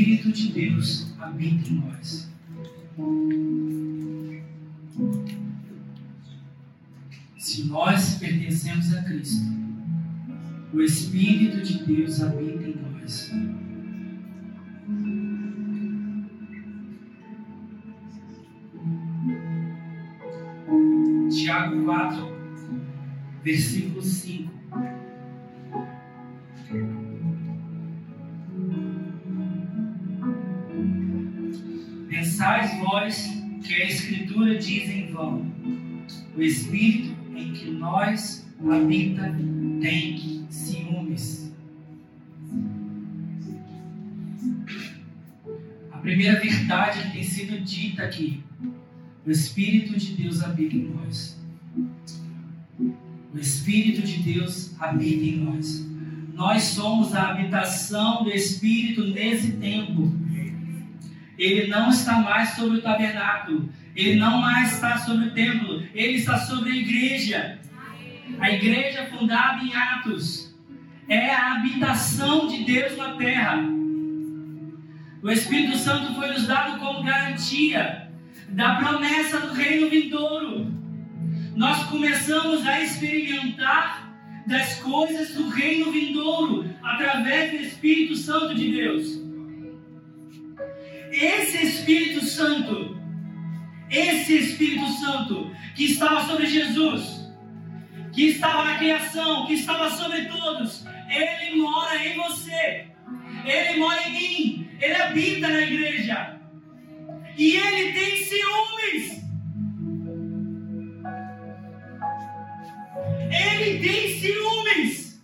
Espírito 0.02 0.32
de 0.32 0.52
Deus 0.52 1.14
habita 1.20 1.70
em 1.70 1.76
nós. 1.76 2.28
Se 7.38 7.66
nós 7.66 8.16
pertencemos 8.16 8.95
a 8.95 9.04
Cristo, 9.04 9.45
o 10.74 10.82
Espírito 10.82 11.62
de 11.62 11.84
Deus 11.84 12.20
habita 12.20 12.64
em 12.64 12.76
nós. 12.82 13.32
Tiago 21.30 21.84
4, 21.84 22.28
versículo 23.43 24.02
5. 24.02 24.61
Escritura 34.41 34.57
diz 34.57 34.89
em 34.89 35.11
vão: 35.11 35.45
o 36.35 36.41
Espírito 36.41 37.15
em 37.35 37.53
que 37.53 37.69
nós 37.69 38.47
habita 38.69 39.35
tem 39.79 40.45
ciúmes. 40.49 41.53
A 45.91 45.97
primeira 45.97 46.39
verdade 46.39 47.03
que 47.03 47.11
tem 47.11 47.23
sido 47.23 47.63
dita 47.63 48.03
aqui: 48.03 48.43
o 49.25 49.29
Espírito 49.29 49.97
de 49.97 50.13
Deus 50.13 50.41
habita 50.41 50.75
em 50.75 50.89
nós. 50.89 51.39
O 53.33 53.37
Espírito 53.37 54.01
de 54.01 54.23
Deus 54.23 54.75
habita 54.79 55.23
em 55.23 55.37
nós. 55.37 55.87
Nós 56.33 56.63
somos 56.63 57.13
a 57.13 57.29
habitação 57.29 58.23
do 58.23 58.31
Espírito 58.31 59.05
nesse 59.05 59.53
tempo. 59.53 60.11
Ele 61.37 61.67
não 61.67 61.89
está 61.89 62.19
mais 62.19 62.49
sobre 62.51 62.79
o 62.79 62.81
tabernáculo. 62.81 63.69
Ele 63.95 64.19
não 64.19 64.39
mais 64.39 64.73
está 64.73 64.97
sobre 64.99 65.27
o 65.27 65.31
templo. 65.31 65.83
Ele 65.93 66.13
está 66.13 66.37
sobre 66.37 66.71
a 66.71 66.75
igreja. 66.75 67.59
A 68.39 68.51
igreja 68.51 69.05
fundada 69.07 69.63
em 69.63 69.75
Atos 69.75 70.55
é 71.07 71.33
a 71.33 71.55
habitação 71.55 72.47
de 72.47 72.63
Deus 72.63 72.97
na 72.97 73.15
terra. 73.15 73.57
O 75.21 75.29
Espírito 75.29 75.77
Santo 75.77 76.15
foi 76.15 76.29
nos 76.29 76.47
dado 76.47 76.79
como 76.79 77.03
garantia 77.03 78.09
da 78.49 78.75
promessa 78.75 79.39
do 79.41 79.53
reino 79.53 79.89
vindouro. 79.89 80.71
Nós 81.55 81.83
começamos 81.83 82.65
a 82.65 82.81
experimentar 82.81 84.09
das 84.47 84.75
coisas 84.79 85.35
do 85.35 85.49
reino 85.49 85.91
vindouro 85.91 86.65
através 86.81 87.51
do 87.51 87.57
Espírito 87.57 88.15
Santo 88.15 88.55
de 88.55 88.71
Deus. 88.71 89.21
Esse 91.11 91.65
Espírito 91.65 92.25
Santo, 92.25 92.97
esse 93.91 94.37
Espírito 94.37 94.87
Santo 94.93 95.53
que 95.75 95.85
estava 95.85 96.25
sobre 96.25 96.47
Jesus, 96.47 97.29
que 98.13 98.27
estava 98.27 98.63
na 98.63 98.77
criação, 98.77 99.45
que 99.45 99.53
estava 99.53 99.89
sobre 99.89 100.25
todos, 100.25 100.85
ele 101.09 101.61
mora 101.61 102.07
em 102.07 102.15
você, 102.15 102.87
ele 103.45 103.79
mora 103.79 104.01
em 104.07 104.11
mim, 104.13 104.69
ele 104.79 104.95
habita 104.95 105.49
na 105.49 105.61
igreja. 105.61 106.39
E 107.37 107.55
ele 107.55 107.93
tem 107.93 108.17
ciúmes. 108.17 109.21
Ele 113.29 113.79
tem 113.79 114.19
ciúmes. 114.19 115.21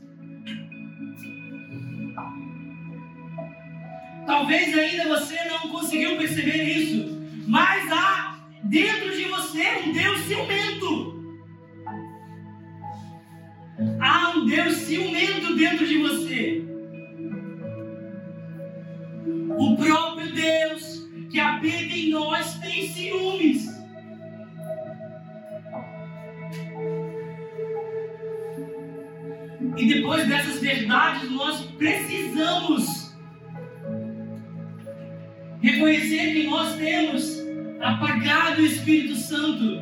Talvez 4.25 4.77
ainda 4.77 5.07
você 5.07 5.41
não 5.45 5.69
conseguiu 5.69 6.17
perceber 6.17 6.63
isso, 6.63 7.17
mas 7.47 7.89
há 7.91 8.26
dentro 8.69 9.15
de 9.15 9.23
você 9.25 9.63
um 9.85 9.91
Deus 9.91 10.19
ciumento. 10.21 11.17
Há 13.99 14.29
um 14.35 14.45
Deus 14.45 14.75
ciumento 14.77 15.55
dentro 15.55 15.87
de 15.87 15.97
você. 15.99 16.65
O 19.57 19.75
próprio 19.75 20.33
Deus 20.33 21.07
que 21.29 21.39
habita 21.39 21.93
em 21.93 22.09
nós 22.09 22.55
tem 22.59 22.87
ciúmes. 22.89 23.67
E 29.75 29.85
depois 29.87 30.27
dessas 30.27 30.59
verdades, 30.59 31.29
nós 31.29 31.61
precisamos 31.77 33.15
reconhecer 35.61 36.33
que 36.33 36.47
nós 36.47 36.75
temos 36.75 37.36
apagado 37.87 38.61
o 38.61 38.65
Espírito 38.65 39.15
Santo, 39.15 39.81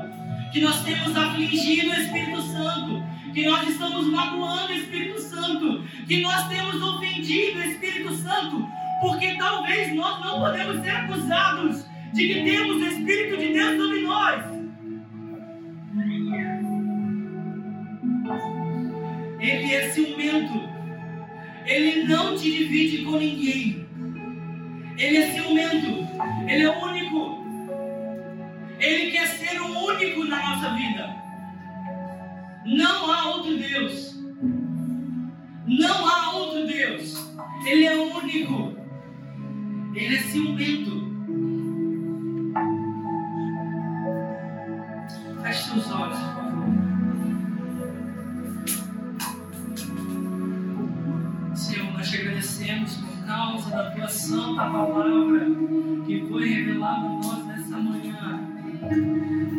que 0.52 0.62
nós 0.62 0.84
temos 0.84 1.16
afligido 1.16 1.90
o 1.90 1.94
Espírito 1.94 2.42
Santo, 2.44 3.04
que 3.34 3.46
nós 3.46 3.68
estamos 3.68 4.08
magoando 4.08 4.74
o 4.74 4.76
Espírito 4.76 5.20
Santo, 5.20 5.84
que 6.08 6.22
nós 6.22 6.48
temos 6.48 6.82
ofendido 6.82 7.60
o 7.60 7.64
Espírito 7.64 8.14
Santo, 8.14 8.68
porque 9.02 9.36
talvez 9.38 9.94
nós 9.96 10.24
não 10.24 10.40
podemos 10.40 10.82
ser 10.82 10.92
acusados 10.92 11.86
de 12.14 12.28
que 12.28 12.44
temos 12.44 12.78
o 12.78 12.86
Espírito 12.86 13.38
de 13.38 13.54
Deus 13.54 13.78
sobre 13.82 14.02
nós. 14.02 14.44
Ele 19.40 19.74
é 19.74 19.90
ciumento. 19.90 20.76
Ele 21.66 22.04
não 22.04 22.38
te 22.38 22.52
divide 22.52 23.04
com 23.04 23.18
ninguém. 23.18 23.86
Ele 24.98 25.18
é 25.18 25.32
ciumento. 25.32 26.08
Ele 26.48 26.64
é 26.64 26.70
único. 26.70 26.95
Na 30.28 30.50
nossa 30.50 30.74
vida. 30.76 31.16
Não 32.66 33.12
há 33.12 33.30
outro 33.30 33.58
Deus. 33.58 34.16
Não 35.68 36.08
há 36.08 36.32
outro 36.34 36.68
Deus. 36.68 37.32
Ele 37.66 37.86
é 37.86 37.96
único. 37.96 38.76
Ele 39.94 40.16
é 40.16 40.20
ciumento. 40.20 41.06
Feche 45.42 45.70
seus 45.70 45.92
olhos, 45.92 46.18
por 46.18 46.34
favor. 46.36 46.66
Senhor, 51.56 51.94
nós 51.94 52.10
te 52.10 52.18
agradecemos 52.18 52.96
por 52.96 53.26
causa 53.26 53.70
da 53.70 53.92
tua 53.92 54.08
santa 54.08 54.70
palavra 54.70 55.46
que 56.06 56.26
foi 56.28 56.50
revelada 56.50 57.06
a 57.06 57.10
nós 57.10 57.46
nessa 57.46 57.78
manhã. 57.78 58.55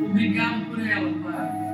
Obrigado 0.05 0.67
por 0.67 0.81
ela, 0.81 1.13
Pai. 1.23 1.66